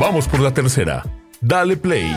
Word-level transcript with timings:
Vamos 0.00 0.26
por 0.26 0.40
la 0.40 0.54
tercera. 0.54 1.04
Dale 1.42 1.76
play. 1.76 2.10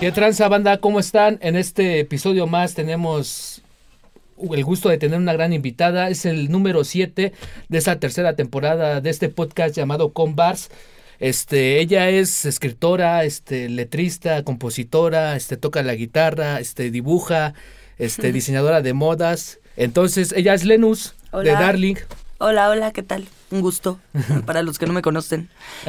¿Qué 0.00 0.12
tranza 0.12 0.48
banda? 0.48 0.76
¿Cómo 0.80 1.00
están? 1.00 1.38
En 1.40 1.56
este 1.56 2.00
episodio 2.00 2.46
más 2.46 2.74
tenemos 2.74 3.62
el 4.38 4.64
gusto 4.64 4.90
de 4.90 4.98
tener 4.98 5.18
una 5.18 5.32
gran 5.32 5.54
invitada. 5.54 6.10
Es 6.10 6.26
el 6.26 6.50
número 6.50 6.84
7 6.84 7.32
de 7.70 7.78
esa 7.78 7.98
tercera 7.98 8.36
temporada 8.36 9.00
de 9.00 9.08
este 9.08 9.30
podcast 9.30 9.74
llamado 9.74 10.12
Bars. 10.34 10.68
Este, 11.20 11.80
ella 11.80 12.08
es 12.10 12.44
escritora, 12.44 13.24
este, 13.24 13.68
letrista, 13.68 14.44
compositora, 14.44 15.34
este, 15.36 15.56
toca 15.56 15.82
la 15.82 15.94
guitarra, 15.94 16.60
este, 16.60 16.90
dibuja, 16.90 17.54
este, 17.98 18.32
diseñadora 18.32 18.82
de 18.82 18.92
modas. 18.92 19.58
Entonces, 19.76 20.32
ella 20.36 20.54
es 20.54 20.64
Lenus 20.64 21.14
de 21.32 21.50
Darling. 21.50 21.96
Hola, 22.38 22.70
hola, 22.70 22.92
¿qué 22.92 23.02
tal? 23.02 23.26
Un 23.50 23.62
gusto 23.62 23.98
para 24.46 24.62
los 24.62 24.78
que 24.78 24.86
no 24.86 24.92
me 24.92 25.02
conocen 25.02 25.48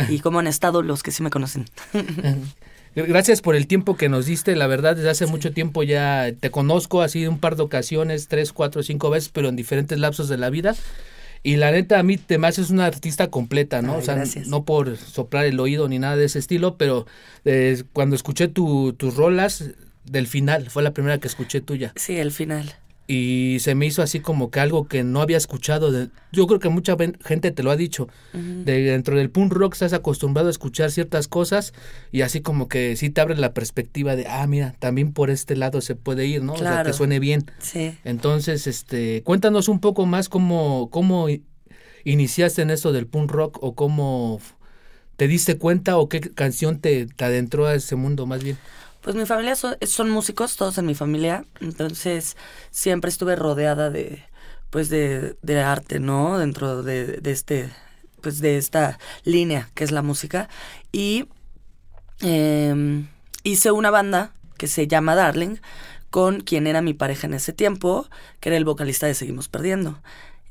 y 0.10 0.20
cómo 0.20 0.40
han 0.40 0.48
estado 0.48 0.82
los 0.82 1.04
que 1.04 1.12
sí 1.12 1.22
me 1.22 1.30
conocen. 1.30 1.66
Gracias 2.96 3.42
por 3.42 3.56
el 3.56 3.68
tiempo 3.68 3.96
que 3.96 4.10
nos 4.10 4.26
diste, 4.26 4.56
la 4.56 4.66
verdad, 4.66 4.96
desde 4.96 5.12
hace 5.12 5.28
mucho 5.28 5.52
tiempo 5.54 5.84
ya 5.84 6.32
te 6.40 6.50
conozco, 6.50 7.04
así 7.04 7.28
un 7.28 7.40
par 7.40 7.56
de 7.56 7.62
ocasiones, 7.62 8.28
tres, 8.28 8.52
cuatro, 8.52 8.82
cinco 8.82 9.12
veces, 9.12 9.30
pero 9.30 9.48
en 9.48 9.56
diferentes 9.56 10.00
lapsos 10.00 10.28
de 10.28 10.38
la 10.38 10.50
vida. 10.50 10.76
Y 11.42 11.56
la 11.56 11.72
neta, 11.72 12.00
a 12.00 12.04
mí 12.04 12.18
te 12.18 12.38
me 12.38 12.48
haces 12.48 12.70
una 12.70 12.86
artista 12.86 13.30
completa, 13.30 13.82
¿no? 13.82 13.98
o 13.98 14.02
sea, 14.02 14.24
no 14.48 14.66
por 14.66 14.98
soplar 14.98 15.46
el 15.46 15.60
oído 15.60 15.88
ni 15.88 16.00
nada 16.00 16.16
de 16.18 16.26
ese 16.26 16.40
estilo, 16.40 16.78
pero 16.78 17.06
eh, 17.46 17.84
cuando 17.94 18.16
escuché 18.16 18.48
tu, 18.50 18.94
tus 18.94 19.16
rolas 19.16 19.72
del 20.04 20.28
final, 20.28 20.70
fue 20.70 20.84
la 20.84 20.92
primera 20.92 21.18
que 21.20 21.28
escuché 21.28 21.62
tuya. 21.62 21.94
Sí, 21.96 22.18
el 22.18 22.32
final 22.32 22.76
y 23.12 23.58
se 23.60 23.74
me 23.74 23.88
hizo 23.88 24.04
así 24.04 24.20
como 24.20 24.52
que 24.52 24.60
algo 24.60 24.88
que 24.88 25.04
no 25.04 25.22
había 25.22 25.36
escuchado. 25.36 25.92
De, 25.92 26.10
yo 26.32 26.46
creo 26.46 26.60
que 26.60 26.70
mucha 26.70 26.96
gente 27.26 27.50
te 27.50 27.64
lo 27.64 27.72
ha 27.72 27.76
dicho. 27.76 28.08
de, 28.34 28.84
dentro 28.84 29.18
del 29.18 29.32
punk 29.32 29.52
rock 29.52 29.74
estás 29.74 29.94
acostumbrado 29.94 30.48
a 30.48 30.52
escuchar 30.52 30.92
ciertas 30.92 31.28
cosas 31.28 31.74
y 32.12 32.22
así 32.22 32.42
como 32.42 32.68
que 32.68 32.96
sí 32.98 33.10
te 33.10 33.20
abre 33.20 33.36
la 33.36 33.56
perspectiva 33.56 34.16
de, 34.16 34.28
ah, 34.28 34.46
mira, 34.46 34.76
también 34.78 35.12
por 35.12 35.32
este 35.32 35.56
lado 35.56 35.82
se 35.82 35.96
puede 35.96 36.28
ir, 36.28 36.44
¿no? 36.44 36.54
O 36.54 36.58
sea, 36.58 36.84
que 36.84 36.94
suene 36.94 37.18
bien. 37.18 37.50
Sí. 37.58 37.98
Entonces, 38.04 38.68
este, 38.68 39.24
cuéntanos 39.24 39.70
un 39.70 39.80
poco 39.80 40.06
más 40.06 40.30
cómo, 40.30 40.92
cómo 40.92 41.26
iniciaste 42.04 42.62
en 42.62 42.70
esto 42.70 42.92
del 42.92 43.08
punk 43.08 43.32
rock 43.32 43.58
o 43.64 43.74
cómo 43.74 44.40
te 45.16 45.28
diste 45.28 45.58
cuenta 45.58 45.98
o 45.98 46.10
qué 46.10 46.22
canción 46.22 46.80
te, 46.80 47.08
te 47.08 47.26
adentró 47.26 47.66
a 47.66 47.74
ese 47.74 47.96
mundo 47.96 48.28
más 48.28 48.44
bien. 48.44 48.60
Pues 49.02 49.16
mi 49.16 49.26
familia 49.26 49.56
son, 49.56 50.10
músicos, 50.10 50.58
todos 50.58 50.78
en 50.78 50.86
mi 50.86 50.94
familia, 50.94 51.46
entonces 51.62 52.36
siempre 52.70 53.10
estuve 53.10 53.36
rodeada 53.36 53.90
de, 53.90 54.24
pues 54.70 54.90
de, 54.90 55.38
de 55.42 55.62
arte, 55.62 56.00
¿no? 56.00 56.38
Dentro 56.38 56.84
de, 56.84 57.18
de, 57.18 57.32
este, 57.32 57.70
pues 58.22 58.40
de 58.40 58.58
esta 58.58 59.00
línea 59.24 59.70
que 59.74 59.86
es 59.86 59.92
la 59.92 60.02
música. 60.02 60.50
Y 60.92 61.28
em, 62.20 63.08
hice 63.44 63.72
una 63.72 63.90
banda 63.90 64.34
que 64.58 64.68
se 64.68 64.88
llama 64.88 65.16
Darling, 65.16 65.58
con 66.10 66.42
quien 66.42 66.68
era 66.68 66.82
mi 66.82 66.94
pareja 66.94 67.28
en 67.28 67.36
ese 67.36 67.54
tiempo, 67.54 68.08
que 68.40 68.50
era 68.50 68.58
el 68.58 68.66
vocalista 68.66 69.08
de 69.08 69.14
Seguimos 69.14 69.48
Perdiendo. 69.48 70.02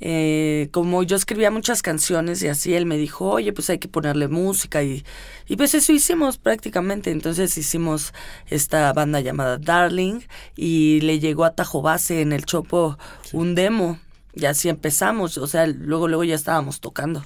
Eh, 0.01 0.69
como 0.71 1.03
yo 1.03 1.17
escribía 1.17 1.51
muchas 1.51 1.83
canciones 1.83 2.43
y 2.43 2.49
así, 2.49 2.75
él 2.75 2.87
me 2.87 2.97
dijo, 2.97 3.29
oye, 3.31 3.53
pues 3.53 3.69
hay 3.71 3.79
que 3.79 3.89
ponerle 3.89 4.29
música 4.29 4.83
y, 4.83 5.05
y 5.49 5.57
pues 5.57 5.75
eso 5.75 5.93
hicimos 5.93 6.39
prácticamente. 6.39 7.11
Entonces 7.11 7.57
hicimos 7.59 8.13
esta 8.47 8.93
banda 8.93 9.21
llamada 9.21 9.59
Darling 9.59 10.21
y 10.57 11.01
le 11.01 11.19
llegó 11.19 11.45
a 11.45 11.55
Tajo 11.55 11.83
Base 11.83 12.21
en 12.21 12.33
el 12.33 12.45
Chopo 12.45 12.99
un 13.33 13.55
demo 13.55 13.99
y 14.35 14.47
así 14.47 14.69
empezamos, 14.69 15.37
o 15.39 15.47
sea, 15.47 15.67
luego, 15.67 16.07
luego 16.07 16.25
ya 16.25 16.35
estábamos 16.35 16.81
tocando. 16.81 17.25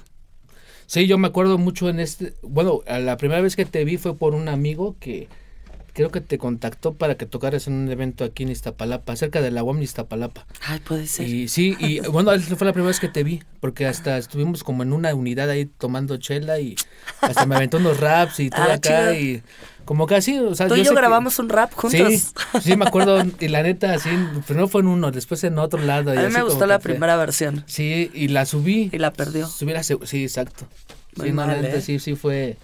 Sí, 0.87 1.07
yo 1.07 1.17
me 1.17 1.27
acuerdo 1.27 1.57
mucho 1.57 1.89
en 1.89 1.99
este, 1.99 2.33
bueno, 2.41 2.81
la 2.87 3.17
primera 3.17 3.41
vez 3.41 3.55
que 3.55 3.65
te 3.65 3.85
vi 3.85 3.97
fue 3.97 4.15
por 4.17 4.35
un 4.35 4.49
amigo 4.49 4.95
que 4.99 5.29
creo 5.93 6.09
que 6.09 6.21
te 6.21 6.37
contactó 6.37 6.95
para 6.95 7.15
que 7.15 7.25
tocaras 7.25 7.67
en 7.67 7.73
un 7.73 7.91
evento 7.91 8.23
aquí 8.23 8.43
en 8.43 8.49
Iztapalapa, 8.49 9.15
cerca 9.15 9.41
de 9.41 9.51
la 9.51 9.63
UAM 9.63 9.81
Iztapalapa. 9.81 10.45
Ay, 10.65 10.79
puede 10.79 11.07
ser. 11.07 11.27
Y 11.27 11.47
sí, 11.47 11.75
y 11.79 11.99
bueno, 12.09 12.31
fue 12.39 12.67
la 12.67 12.73
primera 12.73 12.87
vez 12.87 12.99
que 12.99 13.09
te 13.09 13.23
vi, 13.23 13.43
porque 13.59 13.85
hasta 13.85 14.17
estuvimos 14.17 14.63
como 14.63 14.83
en 14.83 14.91
una 14.91 15.13
unidad 15.13 15.49
ahí 15.49 15.65
tomando 15.65 16.17
chela 16.17 16.59
y 16.59 16.75
hasta 17.21 17.45
me 17.45 17.55
aventó 17.55 17.77
unos 17.77 17.99
raps 17.99 18.39
y 18.39 18.49
todo 18.49 18.65
ah, 18.69 18.73
acá 18.73 19.13
y 19.15 19.43
como 19.85 20.07
casi, 20.07 20.39
o 20.39 20.55
sea, 20.55 20.67
Tú 20.67 20.75
y 20.75 20.83
yo, 20.83 20.93
grabamos 20.93 21.39
un 21.39 21.49
rap 21.49 21.73
juntos. 21.73 21.99
Sí, 22.09 22.61
sí, 22.61 22.77
me 22.77 22.85
acuerdo, 22.85 23.21
y 23.39 23.47
la 23.49 23.63
neta, 23.63 23.93
así, 23.93 24.09
primero 24.47 24.67
fue 24.67 24.81
en 24.81 24.87
uno, 24.87 25.11
después 25.11 25.43
en 25.43 25.59
otro 25.59 25.81
lado. 25.81 26.11
a 26.11 26.15
mí 26.15 26.33
me 26.33 26.41
gustó 26.41 26.65
la 26.65 26.79
primera 26.79 27.17
versión. 27.17 27.63
Sí, 27.67 28.09
y 28.13 28.29
la 28.29 28.45
subí. 28.45 28.89
Y 28.91 28.97
la 28.97 29.11
perdió. 29.11 29.47
sí, 29.47 29.65
exacto. 30.23 30.65
sí, 31.15 31.27
¿eh? 31.27 31.81
sí, 31.81 31.99
sí 31.99 32.15
fue 32.15 32.57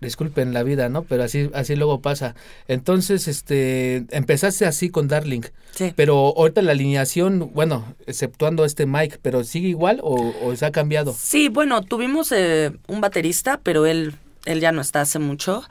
disculpen 0.00 0.52
la 0.52 0.62
vida, 0.62 0.88
¿no? 0.88 1.02
Pero 1.02 1.24
así, 1.24 1.50
así 1.54 1.76
luego 1.76 2.00
pasa. 2.00 2.34
Entonces, 2.68 3.28
este, 3.28 4.06
empezaste 4.10 4.66
así 4.66 4.90
con 4.90 5.08
Darling. 5.08 5.42
Sí. 5.72 5.92
Pero 5.96 6.34
ahorita 6.36 6.62
la 6.62 6.72
alineación, 6.72 7.50
bueno, 7.54 7.94
exceptuando 8.06 8.64
este 8.64 8.86
Mike, 8.86 9.18
pero 9.22 9.44
sigue 9.44 9.68
igual 9.68 10.00
o, 10.02 10.54
se 10.56 10.66
ha 10.66 10.72
cambiado. 10.72 11.14
Sí, 11.18 11.48
bueno, 11.48 11.82
tuvimos 11.82 12.32
eh, 12.32 12.72
un 12.86 13.00
baterista, 13.00 13.60
pero 13.62 13.86
él, 13.86 14.14
él 14.44 14.60
ya 14.60 14.72
no 14.72 14.80
está 14.80 15.00
hace 15.00 15.18
mucho. 15.18 15.62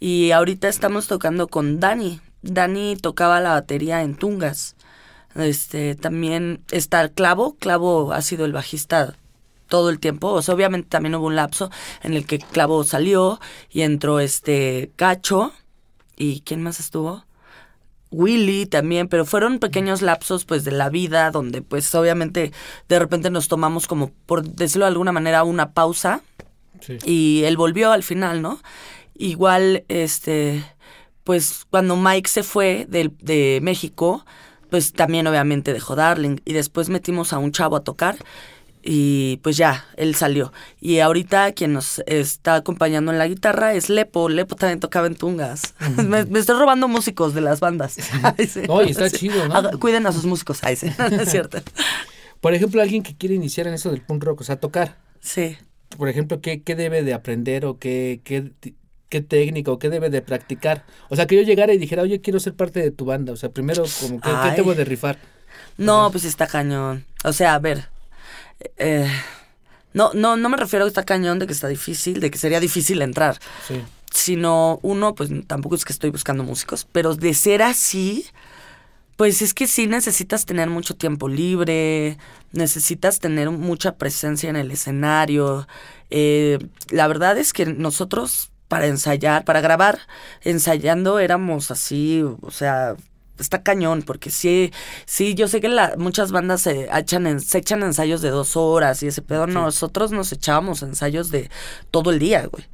Y 0.00 0.30
ahorita 0.32 0.68
estamos 0.68 1.06
tocando 1.06 1.48
con 1.48 1.80
Dani. 1.80 2.20
Dani 2.42 2.96
tocaba 2.96 3.40
la 3.40 3.52
batería 3.52 4.02
en 4.02 4.16
Tungas. 4.16 4.76
Este, 5.34 5.94
también 5.94 6.62
está 6.70 7.08
Clavo. 7.08 7.56
Clavo 7.56 8.12
ha 8.12 8.22
sido 8.22 8.44
el 8.44 8.52
bajista 8.52 9.16
todo 9.66 9.90
el 9.90 9.98
tiempo. 9.98 10.28
O 10.28 10.42
sea, 10.42 10.54
obviamente 10.54 10.88
también 10.88 11.14
hubo 11.14 11.26
un 11.26 11.36
lapso 11.36 11.70
en 12.02 12.14
el 12.14 12.26
que 12.26 12.38
Clavo 12.38 12.84
salió 12.84 13.40
y 13.70 13.82
entró 13.82 14.20
este 14.20 14.90
Cacho. 14.96 15.52
¿Y 16.16 16.40
quién 16.40 16.62
más 16.62 16.80
estuvo? 16.80 17.24
Willy 18.10 18.66
también, 18.66 19.08
pero 19.08 19.24
fueron 19.24 19.58
pequeños 19.58 20.00
lapsos 20.00 20.44
pues 20.44 20.64
de 20.64 20.70
la 20.70 20.88
vida 20.88 21.30
donde 21.30 21.62
pues 21.62 21.92
obviamente 21.94 22.52
de 22.88 22.98
repente 22.98 23.28
nos 23.30 23.48
tomamos 23.48 23.88
como, 23.88 24.12
por 24.26 24.44
decirlo 24.44 24.84
de 24.84 24.92
alguna 24.92 25.12
manera, 25.12 25.44
una 25.44 25.72
pausa. 25.72 26.22
Y 27.04 27.42
él 27.44 27.56
volvió 27.56 27.92
al 27.92 28.02
final, 28.02 28.42
¿no? 28.42 28.60
Igual, 29.14 29.84
este, 29.88 30.64
pues 31.22 31.64
cuando 31.70 31.96
Mike 31.96 32.28
se 32.28 32.42
fue 32.42 32.86
de, 32.88 33.10
de 33.20 33.60
México, 33.62 34.26
pues 34.70 34.92
también 34.92 35.26
obviamente 35.26 35.72
dejó 35.72 35.96
Darling. 35.96 36.36
Y 36.44 36.52
después 36.52 36.90
metimos 36.90 37.32
a 37.32 37.38
un 37.38 37.52
chavo 37.52 37.76
a 37.76 37.84
tocar 37.84 38.16
y 38.86 39.38
pues 39.38 39.56
ya, 39.56 39.86
él 39.96 40.14
salió. 40.14 40.52
Y 40.78 40.98
ahorita 40.98 41.52
quien 41.52 41.72
nos 41.72 42.00
está 42.06 42.56
acompañando 42.56 43.12
en 43.12 43.18
la 43.18 43.26
guitarra 43.26 43.72
es 43.72 43.88
Lepo. 43.88 44.28
Lepo 44.28 44.56
también 44.56 44.78
tocaba 44.78 45.06
en 45.06 45.14
tungas. 45.14 45.74
me, 46.06 46.20
estoy 46.38 46.58
robando 46.58 46.86
músicos 46.86 47.32
de 47.32 47.40
las 47.40 47.60
bandas. 47.60 47.96
no, 48.68 48.82
y 48.82 48.90
está 48.90 49.08
chido, 49.08 49.48
¿no? 49.48 49.78
cuiden 49.80 50.06
a 50.06 50.12
sus 50.12 50.26
músicos, 50.26 50.62
ahí 50.64 50.76
sí, 50.76 50.88
es 51.20 51.30
cierto. 51.30 51.58
Por 52.42 52.52
ejemplo, 52.52 52.82
alguien 52.82 53.02
que 53.02 53.16
quiere 53.16 53.34
iniciar 53.34 53.66
en 53.66 53.74
eso 53.74 53.90
del 53.90 54.02
punk 54.02 54.22
rock, 54.22 54.42
o 54.42 54.44
sea, 54.44 54.56
tocar. 54.56 54.98
Sí. 55.20 55.56
Por 55.96 56.10
ejemplo, 56.10 56.42
¿qué, 56.42 56.62
qué 56.62 56.74
debe 56.74 57.02
de 57.02 57.14
aprender 57.14 57.64
o 57.64 57.78
qué, 57.78 58.20
qué, 58.22 58.52
qué 59.08 59.20
técnico, 59.22 59.78
qué 59.78 59.88
debe 59.88 60.10
de 60.10 60.20
practicar? 60.20 60.84
O 61.08 61.16
sea, 61.16 61.26
que 61.26 61.36
yo 61.36 61.42
llegara 61.42 61.72
y 61.72 61.78
dijera, 61.78 62.02
oye, 62.02 62.20
quiero 62.20 62.38
ser 62.38 62.52
parte 62.52 62.80
de 62.80 62.90
tu 62.90 63.06
banda. 63.06 63.32
O 63.32 63.36
sea, 63.36 63.48
primero, 63.48 63.84
como, 64.02 64.20
¿qué, 64.20 64.28
¿qué 64.28 64.56
tengo 64.56 64.74
de 64.74 64.84
rifar? 64.84 65.16
No, 65.78 66.10
pues 66.10 66.26
está 66.26 66.46
cañón. 66.46 67.06
O 67.24 67.32
sea, 67.32 67.54
a 67.54 67.58
ver, 67.58 67.88
eh, 68.76 69.10
no, 69.92 70.12
no, 70.12 70.36
no 70.36 70.48
me 70.48 70.56
refiero 70.56 70.84
a 70.84 70.88
esta 70.88 71.04
cañón 71.04 71.38
de 71.38 71.46
que 71.46 71.52
está 71.52 71.68
difícil, 71.68 72.20
de 72.20 72.30
que 72.30 72.38
sería 72.38 72.60
difícil 72.60 73.00
entrar. 73.02 73.38
Sino, 74.12 74.78
uno, 74.82 75.14
pues 75.14 75.30
tampoco 75.46 75.74
es 75.74 75.84
que 75.84 75.92
estoy 75.92 76.10
buscando 76.10 76.44
músicos, 76.44 76.86
pero 76.90 77.14
de 77.14 77.34
ser 77.34 77.62
así, 77.62 78.26
pues 79.16 79.42
es 79.42 79.54
que 79.54 79.66
sí 79.66 79.86
necesitas 79.86 80.46
tener 80.46 80.68
mucho 80.68 80.96
tiempo 80.96 81.28
libre, 81.28 82.18
necesitas 82.52 83.20
tener 83.20 83.50
mucha 83.50 83.96
presencia 83.96 84.50
en 84.50 84.56
el 84.56 84.70
escenario. 84.70 85.68
Eh, 86.10 86.58
la 86.90 87.06
verdad 87.06 87.38
es 87.38 87.52
que 87.52 87.66
nosotros 87.66 88.50
para 88.68 88.86
ensayar, 88.86 89.44
para 89.44 89.60
grabar, 89.60 90.00
ensayando 90.42 91.18
éramos 91.20 91.70
así, 91.70 92.22
o 92.22 92.50
sea, 92.50 92.96
está 93.38 93.62
cañón, 93.62 94.02
porque 94.02 94.30
sí, 94.30 94.72
sí, 95.06 95.34
yo 95.34 95.48
sé 95.48 95.60
que 95.60 95.68
la, 95.68 95.94
muchas 95.98 96.32
bandas 96.32 96.62
se 96.62 96.88
echan, 96.96 97.40
se 97.40 97.58
echan 97.58 97.82
ensayos 97.82 98.22
de 98.22 98.30
dos 98.30 98.56
horas 98.56 99.02
y 99.02 99.08
ese 99.08 99.22
pedo. 99.22 99.46
Nosotros 99.46 100.12
nos 100.12 100.32
echábamos 100.32 100.82
ensayos 100.82 101.30
de 101.30 101.50
todo 101.90 102.10
el 102.10 102.18
día, 102.18 102.46
güey. 102.46 102.64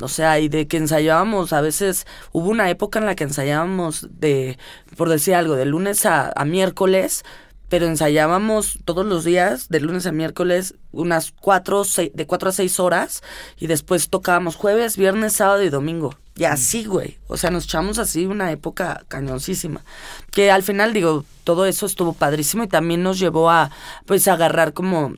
O 0.00 0.08
sea, 0.08 0.38
y 0.40 0.48
de 0.48 0.66
que 0.66 0.76
ensayábamos, 0.76 1.52
a 1.52 1.60
veces 1.60 2.06
hubo 2.32 2.48
una 2.50 2.70
época 2.70 2.98
en 2.98 3.06
la 3.06 3.14
que 3.14 3.24
ensayábamos 3.24 4.08
de, 4.10 4.58
por 4.96 5.08
decir 5.08 5.34
algo, 5.34 5.54
de 5.54 5.64
lunes 5.64 6.04
a, 6.06 6.32
a 6.34 6.44
miércoles, 6.44 7.24
pero 7.68 7.86
ensayábamos 7.86 8.78
todos 8.84 9.04
los 9.04 9.24
días, 9.24 9.68
de 9.68 9.80
lunes 9.80 10.06
a 10.06 10.12
miércoles, 10.12 10.74
unas 10.90 11.32
cuatro, 11.32 11.84
seis, 11.84 12.10
de 12.14 12.26
cuatro 12.26 12.48
a 12.48 12.52
seis 12.52 12.80
horas, 12.80 13.22
y 13.58 13.66
después 13.66 14.08
tocábamos 14.08 14.56
jueves, 14.56 14.96
viernes, 14.96 15.34
sábado 15.34 15.62
y 15.62 15.70
domingo 15.70 16.16
Y 16.38 16.44
así, 16.44 16.84
güey. 16.84 17.18
O 17.26 17.36
sea, 17.36 17.50
nos 17.50 17.64
echamos 17.64 17.98
así 17.98 18.24
una 18.24 18.52
época 18.52 19.04
cañoncísima. 19.08 19.82
Que 20.30 20.52
al 20.52 20.62
final, 20.62 20.92
digo, 20.92 21.24
todo 21.42 21.66
eso 21.66 21.84
estuvo 21.84 22.12
padrísimo 22.12 22.62
y 22.62 22.68
también 22.68 23.02
nos 23.02 23.18
llevó 23.18 23.50
a, 23.50 23.72
pues, 24.06 24.28
agarrar 24.28 24.72
como 24.72 25.14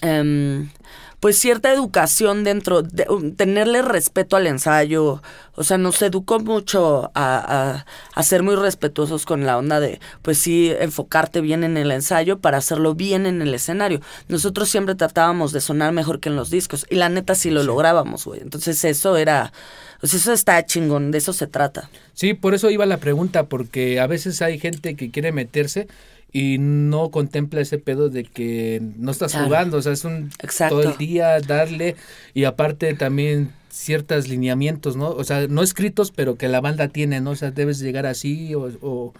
em, 0.00 0.70
pues 1.22 1.38
cierta 1.38 1.72
educación 1.72 2.42
dentro, 2.42 2.82
de 2.82 3.06
um, 3.08 3.36
tenerle 3.36 3.80
respeto 3.80 4.34
al 4.34 4.48
ensayo, 4.48 5.22
o 5.54 5.62
sea, 5.62 5.78
nos 5.78 6.02
educó 6.02 6.40
mucho 6.40 7.12
a, 7.14 7.84
a, 8.12 8.22
ser 8.24 8.42
muy 8.42 8.56
respetuosos 8.56 9.24
con 9.24 9.46
la 9.46 9.56
onda 9.56 9.78
de, 9.78 10.00
pues 10.22 10.38
sí, 10.38 10.72
enfocarte 10.80 11.40
bien 11.40 11.62
en 11.62 11.76
el 11.76 11.92
ensayo 11.92 12.40
para 12.40 12.58
hacerlo 12.58 12.96
bien 12.96 13.26
en 13.26 13.40
el 13.40 13.54
escenario. 13.54 14.00
Nosotros 14.26 14.68
siempre 14.68 14.96
tratábamos 14.96 15.52
de 15.52 15.60
sonar 15.60 15.92
mejor 15.92 16.18
que 16.18 16.28
en 16.28 16.34
los 16.34 16.50
discos 16.50 16.86
y 16.90 16.96
la 16.96 17.08
neta 17.08 17.36
sí 17.36 17.50
lo 17.50 17.62
lográbamos, 17.62 18.24
güey. 18.24 18.40
Entonces 18.40 18.84
eso 18.84 19.16
era, 19.16 19.52
pues 20.02 20.14
eso 20.14 20.32
está 20.32 20.66
chingón, 20.66 21.12
de 21.12 21.18
eso 21.18 21.32
se 21.32 21.46
trata. 21.46 21.88
Sí, 22.12 22.34
por 22.34 22.54
eso 22.54 22.68
iba 22.70 22.84
la 22.86 22.96
pregunta, 22.96 23.44
porque 23.44 24.00
a 24.00 24.08
veces 24.08 24.42
hay 24.42 24.58
gente 24.58 24.96
que 24.96 25.12
quiere 25.12 25.30
meterse 25.30 25.86
y 26.32 26.56
no 26.58 27.12
contempla 27.12 27.60
ese 27.60 27.78
pedo 27.78 28.08
de 28.08 28.24
que 28.24 28.82
no 28.96 29.12
estás 29.12 29.32
jugando, 29.32 29.76
o 29.76 29.82
sea, 29.82 29.92
es 29.92 30.04
un 30.04 30.30
todo 30.68 30.82
el 30.82 30.96
día 30.96 31.38
darle 31.38 31.94
y 32.34 32.42
aparte 32.42 32.94
también 32.94 33.52
ciertos 33.70 34.26
lineamientos, 34.26 34.96
¿no? 34.96 35.10
O 35.10 35.22
sea, 35.22 35.46
no 35.46 35.62
escritos, 35.62 36.10
pero 36.10 36.34
que 36.34 36.48
la 36.48 36.60
banda 36.60 36.88
tiene, 36.88 37.20
¿no? 37.20 37.30
O 37.30 37.36
sea, 37.36 37.52
debes 37.52 37.78
llegar 37.78 38.04
así 38.04 38.56
o 38.56 38.72
o 38.82 39.14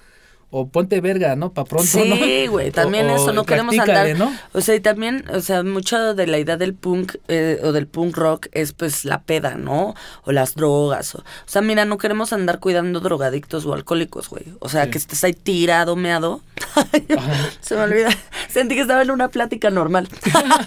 ponte 0.71 1.01
verga, 1.01 1.35
¿no? 1.35 1.53
Para 1.53 1.65
pronto, 1.65 2.05
¿no? 2.05 2.17
Sí, 2.17 2.47
güey, 2.47 2.71
también 2.71 3.09
eso, 3.09 3.33
no 3.33 3.45
queremos 3.45 3.79
andar. 3.79 4.17
¿no? 4.17 4.33
O 4.53 4.61
sea, 4.61 4.75
y 4.75 4.81
también, 4.81 5.25
o 5.33 5.41
sea, 5.41 5.63
mucho 5.63 6.15
de 6.15 6.27
la 6.27 6.39
idea 6.39 6.57
del 6.57 6.75
punk 6.75 7.17
eh, 7.29 7.59
o 7.63 7.73
del 7.73 7.87
punk 7.87 8.17
rock 8.17 8.49
es 8.53 8.73
pues 8.73 9.05
la 9.05 9.23
peda, 9.23 9.57
¿no? 9.57 9.95
O 10.25 10.33
las 10.33 10.55
drogas. 10.55 11.15
O, 11.15 11.19
o 11.19 11.25
sea, 11.47 11.63
mira, 11.63 11.85
no 11.85 11.99
queremos 11.99 12.33
andar 12.33 12.59
cuidando 12.61 13.01
drogadictos 13.01 13.65
o 13.65 13.75
alcohólicos, 13.75 14.29
güey. 14.29 14.45
O 14.59 14.69
sea, 14.69 14.91
que 14.91 14.99
estés 14.99 15.25
ahí 15.25 15.33
tirado, 15.33 15.97
meado. 15.97 16.41
Se 17.61 17.75
me 17.75 17.83
olvida. 17.83 18.11
Sentí 18.49 18.75
que 18.75 18.83
estaba 18.83 19.03
en 19.03 19.11
una 19.11 19.29
plática 19.29 19.71
normal. 19.71 20.09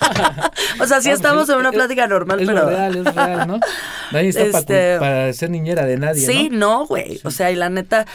o 0.81 0.87
sea, 0.87 1.01
sí 1.01 1.09
estamos 1.09 1.47
en 1.49 1.57
una 1.57 1.71
plática 1.71 2.07
normal, 2.07 2.39
es 2.39 2.47
pero. 2.47 2.69
real, 2.69 2.95
es 2.95 3.15
real, 3.15 3.47
¿no? 3.47 3.59
Nadie 4.11 4.29
está 4.29 4.59
este... 4.59 4.99
para, 4.99 5.31
ser 5.33 5.49
niñera 5.49 5.85
de 5.85 5.97
nadie. 5.97 6.25
Sí, 6.25 6.49
no, 6.51 6.85
güey. 6.85 7.19
O 7.23 7.31
sea, 7.31 7.51
y 7.51 7.55
la 7.55 7.69
neta, 7.69 8.05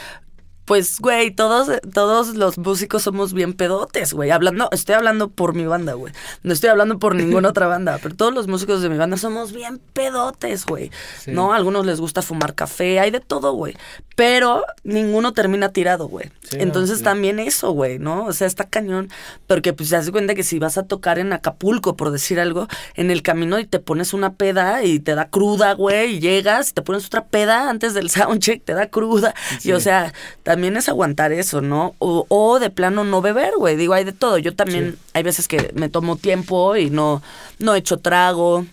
pues, 0.71 0.99
güey, 1.01 1.31
todos, 1.31 1.67
todos 1.93 2.33
los 2.35 2.57
músicos 2.57 3.01
somos 3.03 3.33
bien 3.33 3.51
pedotes, 3.55 4.13
güey. 4.13 4.31
Hablando, 4.31 4.69
estoy 4.71 4.95
hablando 4.95 5.27
por 5.27 5.53
mi 5.53 5.65
banda, 5.65 5.95
güey. 5.95 6.13
No 6.43 6.53
estoy 6.53 6.69
hablando 6.69 6.97
por 6.97 7.13
ninguna 7.13 7.49
otra 7.49 7.67
banda, 7.67 7.99
pero 8.01 8.15
todos 8.15 8.33
los 8.33 8.47
músicos 8.47 8.81
de 8.81 8.87
mi 8.87 8.95
banda 8.95 9.17
somos 9.17 9.51
bien 9.51 9.81
pedotes, 9.91 10.65
güey. 10.65 10.89
¿No? 11.27 11.51
A 11.51 11.57
algunos 11.57 11.85
les 11.85 11.99
gusta 11.99 12.21
fumar 12.21 12.55
café, 12.55 13.01
hay 13.01 13.11
de 13.11 13.19
todo, 13.19 13.51
güey. 13.51 13.75
Pero 14.15 14.63
ninguno 14.85 15.33
termina 15.33 15.73
tirado, 15.73 16.07
güey. 16.07 16.31
Entonces 16.53 17.01
también 17.01 17.39
eso, 17.39 17.71
güey, 17.71 17.99
¿no? 17.99 18.25
O 18.25 18.33
sea, 18.33 18.47
está 18.47 18.63
cañón. 18.63 19.09
Porque 19.47 19.73
pues 19.73 19.89
se 19.89 19.97
hace 19.97 20.11
cuenta 20.13 20.35
que 20.35 20.43
si 20.43 20.57
vas 20.57 20.77
a 20.77 20.83
tocar 20.83 21.19
en 21.19 21.33
Acapulco, 21.33 21.97
por 21.97 22.11
decir 22.11 22.39
algo, 22.39 22.67
en 22.95 23.11
el 23.11 23.23
camino 23.23 23.59
y 23.59 23.65
te 23.65 23.79
pones 23.79 24.13
una 24.13 24.35
peda 24.35 24.83
y 24.83 24.99
te 24.99 25.15
da 25.15 25.27
cruda, 25.27 25.73
güey, 25.73 26.15
y 26.15 26.19
llegas 26.19 26.69
y 26.69 26.73
te 26.73 26.81
pones 26.81 27.05
otra 27.07 27.25
peda 27.25 27.69
antes 27.69 27.93
del 27.93 28.09
soundcheck, 28.11 28.63
te 28.63 28.73
da 28.73 28.87
cruda. 28.87 29.33
Y 29.63 29.73
o 29.73 29.79
sea, 29.81 30.13
también 30.43 30.60
es 30.63 30.89
aguantar 30.89 31.31
eso, 31.31 31.61
¿no? 31.61 31.95
O, 31.99 32.25
o 32.29 32.59
de 32.59 32.69
plano 32.69 33.03
no 33.03 33.21
beber, 33.21 33.53
güey. 33.57 33.75
Digo, 33.75 33.93
hay 33.93 34.03
de 34.03 34.13
todo. 34.13 34.37
Yo 34.37 34.55
también, 34.55 34.97
hay 35.13 35.23
veces 35.23 35.47
que 35.47 35.71
me 35.75 35.89
tomo 35.89 36.17
tiempo 36.17 36.75
y 36.75 36.89
no, 36.89 37.21
no 37.59 37.75
echo 37.75 37.97
trago. 37.97 38.65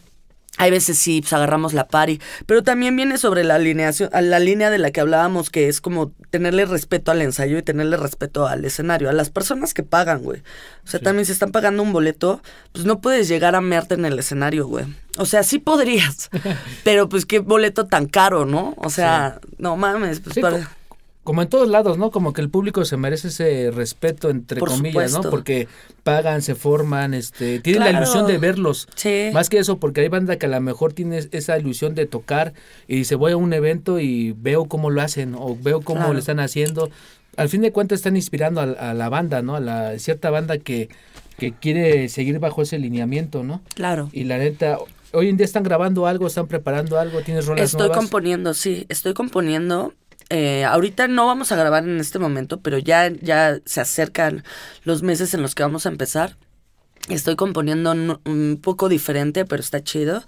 Hay 0.58 0.72
veces 0.72 0.98
sí, 0.98 1.20
pues 1.20 1.32
agarramos 1.32 1.72
la 1.72 1.86
pari, 1.86 2.20
pero 2.44 2.64
también 2.64 2.96
viene 2.96 3.16
sobre 3.16 3.44
la 3.44 3.54
alineación, 3.54 4.10
la 4.12 4.40
línea 4.40 4.70
de 4.70 4.78
la 4.78 4.90
que 4.90 5.00
hablábamos, 5.00 5.50
que 5.50 5.68
es 5.68 5.80
como 5.80 6.10
tenerle 6.30 6.66
respeto 6.66 7.12
al 7.12 7.22
ensayo 7.22 7.58
y 7.58 7.62
tenerle 7.62 7.96
respeto 7.96 8.48
al 8.48 8.64
escenario, 8.64 9.08
a 9.08 9.12
las 9.12 9.30
personas 9.30 9.72
que 9.72 9.84
pagan, 9.84 10.20
güey. 10.20 10.42
O 10.84 10.88
sea, 10.88 10.98
también 10.98 11.26
si 11.26 11.32
están 11.32 11.52
pagando 11.52 11.84
un 11.84 11.92
boleto, 11.92 12.42
pues 12.72 12.86
no 12.86 13.00
puedes 13.00 13.28
llegar 13.28 13.54
a 13.54 13.60
mearte 13.60 13.94
en 13.94 14.04
el 14.04 14.18
escenario, 14.18 14.66
güey. 14.66 14.86
O 15.16 15.26
sea, 15.26 15.44
sí 15.44 15.60
podrías, 15.60 16.28
pero 16.82 17.08
pues 17.08 17.24
qué 17.24 17.38
boleto 17.38 17.86
tan 17.86 18.06
caro, 18.06 18.44
¿no? 18.44 18.74
O 18.78 18.90
sea, 18.90 19.38
no 19.58 19.76
mames, 19.76 20.18
pues 20.18 20.40
para 20.40 20.68
como 21.28 21.42
en 21.42 21.48
todos 21.50 21.68
lados, 21.68 21.98
¿no? 21.98 22.10
Como 22.10 22.32
que 22.32 22.40
el 22.40 22.48
público 22.48 22.86
se 22.86 22.96
merece 22.96 23.28
ese 23.28 23.70
respeto, 23.70 24.30
entre 24.30 24.62
comillas, 24.62 25.12
¿no? 25.12 25.20
Porque 25.20 25.68
pagan, 26.02 26.40
se 26.40 26.54
forman, 26.54 27.12
este, 27.12 27.60
tienen 27.60 27.84
la 27.84 27.90
ilusión 27.90 28.26
de 28.26 28.38
verlos. 28.38 28.88
Sí. 28.94 29.28
Más 29.34 29.50
que 29.50 29.58
eso, 29.58 29.76
porque 29.76 30.00
hay 30.00 30.08
banda 30.08 30.36
que 30.36 30.46
a 30.46 30.48
lo 30.48 30.58
mejor 30.62 30.94
tiene 30.94 31.18
esa 31.32 31.58
ilusión 31.58 31.94
de 31.94 32.06
tocar 32.06 32.54
y 32.86 32.96
dice, 32.96 33.14
voy 33.14 33.32
a 33.32 33.36
un 33.36 33.52
evento 33.52 34.00
y 34.00 34.32
veo 34.38 34.64
cómo 34.64 34.88
lo 34.88 35.02
hacen 35.02 35.34
o 35.34 35.54
veo 35.54 35.82
cómo 35.82 36.14
lo 36.14 36.18
están 36.18 36.40
haciendo. 36.40 36.88
Al 37.36 37.50
fin 37.50 37.60
de 37.60 37.72
cuentas 37.72 37.98
están 37.98 38.16
inspirando 38.16 38.62
a, 38.62 38.94
la 38.94 39.08
banda, 39.10 39.42
¿no? 39.42 39.54
A 39.54 39.60
la 39.60 39.98
cierta 39.98 40.30
banda 40.30 40.56
que, 40.56 40.88
que 41.36 41.52
quiere 41.52 42.08
seguir 42.08 42.38
bajo 42.38 42.62
ese 42.62 42.78
lineamiento, 42.78 43.44
¿no? 43.44 43.60
Claro. 43.74 44.08
Y 44.14 44.24
la 44.24 44.38
neta, 44.38 44.78
hoy 45.12 45.28
en 45.28 45.36
día 45.36 45.44
están 45.44 45.62
grabando 45.62 46.06
algo, 46.06 46.26
están 46.26 46.46
preparando 46.46 46.98
algo, 46.98 47.20
tienes 47.20 47.44
rolas 47.44 47.66
Estoy 47.66 47.90
componiendo, 47.90 48.54
sí, 48.54 48.86
estoy 48.88 49.12
componiendo 49.12 49.92
eh, 50.30 50.64
ahorita 50.64 51.08
no 51.08 51.26
vamos 51.26 51.52
a 51.52 51.56
grabar 51.56 51.84
en 51.84 51.98
este 51.98 52.18
momento, 52.18 52.60
pero 52.60 52.78
ya, 52.78 53.08
ya 53.08 53.58
se 53.64 53.80
acercan 53.80 54.44
los 54.84 55.02
meses 55.02 55.32
en 55.34 55.42
los 55.42 55.54
que 55.54 55.62
vamos 55.62 55.86
a 55.86 55.88
empezar. 55.88 56.36
Estoy 57.08 57.36
componiendo 57.36 57.92
un, 57.92 58.60
poco 58.62 58.88
diferente, 58.88 59.44
pero 59.44 59.60
está 59.60 59.82
chido. 59.82 60.24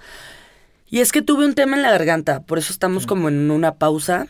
Y 0.89 1.01
es 1.01 1.13
que 1.13 1.23
tuve 1.23 1.45
un 1.45 1.55
tema 1.55 1.77
en 1.77 1.83
la 1.83 1.91
garganta, 1.91 2.43
por 2.43 2.59
eso 2.59 2.73
estamos 2.73 3.07
como 3.07 3.29
en 3.29 3.51
una 3.51 3.75
pausa 3.77 4.27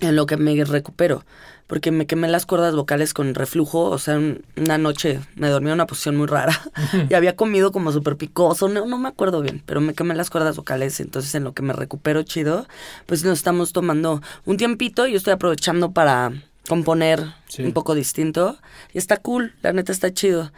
en 0.00 0.16
lo 0.16 0.26
que 0.26 0.36
me 0.36 0.64
recupero 0.64 1.24
porque 1.70 1.92
me 1.92 2.04
quemé 2.04 2.26
las 2.26 2.46
cuerdas 2.46 2.74
vocales 2.74 3.14
con 3.14 3.32
reflujo, 3.32 3.84
o 3.84 3.98
sea, 3.98 4.18
una 4.56 4.76
noche 4.76 5.20
me 5.36 5.48
dormí 5.48 5.68
en 5.68 5.74
una 5.74 5.86
posición 5.86 6.16
muy 6.16 6.26
rara 6.26 6.60
y 7.08 7.14
había 7.14 7.36
comido 7.36 7.70
como 7.70 7.92
súper 7.92 8.16
picoso, 8.16 8.68
no, 8.68 8.86
no 8.86 8.98
me 8.98 9.08
acuerdo 9.08 9.40
bien, 9.40 9.62
pero 9.66 9.80
me 9.80 9.94
quemé 9.94 10.16
las 10.16 10.30
cuerdas 10.30 10.56
vocales, 10.56 10.98
entonces 10.98 11.32
en 11.36 11.44
lo 11.44 11.52
que 11.52 11.62
me 11.62 11.72
recupero 11.72 12.24
chido, 12.24 12.66
pues 13.06 13.22
nos 13.22 13.38
estamos 13.38 13.72
tomando 13.72 14.20
un 14.46 14.56
tiempito 14.56 15.06
y 15.06 15.12
yo 15.12 15.18
estoy 15.18 15.32
aprovechando 15.32 15.92
para 15.92 16.32
componer 16.68 17.24
un 17.60 17.72
poco 17.72 17.94
distinto 17.94 18.58
y 18.92 18.98
está 18.98 19.18
cool, 19.18 19.54
la 19.62 19.72
neta 19.72 19.92
está 19.92 20.12
chido. 20.12 20.50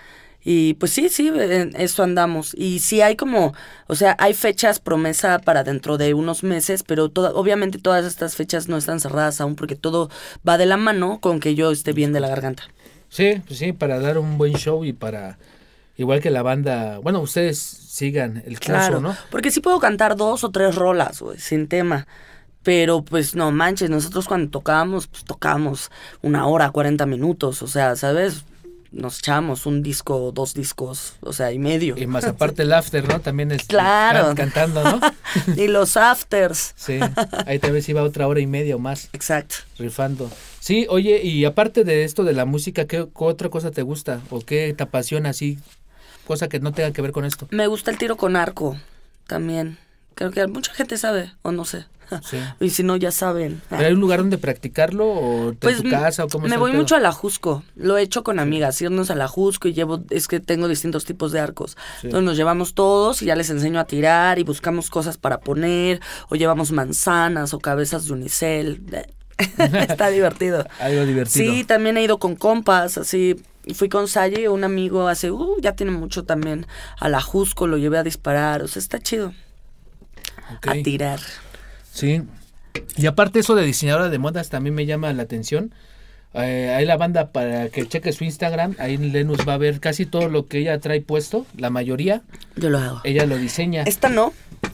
Y 0.44 0.74
pues 0.74 0.92
sí, 0.92 1.08
sí, 1.08 1.28
en 1.28 1.74
eso 1.76 2.02
andamos. 2.02 2.54
Y 2.56 2.80
sí 2.80 3.00
hay 3.00 3.16
como, 3.16 3.54
o 3.86 3.94
sea, 3.94 4.16
hay 4.18 4.34
fechas 4.34 4.80
promesa 4.80 5.38
para 5.38 5.62
dentro 5.62 5.98
de 5.98 6.14
unos 6.14 6.42
meses, 6.42 6.82
pero 6.82 7.12
obviamente 7.14 7.78
todas 7.78 8.04
estas 8.04 8.34
fechas 8.34 8.68
no 8.68 8.76
están 8.76 8.98
cerradas 9.00 9.40
aún 9.40 9.54
porque 9.54 9.76
todo 9.76 10.10
va 10.46 10.58
de 10.58 10.66
la 10.66 10.76
mano 10.76 11.20
con 11.20 11.38
que 11.38 11.54
yo 11.54 11.70
esté 11.70 11.92
bien 11.92 12.12
de 12.12 12.20
la 12.20 12.28
garganta. 12.28 12.64
Sí, 13.08 13.42
pues 13.46 13.58
sí, 13.58 13.72
para 13.72 14.00
dar 14.00 14.18
un 14.18 14.38
buen 14.38 14.54
show 14.54 14.84
y 14.84 14.92
para, 14.92 15.38
igual 15.96 16.20
que 16.20 16.30
la 16.30 16.42
banda, 16.42 16.98
bueno, 16.98 17.20
ustedes 17.20 17.58
sigan 17.58 18.42
el 18.46 18.58
curso, 18.58 19.00
¿no? 19.00 19.14
Porque 19.30 19.50
sí 19.50 19.60
puedo 19.60 19.78
cantar 19.78 20.16
dos 20.16 20.42
o 20.44 20.50
tres 20.50 20.74
rolas, 20.74 21.20
güey, 21.20 21.38
sin 21.38 21.68
tema. 21.68 22.06
Pero 22.62 23.04
pues 23.04 23.34
no 23.34 23.50
manches, 23.50 23.90
nosotros 23.90 24.26
cuando 24.26 24.50
tocábamos, 24.50 25.08
pues 25.08 25.24
tocábamos 25.24 25.90
una 26.22 26.46
hora, 26.46 26.70
cuarenta 26.70 27.06
minutos, 27.06 27.60
o 27.60 27.66
sea, 27.66 27.96
¿sabes? 27.96 28.44
Nos 28.92 29.18
echamos 29.18 29.66
un 29.66 29.82
disco, 29.82 30.32
dos 30.32 30.54
discos, 30.54 31.14
o 31.20 31.32
sea, 31.32 31.52
y 31.52 31.58
medio. 31.58 31.96
Y 31.96 32.06
más 32.06 32.24
aparte 32.24 32.62
el 32.62 32.72
after, 32.72 33.08
¿no? 33.08 33.20
También 33.20 33.50
es 33.50 33.64
claro. 33.64 34.34
cantando, 34.34 34.82
¿no? 34.84 35.00
y 35.56 35.68
los 35.68 35.96
afters. 35.96 36.74
Sí, 36.76 37.00
ahí 37.46 37.58
tal 37.58 37.72
vez 37.72 37.88
iba 37.88 38.02
otra 38.02 38.28
hora 38.28 38.40
y 38.40 38.46
media 38.46 38.76
o 38.76 38.78
más. 38.78 39.08
Exacto. 39.12 39.56
Rifando. 39.78 40.30
Sí, 40.60 40.86
oye, 40.90 41.22
y 41.22 41.44
aparte 41.44 41.84
de 41.84 42.04
esto 42.04 42.22
de 42.24 42.34
la 42.34 42.44
música, 42.44 42.86
¿qué, 42.86 43.08
otra 43.14 43.48
cosa 43.48 43.70
te 43.70 43.82
gusta? 43.82 44.20
¿O 44.30 44.40
qué 44.40 44.74
te 44.76 44.82
apasiona 44.82 45.30
así? 45.30 45.58
Cosa 46.26 46.48
que 46.48 46.60
no 46.60 46.72
tenga 46.72 46.92
que 46.92 47.02
ver 47.02 47.12
con 47.12 47.24
esto. 47.24 47.48
Me 47.50 47.66
gusta 47.66 47.90
el 47.90 47.98
tiro 47.98 48.16
con 48.16 48.36
arco 48.36 48.76
también. 49.26 49.78
Creo 50.14 50.30
que 50.30 50.46
mucha 50.46 50.72
gente 50.74 50.96
sabe, 50.96 51.32
o 51.42 51.52
no 51.52 51.64
sé. 51.64 51.86
Y 52.60 52.70
si 52.70 52.82
no, 52.82 52.96
ya 52.96 53.10
saben. 53.10 53.62
hay 53.70 53.92
un 53.92 54.00
lugar 54.00 54.20
donde 54.20 54.38
practicarlo 54.38 55.08
o 55.08 55.54
pues, 55.58 55.82
tu 55.82 55.90
casa 55.90 56.24
o 56.24 56.28
cómo 56.28 56.46
Me 56.46 56.56
voy 56.56 56.72
mucho 56.72 56.96
a 56.96 57.00
la 57.00 57.12
Jusco. 57.12 57.62
Lo 57.74 57.96
he 57.96 58.02
hecho 58.02 58.22
con 58.22 58.38
amigas, 58.38 58.80
irnos 58.82 59.10
a 59.10 59.14
la 59.14 59.28
Jusco 59.28 59.68
y 59.68 59.72
llevo, 59.72 60.02
es 60.10 60.28
que 60.28 60.40
tengo 60.40 60.68
distintos 60.68 61.04
tipos 61.04 61.32
de 61.32 61.40
arcos. 61.40 61.76
Entonces 62.02 62.24
nos 62.24 62.36
llevamos 62.36 62.74
todos 62.74 63.22
y 63.22 63.26
ya 63.26 63.36
les 63.36 63.50
enseño 63.50 63.80
a 63.80 63.84
tirar 63.84 64.38
y 64.38 64.44
buscamos 64.44 64.90
cosas 64.90 65.18
para 65.18 65.40
poner 65.40 66.00
o 66.28 66.36
llevamos 66.36 66.72
manzanas 66.72 67.54
o 67.54 67.60
cabezas 67.60 68.06
de 68.06 68.12
unicel. 68.12 68.82
Está 69.58 70.08
divertido. 70.10 70.66
Algo 70.78 71.04
divertido. 71.04 71.52
Sí, 71.52 71.64
también 71.64 71.96
he 71.96 72.02
ido 72.02 72.18
con 72.18 72.36
compas, 72.36 72.98
así. 72.98 73.36
Fui 73.74 73.88
con 73.88 74.08
Salle, 74.08 74.48
un 74.48 74.64
amigo 74.64 75.06
hace, 75.06 75.30
uh, 75.30 75.56
ya 75.60 75.76
tiene 75.76 75.92
mucho 75.92 76.24
también, 76.24 76.66
a 76.98 77.08
la 77.08 77.20
Jusco, 77.20 77.68
lo 77.68 77.76
llevé 77.76 77.96
a 77.96 78.02
disparar, 78.02 78.60
o 78.62 78.66
sea, 78.66 78.80
está 78.80 78.98
chido. 78.98 79.32
A 80.66 80.72
tirar. 80.82 81.20
Sí. 81.92 82.22
Y 82.96 83.06
aparte 83.06 83.40
eso 83.40 83.54
de 83.54 83.64
diseñadora 83.64 84.08
de 84.08 84.18
modas 84.18 84.48
también 84.48 84.74
me 84.74 84.86
llama 84.86 85.12
la 85.12 85.22
atención. 85.22 85.74
Eh, 86.34 86.72
ahí 86.74 86.86
la 86.86 86.96
banda 86.96 87.30
para 87.30 87.68
que 87.68 87.86
cheque 87.86 88.10
su 88.12 88.24
Instagram, 88.24 88.74
ahí 88.78 88.96
Lenus 88.96 89.46
va 89.46 89.52
a 89.54 89.58
ver 89.58 89.80
casi 89.80 90.06
todo 90.06 90.30
lo 90.30 90.46
que 90.46 90.58
ella 90.60 90.80
trae 90.80 91.02
puesto, 91.02 91.44
la 91.58 91.68
mayoría, 91.68 92.22
Yo 92.56 92.70
lo 92.70 92.78
hago. 92.78 93.00
ella 93.04 93.26
lo 93.26 93.36
diseña. 93.36 93.82
Esta 93.82 94.08
no. 94.08 94.32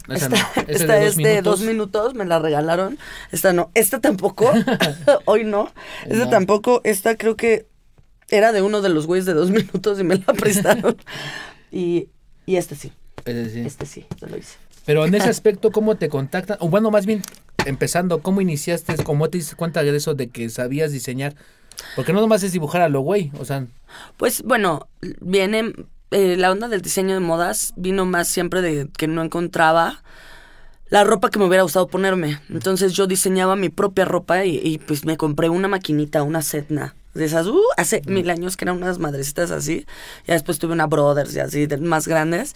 Esta 0.09 0.29
no. 0.29 0.37
Esta 0.69 0.93
de 0.95 1.07
es 1.09 1.17
de 1.17 1.43
dos 1.43 1.63
minutos. 1.63 2.15
me 2.15 2.25
la 2.27 2.39
regalaron. 2.39 2.97
Esta 3.33 3.53
no. 3.53 3.73
Esta 3.75 4.01
tampoco. 4.01 4.53
Hoy 5.25 5.43
no. 5.45 5.73
Esta 6.07 6.27
No. 6.27 6.31
tampoco. 6.31 6.81
Esta 6.85 7.17
creo 7.17 7.37
que 7.37 7.67
era 8.29 8.53
de 8.53 8.63
uno 8.63 8.81
de 8.81 8.91
los 8.91 9.07
güeyes 9.09 9.27
de 9.27 9.35
dos 9.35 9.51
minutos 9.51 9.99
y 9.99 10.05
me 10.05 10.15
la 10.17 10.35
prestaron. 10.35 10.97
y, 11.73 12.09
y 12.47 12.55
este 12.57 12.77
sí. 12.77 12.93
Es 13.25 13.35
decir, 13.35 13.67
Este 13.67 13.85
sí, 13.85 14.07
lo 14.21 14.37
hice. 14.37 14.55
Pero 14.89 15.05
en 15.05 15.15
ese 15.15 15.29
aspecto, 15.29 15.71
¿cómo 15.71 15.97
te 15.97 16.09
contactan? 16.09 16.57
O 16.61 16.71
bueno, 16.71 16.91
más 16.91 17.05
bien, 17.05 17.21
empezando, 17.67 18.23
¿cómo 18.23 18.41
iniciaste? 18.41 18.97
¿Cómo 19.05 19.29
te 19.29 19.37
diste 19.37 19.55
cuenta 19.55 19.83
de 19.83 19.95
eso, 19.95 20.15
de 20.15 20.29
que 20.31 20.49
sabías 20.49 20.93
diseñar? 20.93 21.35
Porque 21.95 22.15
no 22.15 22.23
nomás 22.23 22.43
es 22.43 22.53
dibujar 22.53 22.81
a 22.81 22.89
lo 22.89 23.03
güey, 23.03 23.31
o 23.39 23.45
sea, 23.45 23.67
Pues 24.17 24.43
bueno, 24.45 24.89
viene. 25.21 25.75
eh, 26.11 26.37
la 26.39 26.51
onda 26.51 26.69
del 26.69 26.81
diseño 26.81 27.13
de 27.13 27.21
modas 27.21 27.75
vino 27.77 28.07
más 28.07 28.29
siempre 28.29 28.63
de 28.63 28.89
que 28.97 29.07
no 29.09 29.23
encontraba 29.23 30.03
la 30.89 31.05
ropa 31.05 31.29
que 31.29 31.39
me 31.39 31.45
hubiera 31.45 31.65
gustado 31.65 31.87
ponerme. 31.87 32.41
Entonces 32.49 32.95
yo 32.95 33.07
diseñaba 33.07 33.57
mi 33.57 33.69
propia 33.69 34.07
ropa 34.07 34.47
y, 34.47 34.57
y, 34.57 34.79
pues 34.79 35.05
me 35.05 35.19
compré 35.19 35.51
una 35.51 35.69
maquinita, 35.69 36.23
una 36.23 36.41
Setna. 36.41 36.95
De 37.13 37.27
esas, 37.27 37.47
uh, 37.47 37.61
hace 37.77 38.01
mil 38.07 38.31
años 38.31 38.57
que 38.57 38.65
eran 38.65 38.79
unas 38.79 38.99
madrecitas 38.99 39.51
así. 39.51 39.85
Ya 40.27 40.33
después 40.33 40.59
tuve 40.59 40.73
una 40.73 40.87
Brothers 40.87 41.37
y 41.37 41.41
así, 41.41 41.67
de- 41.67 41.77
más 41.77 42.09
grandes. 42.09 42.55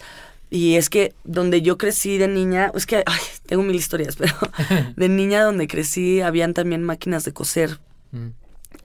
Y 0.49 0.75
es 0.75 0.89
que 0.89 1.13
donde 1.23 1.61
yo 1.61 1.77
crecí 1.77 2.17
de 2.17 2.27
niña, 2.27 2.71
es 2.75 2.85
que 2.85 2.97
ay, 3.05 3.19
tengo 3.47 3.63
mil 3.63 3.75
historias, 3.75 4.15
pero 4.17 4.33
de 4.95 5.09
niña 5.09 5.43
donde 5.43 5.67
crecí 5.67 6.21
habían 6.21 6.53
también 6.53 6.83
máquinas 6.83 7.23
de 7.25 7.33
coser 7.33 7.79
mm, 8.11 8.27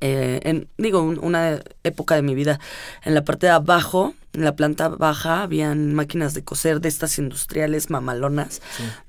eh, 0.01 0.41
en, 0.45 0.69
digo, 0.79 1.03
un- 1.03 1.19
una 1.23 1.61
época 1.83 2.15
de 2.15 2.23
mi 2.23 2.35
vida, 2.35 2.61
en 3.05 3.15
la 3.15 3.25
parte 3.25 3.47
de 3.47 3.53
abajo, 3.53 4.15
en 4.33 4.45
la 4.45 4.55
planta 4.55 4.89
baja, 4.89 5.43
habían 5.43 5.95
máquinas 5.95 6.35
de 6.35 6.45
coser 6.45 6.81
de 6.81 6.89
estas 6.89 7.19
industriales 7.19 7.91
mamalonas. 7.91 8.61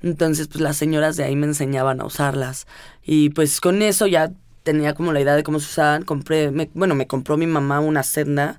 Entonces, 0.02 0.48
pues 0.48 0.60
las 0.60 0.76
señoras 0.76 1.16
de 1.16 1.24
ahí 1.24 1.36
me 1.36 1.46
enseñaban 1.46 2.00
a 2.00 2.06
usarlas. 2.06 2.66
Y 3.04 3.28
pues 3.30 3.60
con 3.60 3.82
eso 3.82 4.06
ya 4.08 4.32
tenía 4.64 4.94
como 4.94 5.12
la 5.12 5.20
idea 5.20 5.36
de 5.36 5.42
cómo 5.44 5.60
se 5.60 5.66
usaban. 5.66 6.02
Compré, 6.02 6.50
me- 6.50 6.70
bueno, 6.74 6.94
me 6.96 7.06
compró 7.06 7.36
mi 7.36 7.46
mamá 7.46 7.78
una 7.80 8.02
Sedna, 8.02 8.58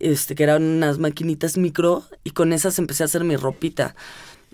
este, 0.00 0.34
que 0.34 0.42
eran 0.44 0.62
unas 0.62 0.98
maquinitas 0.98 1.56
micro, 1.56 2.04
y 2.24 2.30
con 2.30 2.52
esas 2.52 2.78
empecé 2.78 3.02
a 3.02 3.06
hacer 3.06 3.24
mi 3.24 3.36
ropita. 3.36 3.94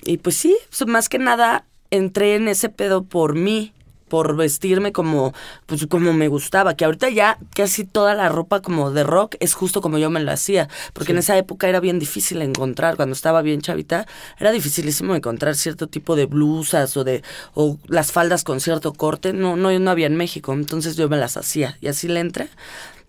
Y 0.04 0.18
pues 0.18 0.36
sí, 0.36 0.56
pues, 0.68 0.88
más 0.88 1.08
que 1.08 1.18
nada 1.18 1.64
entré 1.90 2.34
en 2.34 2.48
ese 2.48 2.68
pedo 2.68 3.04
por 3.04 3.34
mí, 3.34 3.72
por 4.08 4.36
vestirme 4.36 4.92
como, 4.92 5.32
pues 5.66 5.86
como 5.88 6.12
me 6.12 6.28
gustaba, 6.28 6.74
que 6.74 6.84
ahorita 6.84 7.08
ya 7.08 7.38
casi 7.54 7.84
toda 7.84 8.14
la 8.14 8.28
ropa 8.28 8.60
como 8.60 8.90
de 8.90 9.02
rock 9.02 9.34
es 9.40 9.54
justo 9.54 9.80
como 9.80 9.98
yo 9.98 10.10
me 10.10 10.20
la 10.20 10.32
hacía, 10.34 10.68
porque 10.92 11.12
en 11.12 11.18
esa 11.18 11.36
época 11.36 11.68
era 11.68 11.80
bien 11.80 11.98
difícil 11.98 12.40
encontrar, 12.42 12.96
cuando 12.96 13.14
estaba 13.14 13.42
bien 13.42 13.60
chavita, 13.60 14.06
era 14.38 14.52
dificilísimo 14.52 15.16
encontrar 15.16 15.56
cierto 15.56 15.88
tipo 15.88 16.16
de 16.16 16.26
blusas 16.26 16.96
o 16.96 17.02
de, 17.02 17.22
o 17.54 17.78
las 17.88 18.12
faldas 18.12 18.44
con 18.44 18.60
cierto 18.60 18.92
corte, 18.92 19.32
no, 19.32 19.56
no, 19.56 19.76
no 19.76 19.90
había 19.90 20.06
en 20.06 20.16
México, 20.16 20.52
entonces 20.52 20.96
yo 20.96 21.08
me 21.08 21.16
las 21.16 21.36
hacía, 21.36 21.76
y 21.80 21.88
así 21.88 22.06
le 22.06 22.20
entré, 22.20 22.50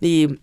y 0.00 0.40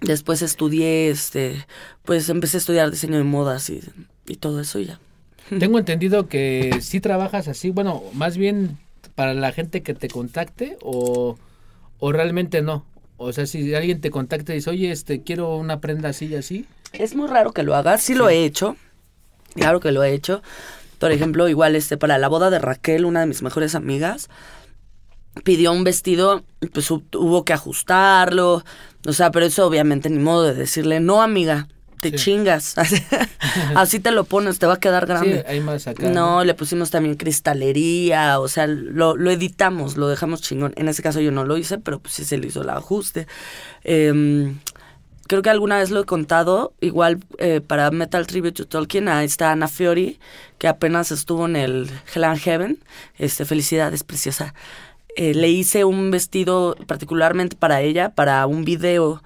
después 0.00 0.42
estudié, 0.42 1.10
este, 1.10 1.66
pues 2.04 2.28
empecé 2.28 2.56
a 2.56 2.60
estudiar 2.60 2.90
diseño 2.90 3.16
de 3.16 3.24
modas 3.24 3.70
y, 3.70 3.80
y 4.26 4.36
todo 4.36 4.60
eso 4.60 4.78
y 4.78 4.86
ya. 4.86 5.00
Tengo 5.58 5.78
entendido 5.78 6.28
que 6.28 6.78
sí 6.80 7.00
trabajas 7.00 7.48
así, 7.48 7.70
bueno, 7.70 8.02
más 8.14 8.36
bien 8.36 8.78
para 9.14 9.34
la 9.34 9.52
gente 9.52 9.82
que 9.82 9.94
te 9.94 10.08
contacte 10.08 10.76
o, 10.82 11.38
o 11.98 12.12
realmente 12.12 12.62
no. 12.62 12.84
O 13.16 13.32
sea, 13.32 13.46
si 13.46 13.74
alguien 13.74 14.00
te 14.00 14.10
contacta 14.10 14.52
y 14.52 14.56
dice, 14.56 14.70
oye, 14.70 14.90
este, 14.90 15.22
quiero 15.22 15.56
una 15.56 15.80
prenda 15.80 16.08
así 16.08 16.26
y 16.26 16.34
así. 16.34 16.66
Es 16.92 17.14
muy 17.14 17.28
raro 17.28 17.52
que 17.52 17.62
lo 17.62 17.74
hagas, 17.74 18.02
sí, 18.02 18.14
lo 18.14 18.28
he 18.28 18.44
hecho, 18.44 18.76
claro 19.54 19.80
que 19.80 19.92
lo 19.92 20.02
he 20.02 20.12
hecho. 20.12 20.42
Por 20.98 21.12
ejemplo, 21.12 21.48
igual 21.48 21.76
este 21.76 21.96
para 21.96 22.18
la 22.18 22.28
boda 22.28 22.50
de 22.50 22.58
Raquel, 22.58 23.04
una 23.04 23.20
de 23.20 23.26
mis 23.26 23.42
mejores 23.42 23.74
amigas, 23.74 24.30
pidió 25.42 25.72
un 25.72 25.82
vestido, 25.84 26.44
pues 26.72 26.90
hu- 26.90 27.02
hubo 27.16 27.44
que 27.44 27.52
ajustarlo, 27.52 28.64
o 29.06 29.12
sea, 29.12 29.30
pero 29.30 29.46
eso 29.46 29.66
obviamente 29.66 30.08
ni 30.10 30.18
modo 30.18 30.44
de 30.44 30.54
decirle, 30.54 31.00
no 31.00 31.22
amiga, 31.22 31.68
te 32.00 32.10
Sí. 32.10 32.16
chingas, 32.16 32.74
así 33.76 33.98
te 33.98 34.10
lo 34.10 34.24
pones, 34.24 34.58
te 34.58 34.66
va 34.66 34.74
a 34.74 34.80
quedar 34.80 35.04
Sí, 35.04 35.08
grande. 35.08 35.44
hay 35.48 35.60
más 35.60 35.86
acá. 35.86 36.08
No, 36.08 36.44
le 36.44 36.54
pusimos 36.54 36.90
también 36.90 37.16
cristalería, 37.16 38.38
o 38.40 38.46
sea, 38.48 38.66
lo, 38.66 39.16
lo 39.16 39.30
editamos, 39.30 39.96
lo 39.96 40.08
dejamos 40.08 40.40
chingón. 40.42 40.72
En 40.76 40.88
ese 40.88 41.02
caso 41.02 41.20
yo 41.20 41.30
no 41.32 41.44
lo 41.44 41.56
hice, 41.56 41.78
pero 41.78 41.98
pues 42.00 42.14
sí 42.14 42.24
se 42.24 42.36
le 42.38 42.46
hizo 42.48 42.62
el 42.62 42.68
ajuste. 42.70 43.26
Em, 43.82 44.58
creo 45.26 45.42
que 45.42 45.50
alguna 45.50 45.78
vez 45.78 45.90
lo 45.90 46.00
he 46.00 46.04
contado, 46.04 46.74
igual 46.80 47.20
eh, 47.38 47.60
para 47.66 47.90
Metal 47.90 48.26
Tribute 48.26 48.52
to 48.52 48.66
Tolkien, 48.66 49.08
ahí 49.08 49.24
está 49.26 49.50
Ana 49.52 49.68
Fiori, 49.68 50.20
que 50.58 50.68
apenas 50.68 51.10
estuvo 51.10 51.46
en 51.46 51.56
el 51.56 51.90
Hell 52.14 52.24
and 52.24 52.38
Heaven. 52.40 52.78
Este, 53.18 53.44
felicidades, 53.46 54.04
preciosa. 54.04 54.54
Eh, 55.16 55.34
le 55.34 55.48
hice 55.50 55.84
un 55.84 56.10
vestido 56.10 56.76
particularmente 56.86 57.56
para 57.56 57.80
ella, 57.82 58.14
para 58.14 58.46
un 58.46 58.64
video. 58.64 59.22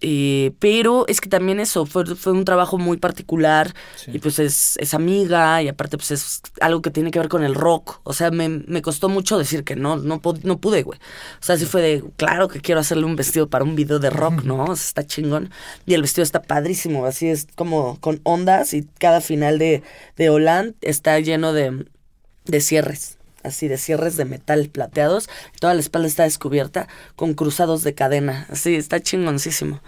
Eh, 0.00 0.52
pero 0.58 1.06
es 1.08 1.20
que 1.20 1.30
también 1.30 1.60
eso 1.60 1.86
fue, 1.86 2.04
fue 2.16 2.32
un 2.32 2.44
trabajo 2.44 2.76
muy 2.78 2.98
particular 2.98 3.72
Sí. 3.96 4.10
y 4.12 4.18
pues 4.18 4.38
es, 4.38 4.76
es 4.78 4.92
amiga 4.92 5.62
y 5.62 5.68
aparte 5.68 5.96
pues 5.96 6.10
es 6.10 6.42
algo 6.60 6.82
que 6.82 6.90
tiene 6.90 7.10
que 7.10 7.20
ver 7.20 7.28
con 7.28 7.44
el 7.44 7.54
rock. 7.54 8.00
O 8.02 8.12
sea, 8.12 8.30
me, 8.30 8.48
me 8.48 8.82
costó 8.82 9.08
mucho 9.08 9.38
decir 9.38 9.64
que 9.64 9.76
no, 9.76 9.96
no, 9.96 10.20
no 10.42 10.58
pude, 10.60 10.82
güey. 10.82 10.98
O 10.98 11.42
sea, 11.44 11.56
sí 11.56 11.64
fue 11.64 11.80
de, 11.80 12.04
claro 12.16 12.48
que 12.48 12.60
quiero 12.60 12.80
hacerle 12.80 13.04
un 13.06 13.16
vestido 13.16 13.48
para 13.48 13.64
un 13.64 13.76
video 13.76 13.98
de 14.00 14.10
rock, 14.10 14.42
¿no? 14.42 14.64
O 14.64 14.76
sea, 14.76 14.84
está 14.84 15.06
chingón. 15.06 15.50
Y 15.86 15.94
el 15.94 16.02
vestido 16.02 16.24
está 16.24 16.42
padrísimo, 16.42 17.06
así 17.06 17.28
es 17.28 17.46
como 17.54 17.98
con 18.00 18.20
ondas 18.24 18.74
y 18.74 18.86
cada 18.98 19.20
final 19.22 19.58
de, 19.58 19.82
de 20.16 20.28
Holland 20.28 20.74
está 20.82 21.18
lleno 21.20 21.52
de, 21.54 21.86
de 22.46 22.60
cierres. 22.60 23.13
Así 23.44 23.68
de 23.68 23.78
cierres 23.78 24.16
de 24.16 24.24
metal 24.24 24.68
plateados. 24.70 25.28
Toda 25.60 25.74
la 25.74 25.80
espalda 25.80 26.08
está 26.08 26.24
descubierta 26.24 26.88
con 27.14 27.34
cruzados 27.34 27.84
de 27.84 27.94
cadena. 27.94 28.46
Así, 28.50 28.74
está 28.74 29.00
chingoncísimo. 29.00 29.80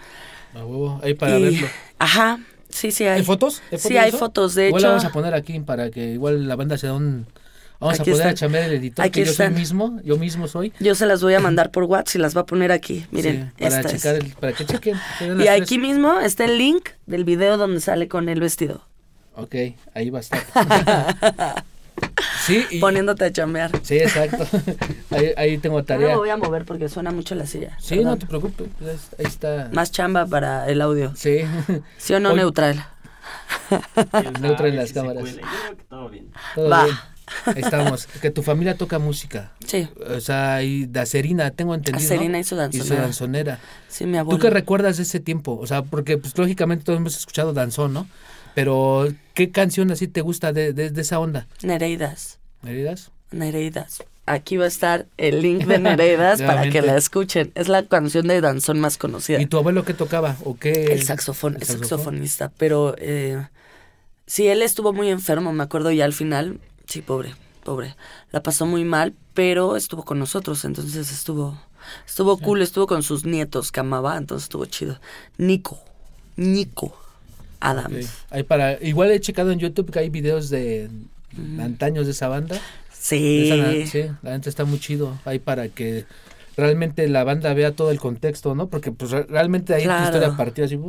A 0.55 0.59
huevo, 0.63 0.99
ahí 1.03 1.13
para 1.15 1.37
Y- 1.39 1.43
verlo. 1.43 1.67
Ajá, 1.99 2.39
sí, 2.69 2.91
sí 2.91 3.03
hay. 3.05 3.19
¿Hay 3.19 3.25
fotos? 3.25 3.61
Sí, 3.77 3.89
de 3.93 3.99
hay 3.99 4.09
eso? 4.09 4.17
fotos, 4.19 4.55
de 4.55 4.67
Igual 4.67 4.81
hecho. 4.83 4.89
vamos 4.89 5.05
a 5.05 5.11
poner 5.11 5.33
aquí 5.33 5.59
para 5.59 5.89
que 5.91 6.13
igual 6.13 6.47
la 6.47 6.55
banda 6.55 6.77
se 6.77 6.87
da 6.87 6.93
un... 6.93 7.25
Vamos 7.79 7.99
Aquí 7.99 8.09
a 8.09 8.13
poder 8.13 8.27
están. 8.27 8.31
a 8.31 8.33
chambear 8.33 8.63
el 8.71 8.77
editor, 8.77 9.05
Aquí 9.05 9.19
que 9.19 9.25
yo 9.27 9.33
soy 9.33 9.45
están. 9.45 9.53
mismo, 9.53 9.99
yo 10.03 10.17
mismo 10.17 10.47
soy. 10.47 10.73
Yo 10.79 10.95
se 10.95 11.05
las 11.05 11.21
voy 11.21 11.35
a 11.35 11.39
mandar 11.41 11.69
por 11.69 11.83
WhatsApp 11.83 12.15
y 12.15 12.19
las 12.19 12.35
va 12.35 12.41
a 12.41 12.45
poner 12.47 12.71
aquí. 12.71 13.05
Miren, 13.11 13.51
Sí, 13.55 13.63
para 13.63 13.75
esta 13.81 13.89
es. 13.91 14.01
checar, 14.01 14.15
el- 14.15 14.33
para 14.33 14.53
que 14.53 14.65
chequen. 14.65 14.95
Y 15.43 15.47
aquí 15.47 15.77
tres. 15.77 15.79
mismo 15.79 16.19
está 16.19 16.45
el 16.45 16.57
link 16.57 16.89
del 17.05 17.23
video 17.23 17.57
donde 17.57 17.79
sale 17.81 18.07
con 18.07 18.29
el 18.29 18.39
vestido. 18.39 18.81
Ok, 19.35 19.53
ahí 19.93 20.09
va 20.09 20.17
a 20.17 20.21
estar. 20.21 20.43
sí, 22.47 22.65
y- 22.71 22.79
Poniéndote 22.79 23.25
a 23.25 23.31
chambear. 23.31 23.71
sí, 23.83 23.97
exacto. 23.97 24.45
ahí, 25.11 25.31
ahí 25.37 25.57
tengo 25.59 25.75
No 25.77 25.81
me 25.83 25.85
tarea. 25.87 26.15
voy 26.17 26.29
a 26.29 26.37
mover 26.37 26.65
porque 26.65 26.89
suena 26.89 27.11
mucho 27.11 27.35
la 27.35 27.45
silla. 27.45 27.77
Sí, 27.79 27.89
perdón. 27.97 28.05
no 28.05 28.17
te 28.17 28.25
preocupes, 28.25 28.67
pues, 28.79 28.97
ahí 29.19 29.25
está. 29.25 29.69
Más 29.73 29.91
chamba 29.91 30.25
para 30.25 30.67
el 30.69 30.81
audio. 30.81 31.13
Sí, 31.15 31.39
¿Sí 31.97 32.13
o 32.13 32.19
no 32.19 32.33
neutral? 32.33 32.83
el 34.13 34.41
neutro 34.41 34.67
en 34.67 34.75
las 34.77 34.89
si 34.89 34.93
cámaras. 34.93 35.23
Yo 35.25 35.35
creo 35.35 35.75
que 35.77 35.83
todo 35.89 36.09
bien. 36.09 36.31
Todo 36.55 36.69
Va. 36.69 36.85
bien. 36.85 36.95
Ahí 37.45 37.61
estamos. 37.61 38.07
Que 38.21 38.31
tu 38.31 38.41
familia 38.41 38.75
toca 38.77 38.99
música. 38.99 39.51
Sí, 39.65 39.89
O 40.15 40.19
sea, 40.21 40.63
y 40.63 40.85
Dacerina, 40.85 41.51
tengo 41.51 41.75
entendido. 41.75 42.07
Dacerina 42.09 42.33
¿no? 42.33 42.39
y 42.39 42.43
su 42.45 42.55
Y 42.55 42.57
su 42.57 42.57
danzonera. 42.61 43.01
danzonera. 43.01 43.59
sí, 43.89 44.05
mi 44.05 44.13
¿Tú 44.13 44.19
abuelo. 44.19 44.39
qué 44.39 44.49
recuerdas 44.49 44.95
de 44.97 45.03
ese 45.03 45.19
tiempo? 45.19 45.57
O 45.61 45.67
sea, 45.67 45.81
porque 45.81 46.17
pues 46.17 46.37
lógicamente 46.37 46.85
todos 46.85 46.97
hemos 46.99 47.17
escuchado 47.17 47.51
danzón, 47.53 47.93
¿no? 47.93 48.07
Pero, 48.55 49.07
¿qué 49.35 49.51
canción 49.51 49.91
así 49.91 50.07
te 50.07 50.21
gusta 50.21 50.51
de, 50.53 50.73
de, 50.73 50.89
de 50.89 51.01
esa 51.01 51.19
onda? 51.19 51.47
Nereidas. 51.61 52.36
¿Heridas? 52.65 53.11
Nereidas. 53.31 54.03
Aquí 54.25 54.57
va 54.57 54.65
a 54.65 54.67
estar 54.67 55.05
el 55.17 55.41
link 55.41 55.65
de 55.65 55.79
Nereidas 55.79 56.41
para 56.45 56.69
que 56.69 56.81
la 56.81 56.97
escuchen. 56.97 57.51
Es 57.55 57.67
la 57.69 57.83
canción 57.83 58.27
de 58.27 58.41
danzón 58.41 58.79
más 58.79 58.97
conocida. 58.97 59.41
¿Y 59.41 59.45
tu 59.45 59.57
abuelo 59.57 59.85
qué 59.85 59.93
tocaba? 59.93 60.35
¿O 60.43 60.57
qué? 60.57 60.91
El 60.91 61.03
saxofón, 61.03 61.55
¿El 61.55 61.61
saxofón? 61.61 61.87
saxofonista, 61.87 62.51
pero 62.57 62.95
eh, 62.97 63.47
sí, 64.25 64.47
él 64.47 64.61
estuvo 64.61 64.91
muy 64.93 65.09
enfermo, 65.09 65.53
me 65.53 65.63
acuerdo 65.63 65.91
ya 65.91 66.05
al 66.05 66.13
final, 66.13 66.59
sí, 66.87 67.01
pobre, 67.01 67.35
pobre, 67.63 67.95
la 68.31 68.43
pasó 68.43 68.65
muy 68.65 68.83
mal, 68.83 69.13
pero 69.33 69.77
estuvo 69.77 70.03
con 70.03 70.19
nosotros, 70.19 70.65
entonces 70.65 71.11
estuvo, 71.11 71.57
estuvo 72.05 72.37
cool, 72.37 72.61
estuvo 72.61 72.85
con 72.85 73.03
sus 73.03 73.23
nietos 73.23 73.71
que 73.71 73.79
amaba, 73.79 74.17
entonces 74.17 74.45
estuvo 74.45 74.65
chido. 74.65 74.99
Nico, 75.37 75.79
Nico 76.35 76.97
Adams. 77.61 78.05
Ok. 78.05 78.11
Ahí 78.31 78.43
para, 78.43 78.83
igual 78.83 79.11
he 79.11 79.19
checado 79.21 79.51
en 79.51 79.59
YouTube 79.59 79.91
que 79.91 79.99
hay 79.99 80.09
videos 80.09 80.49
de 80.49 80.89
antaños 81.59 82.05
de 82.05 82.11
esa 82.11 82.27
banda. 82.27 82.59
Sí, 82.91 83.49
Esa- 83.51 83.91
sí, 83.91 84.03
la 84.21 84.31
gente 84.31 84.49
está 84.49 84.65
muy 84.65 84.79
chido. 84.79 85.17
Ahí 85.25 85.39
para 85.39 85.67
que 85.69 86.05
realmente 86.57 87.07
la 87.07 87.23
banda 87.23 87.53
vea 87.53 87.71
todo 87.75 87.91
el 87.91 87.99
contexto, 87.99 88.55
¿no? 88.55 88.67
Porque 88.67 88.91
pues 88.91 89.11
re- 89.11 89.27
realmente 89.29 89.75
hay 89.75 89.83
Claro. 89.83 90.05
historia 90.05 90.35
partida 90.35 90.65
así. 90.65 90.79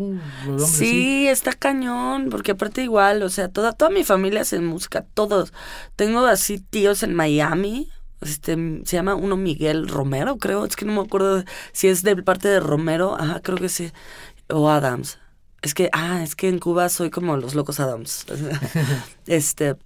así. 0.57 0.75
Sí, 0.77 1.29
está 1.29 1.53
cañón, 1.53 2.29
porque 2.31 2.53
aparte 2.53 2.83
igual, 2.83 3.23
o 3.23 3.29
sea, 3.29 3.49
toda, 3.49 3.73
toda 3.75 3.91
mi 3.91 4.03
familia 4.05 4.41
hace 4.41 4.59
música, 4.61 5.05
todos. 5.15 5.53
Tengo 5.97 6.25
así 6.27 6.59
tíos 6.59 7.03
en 7.03 7.15
Miami, 7.15 7.89
Este, 8.21 8.57
se 8.85 8.97
llama 8.97 9.15
uno 9.15 9.37
Miguel 9.37 9.87
Romero, 9.87 10.39
creo. 10.39 10.65
Es 10.65 10.75
que 10.75 10.85
no 10.85 10.93
me 10.93 11.03
acuerdo 11.07 11.45
si 11.73 11.87
es 11.87 12.03
de 12.03 12.17
parte 12.21 12.49
de 12.49 12.59
Romero. 12.59 13.15
Ajá, 13.17 13.39
creo 13.41 13.59
que 13.59 13.69
sí. 13.69 13.93
O 14.49 14.69
Adams. 14.71 15.19
Es 15.63 15.73
que, 15.73 15.89
ah, 15.93 16.21
es 16.25 16.35
que 16.35 16.49
en 16.49 16.59
Cuba 16.59 16.89
soy 16.89 17.11
como 17.11 17.37
los 17.37 17.55
locos 17.55 17.79
Adams. 17.79 18.27
este. 19.29 19.77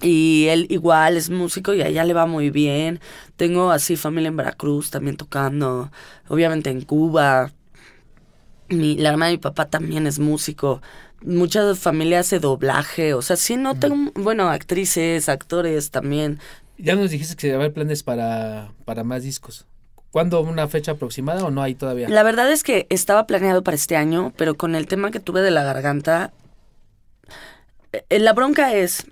Y 0.00 0.46
él 0.48 0.66
igual 0.70 1.16
es 1.16 1.30
músico 1.30 1.74
y 1.74 1.82
allá 1.82 2.04
le 2.04 2.14
va 2.14 2.26
muy 2.26 2.50
bien. 2.50 3.00
Tengo 3.36 3.70
así 3.70 3.96
familia 3.96 4.28
en 4.28 4.36
Veracruz 4.36 4.90
también 4.90 5.16
tocando. 5.16 5.90
Obviamente 6.28 6.70
en 6.70 6.82
Cuba. 6.82 7.52
Mi, 8.68 8.96
la 8.96 9.08
hermana 9.10 9.26
de 9.26 9.32
mi 9.32 9.38
papá 9.38 9.66
también 9.66 10.06
es 10.06 10.18
músico. 10.18 10.82
Muchas 11.22 11.78
familias 11.78 12.26
hace 12.26 12.38
doblaje. 12.38 13.14
O 13.14 13.22
sea, 13.22 13.36
sí, 13.36 13.56
no 13.56 13.74
tengo. 13.74 14.12
Bueno, 14.14 14.48
actrices, 14.48 15.28
actores 15.28 15.90
también. 15.90 16.38
Ya 16.76 16.94
nos 16.94 17.10
dijiste 17.10 17.34
que 17.34 17.54
haber 17.54 17.72
planes 17.72 18.04
para, 18.04 18.72
para 18.84 19.02
más 19.02 19.24
discos. 19.24 19.66
¿Cuándo 20.10 20.40
una 20.40 20.68
fecha 20.68 20.92
aproximada 20.92 21.44
o 21.44 21.50
no 21.50 21.62
hay 21.62 21.74
todavía? 21.74 22.08
La 22.08 22.22
verdad 22.22 22.50
es 22.50 22.62
que 22.62 22.86
estaba 22.88 23.26
planeado 23.26 23.62
para 23.62 23.74
este 23.74 23.96
año, 23.96 24.32
pero 24.36 24.54
con 24.54 24.74
el 24.74 24.86
tema 24.86 25.10
que 25.10 25.20
tuve 25.20 25.42
de 25.42 25.50
la 25.50 25.64
garganta, 25.64 26.32
eh, 27.92 28.18
la 28.18 28.32
bronca 28.32 28.72
es, 28.72 29.06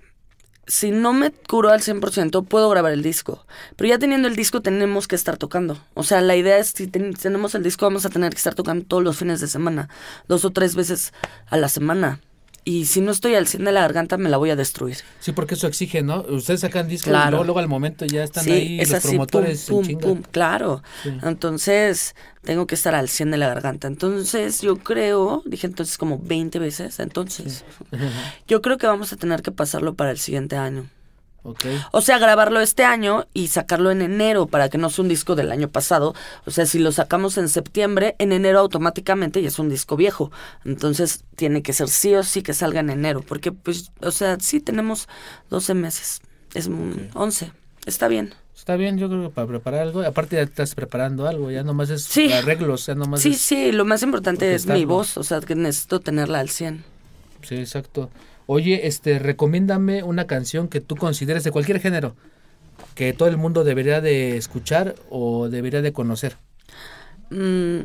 si 0.67 0.91
no 0.91 1.13
me 1.13 1.31
curo 1.31 1.69
al 1.69 1.81
100%, 1.81 2.45
puedo 2.45 2.69
grabar 2.69 2.91
el 2.91 3.01
disco. 3.01 3.45
Pero 3.75 3.89
ya 3.89 3.99
teniendo 3.99 4.27
el 4.27 4.35
disco, 4.35 4.61
tenemos 4.61 5.07
que 5.07 5.15
estar 5.15 5.37
tocando. 5.37 5.77
O 5.93 6.03
sea, 6.03 6.21
la 6.21 6.35
idea 6.35 6.57
es, 6.57 6.67
si 6.75 6.87
tenemos 6.87 7.55
el 7.55 7.63
disco, 7.63 7.85
vamos 7.85 8.05
a 8.05 8.09
tener 8.09 8.31
que 8.31 8.37
estar 8.37 8.53
tocando 8.53 8.85
todos 8.85 9.03
los 9.03 9.17
fines 9.17 9.39
de 9.39 9.47
semana, 9.47 9.89
dos 10.27 10.45
o 10.45 10.51
tres 10.51 10.75
veces 10.75 11.13
a 11.47 11.57
la 11.57 11.69
semana 11.69 12.19
y 12.67 12.85
si 12.85 12.99
no 12.99 13.13
estoy 13.13 13.35
al 13.35 13.47
100 13.47 13.63
de 13.63 13.71
la 13.71 13.79
garganta 13.79 14.17
me 14.17 14.29
la 14.29 14.35
voy 14.35 14.49
a 14.49 14.57
destruir. 14.57 14.97
Sí, 15.21 15.31
porque 15.31 15.53
eso 15.53 15.67
exige, 15.67 16.03
¿no? 16.03 16.25
Ustedes 16.27 16.59
sacan 16.59 16.89
discos 16.89 17.13
y 17.13 17.31
luego, 17.31 17.59
al 17.59 17.69
momento 17.69 18.05
ya 18.05 18.25
están 18.25 18.45
ahí 18.51 18.85
los 18.85 19.03
promotores 19.03 19.67
pum, 19.69 19.87
pum, 19.87 19.97
pum, 19.97 20.21
claro. 20.31 20.83
Entonces, 21.23 22.13
tengo 22.43 22.67
que 22.67 22.75
estar 22.75 22.93
al 22.93 23.07
100 23.07 23.31
de 23.31 23.37
la 23.37 23.47
garganta. 23.47 23.87
Entonces, 23.87 24.59
yo 24.61 24.75
creo, 24.75 25.43
dije 25.45 25.65
entonces 25.65 25.97
como 25.97 26.19
20 26.19 26.59
veces, 26.59 26.99
entonces, 26.99 27.63
yo 28.49 28.61
creo 28.61 28.77
que 28.77 28.85
vamos 28.85 29.13
a 29.13 29.15
tener 29.15 29.43
que 29.43 29.53
pasarlo 29.53 29.93
para 29.93 30.11
el 30.11 30.17
siguiente 30.17 30.57
año. 30.57 30.89
O 31.91 32.01
sea, 32.01 32.17
grabarlo 32.17 32.59
este 32.59 32.83
año 32.83 33.27
y 33.33 33.47
sacarlo 33.47 33.91
en 33.91 34.01
enero 34.01 34.47
para 34.47 34.69
que 34.69 34.77
no 34.77 34.89
sea 34.89 35.03
un 35.03 35.09
disco 35.09 35.35
del 35.35 35.51
año 35.51 35.69
pasado. 35.69 36.13
O 36.45 36.51
sea, 36.51 36.65
si 36.65 36.79
lo 36.79 36.91
sacamos 36.91 37.37
en 37.37 37.49
septiembre, 37.49 38.15
en 38.19 38.31
enero 38.31 38.59
automáticamente 38.59 39.41
ya 39.41 39.47
es 39.47 39.59
un 39.59 39.69
disco 39.69 39.95
viejo. 39.95 40.31
Entonces 40.65 41.23
tiene 41.35 41.61
que 41.61 41.73
ser 41.73 41.87
sí 41.89 42.15
o 42.15 42.23
sí 42.23 42.41
que 42.41 42.53
salga 42.53 42.79
en 42.79 42.89
enero. 42.89 43.21
Porque, 43.21 43.51
pues, 43.51 43.91
o 44.01 44.11
sea, 44.11 44.37
sí 44.39 44.59
tenemos 44.59 45.07
12 45.49 45.73
meses. 45.73 46.21
Es 46.53 46.69
11. 47.13 47.51
Está 47.85 48.07
bien. 48.07 48.33
Está 48.55 48.75
bien, 48.75 48.97
yo 48.97 49.07
creo 49.07 49.23
que 49.23 49.29
para 49.29 49.47
preparar 49.47 49.81
algo, 49.81 50.01
aparte 50.01 50.35
ya 50.35 50.41
estás 50.41 50.75
preparando 50.75 51.25
algo, 51.25 51.49
ya 51.51 51.63
nomás 51.63 51.89
es 51.89 52.11
arreglos, 52.33 52.87
ya 52.87 52.95
nomás 52.95 53.21
Sí, 53.21 53.33
sí, 53.33 53.71
lo 53.71 53.85
más 53.85 54.03
importante 54.03 54.53
es 54.53 54.65
mi 54.65 54.83
voz, 54.83 55.15
o 55.15 55.23
sea, 55.23 55.39
que 55.39 55.55
necesito 55.55 56.01
tenerla 56.01 56.41
al 56.41 56.49
100. 56.49 56.83
Sí, 57.43 57.55
exacto 57.55 58.09
oye, 58.47 58.87
este, 58.87 59.19
recomiéndame 59.19 60.01
una 60.01 60.25
canción 60.25 60.67
que 60.67 60.81
tú 60.81 60.95
consideres 60.95 61.43
de 61.43 61.51
cualquier 61.51 61.79
género, 61.79 62.15
que 62.95 63.13
todo 63.13 63.29
el 63.29 63.37
mundo 63.37 63.63
debería 63.63 64.01
de 64.01 64.37
escuchar 64.37 64.95
o 65.09 65.49
debería 65.49 65.83
de 65.83 65.93
conocer. 65.93 66.37
Mm. 67.29 67.81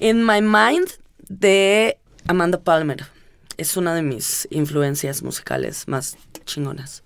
In 0.00 0.24
My 0.24 0.40
Mind 0.40 0.88
de 1.28 1.98
Amanda 2.26 2.58
Palmer. 2.60 3.06
Es 3.56 3.76
una 3.76 3.94
de 3.94 4.02
mis 4.02 4.48
influencias 4.50 5.22
musicales 5.22 5.86
más 5.86 6.16
chingonas. 6.46 7.02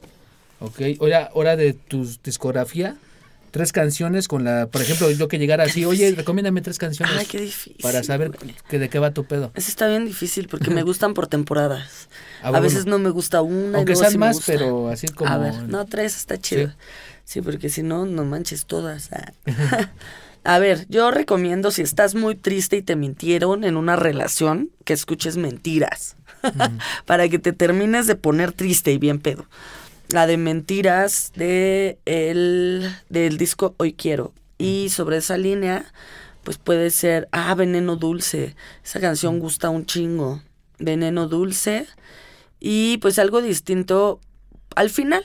Ok, 0.61 0.80
ahora, 1.00 1.30
hora 1.35 1.56
de 1.56 1.73
tu 1.73 2.09
discografía 2.23 2.97
tres 3.54 3.70
canciones 3.70 4.26
con 4.26 4.42
la, 4.42 4.66
por 4.66 4.82
ejemplo, 4.82 5.08
yo 5.12 5.28
que 5.28 5.38
llegara 5.38 5.62
así, 5.62 5.84
oye, 5.84 6.12
recomiéndame 6.16 6.61
tres 6.61 6.76
canciones. 6.76 7.14
Ay, 7.16 7.25
qué 7.25 7.40
difícil. 7.40 7.76
Para 7.80 8.02
saber 8.02 8.32
que 8.68 8.80
de 8.80 8.88
qué 8.88 8.99
va 8.99 9.12
tu 9.12 9.26
pedo. 9.26 9.52
Eso 9.54 9.68
está 9.68 9.87
bien 9.87 10.04
difícil 10.06 10.49
porque 10.49 10.70
me 10.70 10.82
gustan 10.82 11.14
por 11.14 11.28
temporadas. 11.28 12.08
Ah, 12.43 12.49
a 12.49 12.58
veces 12.58 12.86
no 12.86 12.99
me 12.99 13.10
gusta 13.10 13.43
una. 13.43 13.78
Aunque 13.78 13.95
sean 13.95 14.19
más, 14.19 14.40
pero 14.45 14.88
así 14.88 15.06
como. 15.06 15.30
A 15.30 15.38
ver, 15.38 15.54
no, 15.69 15.86
tres 15.86 16.17
está 16.17 16.36
chido. 16.36 16.73
Sí, 17.23 17.43
porque 17.43 17.69
si 17.69 17.84
no, 17.84 18.06
no 18.06 18.25
manches 18.25 18.67
todas. 18.67 19.10
Ah. 19.12 19.32
A 20.43 20.58
ver, 20.58 20.84
yo 20.88 21.12
recomiendo 21.12 21.71
si 21.71 21.82
estás 21.82 22.17
muy 22.17 22.34
triste 22.34 22.76
y 22.78 22.82
te 22.82 22.97
mintieron 22.97 23.62
en 23.62 23.76
una 23.76 23.95
relación, 23.95 24.71
que 24.84 24.95
escuches 24.95 25.36
mentiras. 25.36 26.17
para 27.06 27.28
que 27.28 27.38
te 27.38 27.52
termines 27.52 28.08
de 28.08 28.17
poner 28.17 28.50
triste 28.50 28.90
y 28.90 28.99
bien 28.99 29.21
pedo 29.21 29.47
la 30.08 30.26
de 30.26 30.36
mentiras 30.36 31.32
de 31.34 31.99
el, 32.04 32.90
del 33.08 33.38
disco 33.38 33.75
Hoy 33.78 33.93
Quiero. 33.93 34.32
Y 34.58 34.88
sobre 34.90 35.17
esa 35.17 35.36
línea, 35.36 35.84
pues 36.43 36.58
puede 36.58 36.90
ser, 36.90 37.28
ah, 37.32 37.54
Veneno 37.54 37.97
Dulce. 37.97 38.54
Esa 38.84 39.00
canción 39.00 39.40
gusta 39.40 39.71
un 39.71 39.86
chingo. 39.86 40.43
Veneno 40.78 41.26
Dulce. 41.26 41.86
Y 42.60 42.99
pues 42.99 43.19
algo 43.19 43.43
distinto 43.43 44.21
al 44.76 44.90
final. 44.90 45.25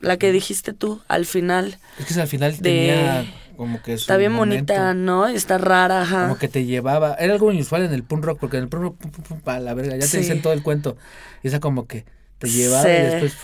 La 0.00 0.16
que 0.16 0.32
dijiste 0.32 0.72
tú, 0.72 1.02
al 1.08 1.26
final. 1.26 1.78
Es 1.98 2.06
que 2.06 2.20
al 2.20 2.28
final 2.28 2.56
tenía 2.58 3.26
como 3.56 3.82
que 3.82 3.94
Está 3.94 4.16
bien 4.16 4.36
bonita, 4.36 4.94
¿no? 4.94 5.26
Está 5.26 5.58
rara, 5.58 6.02
ajá. 6.02 6.28
Como 6.28 6.38
que 6.38 6.46
te 6.46 6.64
llevaba. 6.64 7.14
Era 7.14 7.32
algo 7.32 7.50
inusual 7.50 7.82
en 7.82 7.92
el 7.92 8.04
punk 8.04 8.24
rock, 8.24 8.38
porque 8.38 8.56
en 8.56 8.62
el 8.62 8.68
punk 8.68 8.82
rock, 8.82 8.96
pum, 8.98 9.40
la 9.44 9.74
verga, 9.74 9.96
ya 9.96 10.06
te 10.06 10.18
dicen 10.18 10.40
todo 10.40 10.52
el 10.52 10.62
cuento. 10.62 10.96
Y 11.42 11.48
esa 11.48 11.58
como 11.58 11.88
que 11.88 12.04
te 12.38 12.48
llevaba 12.48 12.88
y 12.88 12.92
después 12.92 13.36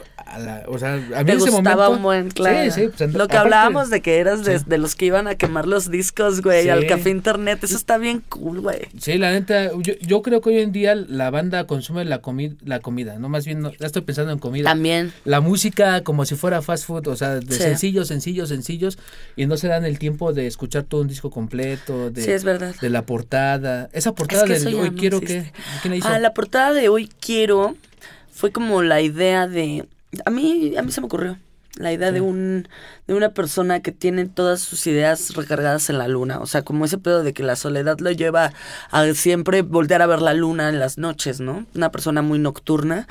o 0.67 0.79
sea, 0.79 0.95
a 0.95 1.25
mí 1.25 1.33
Me 1.33 1.37
gustaba 1.37 1.89
un 1.89 2.03
buen, 2.03 2.31
claro. 2.31 2.71
Sí, 2.71 2.83
sí, 2.83 2.91
pues, 2.97 3.13
Lo 3.13 3.29
que 3.29 3.37
hablábamos 3.37 3.91
de 3.91 4.01
que 4.01 4.19
eras 4.19 4.45
de, 4.45 4.79
los 4.79 4.95
que 4.95 5.07
iban 5.07 5.29
a 5.29 5.35
quemar 5.35 5.67
los 5.67 5.91
discos, 5.91 6.41
güey, 6.41 6.69
al 6.69 6.87
café 6.87 7.11
internet, 7.11 7.63
eso 7.63 7.77
está 7.77 7.99
bien 7.99 8.23
cool, 8.29 8.61
güey. 8.61 8.81
Sí, 8.99 9.19
la 9.19 9.33
neta, 9.33 9.71
yo, 10.01 10.23
creo 10.23 10.41
que 10.41 10.51
hoy 10.51 10.59
en 10.59 10.73
día 10.73 10.95
la 10.95 11.31
banda 11.31 11.67
consume 11.67 12.05
la, 12.05 12.21
comida 12.21 12.55
la 12.65 12.81
comida, 12.81 13.19
no 13.19 13.29
más 13.29 13.45
bien, 13.45 13.61
no, 13.61 13.73
ya 13.73 13.87
estoy 13.87 14.03
pensando 14.03 14.33
en 14.33 14.39
comida. 14.39 14.65
También. 14.65 15.13
La 15.25 15.41
música 15.41 16.03
como 16.03 16.25
si 16.25 16.35
fuera 16.35 16.63
fast 16.63 16.87
food, 16.87 17.09
o 17.09 17.17
sea, 17.17 17.37
de 17.37 17.55
sencillos, 17.55 18.09
sencillos, 18.09 18.49
sencillos, 18.49 18.99
y 19.37 19.47
no 19.47 19.57
se 19.57 19.69
dan 19.69 19.85
el 19.85 19.99
tiempo 19.99 20.33
de 20.33 20.47
escuchar 20.47 20.85
todo 20.85 21.03
un 21.03 21.09
disco 21.09 21.31
completo, 21.31 22.11
de, 22.11 22.23
sí, 22.23 22.31
es 22.31 22.45
verdad. 22.45 22.75
de 22.81 22.91
la 22.91 23.03
portada. 23.03 23.89
Esa 23.93 24.15
portada 24.15 24.45
de 24.45 24.75
Hoy 24.75 24.91
Quiero, 24.93 25.21
que 25.21 25.53
¿quién 25.83 26.01
Ah, 26.03 26.19
la 26.19 26.35
portada 26.35 26.73
de 26.73 26.89
Hoy 26.89 27.09
Quiero 27.21 27.77
fue 28.35 28.53
como 28.53 28.83
la 28.83 29.01
idea 29.01 29.47
de 29.47 29.89
a 30.25 30.31
mí, 30.31 30.75
a 30.77 30.83
mí 30.83 30.93
se 30.93 31.01
me 31.01 31.07
ocurrió 31.07 31.39
la 31.77 31.93
idea 31.93 32.13
de 32.13 32.21
un 32.21 32.69
de 33.07 33.15
una 33.15 33.31
persona 33.31 33.81
que 33.81 33.93
tiene 33.93 34.27
todas 34.27 34.61
sus 34.61 34.87
ideas 34.87 35.35
recargadas 35.35 35.91
en 35.91 35.99
la 35.99 36.09
luna, 36.09 36.39
o 36.39 36.47
sea, 36.47 36.63
como 36.63 36.85
ese 36.85 36.99
pedo 36.99 37.23
de 37.23 37.33
que 37.33 37.43
la 37.43 37.57
soledad 37.57 37.99
lo 37.99 38.11
lleva 38.13 38.53
a 38.91 39.13
siempre 39.15 39.63
voltear 39.63 40.03
a 40.03 40.07
ver 40.07 40.23
la 40.23 40.35
luna 40.35 40.69
en 40.69 40.79
las 40.79 40.99
noches, 40.99 41.41
¿no? 41.41 41.67
Una 41.75 41.91
persona 41.91 42.23
muy 42.23 42.39
nocturna 42.39 43.09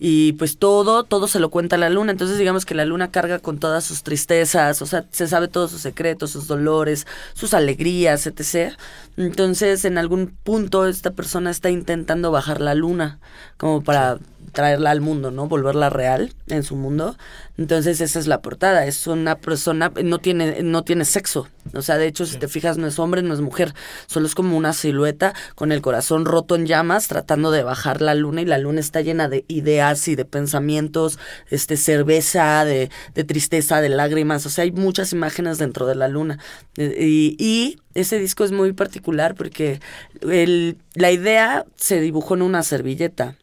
y 0.00 0.32
pues 0.34 0.58
todo 0.58 1.04
todo 1.04 1.28
se 1.28 1.40
lo 1.40 1.50
cuenta 1.50 1.76
la 1.76 1.90
luna, 1.90 2.12
entonces 2.12 2.38
digamos 2.38 2.64
que 2.64 2.74
la 2.74 2.84
luna 2.84 3.10
carga 3.10 3.40
con 3.40 3.58
todas 3.58 3.84
sus 3.84 4.02
tristezas, 4.02 4.80
o 4.80 4.86
sea, 4.86 5.04
se 5.10 5.26
sabe 5.26 5.48
todos 5.48 5.70
sus 5.70 5.82
secretos, 5.82 6.30
sus 6.30 6.46
dolores, 6.46 7.06
sus 7.34 7.52
alegrías, 7.52 8.26
etc. 8.26 8.74
Entonces, 9.16 9.84
en 9.84 9.98
algún 9.98 10.28
punto 10.28 10.86
esta 10.86 11.10
persona 11.10 11.50
está 11.50 11.68
intentando 11.68 12.30
bajar 12.30 12.60
la 12.60 12.74
luna 12.74 13.18
como 13.58 13.82
para 13.82 14.18
traerla 14.52 14.90
al 14.90 15.00
mundo, 15.00 15.30
¿no? 15.30 15.48
Volverla 15.48 15.90
real 15.90 16.34
en 16.48 16.62
su 16.62 16.76
mundo. 16.76 17.16
Entonces 17.56 18.00
esa 18.00 18.18
es 18.18 18.26
la 18.28 18.40
portada, 18.40 18.86
es 18.86 19.06
una 19.06 19.36
persona, 19.36 19.92
no 20.04 20.18
tiene, 20.18 20.62
no 20.62 20.84
tiene 20.84 21.04
sexo. 21.04 21.48
O 21.74 21.82
sea, 21.82 21.98
de 21.98 22.06
hecho, 22.06 22.24
si 22.24 22.38
te 22.38 22.48
fijas, 22.48 22.78
no 22.78 22.86
es 22.86 22.98
hombre, 22.98 23.22
no 23.22 23.34
es 23.34 23.40
mujer. 23.40 23.74
Solo 24.06 24.26
es 24.26 24.34
como 24.34 24.56
una 24.56 24.72
silueta 24.72 25.34
con 25.54 25.72
el 25.72 25.82
corazón 25.82 26.24
roto 26.24 26.54
en 26.54 26.66
llamas, 26.66 27.08
tratando 27.08 27.50
de 27.50 27.62
bajar 27.62 28.00
la 28.00 28.14
luna, 28.14 28.42
y 28.42 28.44
la 28.44 28.58
luna 28.58 28.80
está 28.80 29.00
llena 29.00 29.28
de 29.28 29.44
ideas 29.48 30.06
y 30.08 30.14
de 30.14 30.24
pensamientos, 30.24 31.18
este, 31.50 31.76
cerveza, 31.76 32.64
de, 32.64 32.90
de 33.14 33.24
tristeza, 33.24 33.80
de 33.80 33.88
lágrimas. 33.88 34.46
O 34.46 34.50
sea, 34.50 34.62
hay 34.62 34.72
muchas 34.72 35.12
imágenes 35.12 35.58
dentro 35.58 35.86
de 35.86 35.96
la 35.96 36.08
luna. 36.08 36.38
Y, 36.76 37.36
y 37.38 37.78
ese 37.94 38.18
disco 38.18 38.44
es 38.44 38.52
muy 38.52 38.72
particular 38.72 39.34
porque 39.34 39.80
el, 40.22 40.78
la 40.94 41.10
idea 41.10 41.66
se 41.76 42.00
dibujó 42.00 42.34
en 42.34 42.42
una 42.42 42.62
servilleta. 42.62 43.36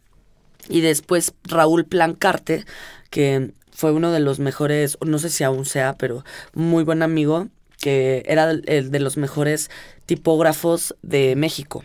Y 0.70 0.82
después 0.82 1.34
Raúl 1.44 1.86
Plancarte, 1.86 2.66
que 3.10 3.52
fue 3.72 3.92
uno 3.92 4.12
de 4.12 4.20
los 4.20 4.40
mejores, 4.40 4.98
no 5.06 5.20
sé 5.20 5.30
si 5.30 5.44
aún 5.44 5.66
sea, 5.66 5.94
pero 5.94 6.24
muy 6.54 6.84
buen 6.84 7.04
amigo, 7.04 7.50
que 7.80 8.24
era 8.26 8.52
el 8.52 8.90
de 8.90 9.00
los 9.00 9.18
mejores 9.18 9.70
tipógrafos 10.06 10.96
de 11.02 11.36
México. 11.36 11.84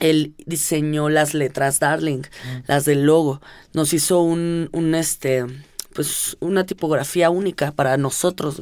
Él 0.00 0.34
diseñó 0.44 1.08
las 1.08 1.32
letras 1.32 1.80
Darling, 1.80 2.18
mm. 2.18 2.58
las 2.66 2.84
del 2.84 3.04
logo. 3.04 3.40
Nos 3.72 3.94
hizo 3.94 4.20
un, 4.20 4.68
un 4.72 4.94
este, 4.94 5.46
pues 5.94 6.36
una 6.40 6.66
tipografía 6.66 7.30
única 7.30 7.72
para 7.72 7.96
nosotros, 7.96 8.60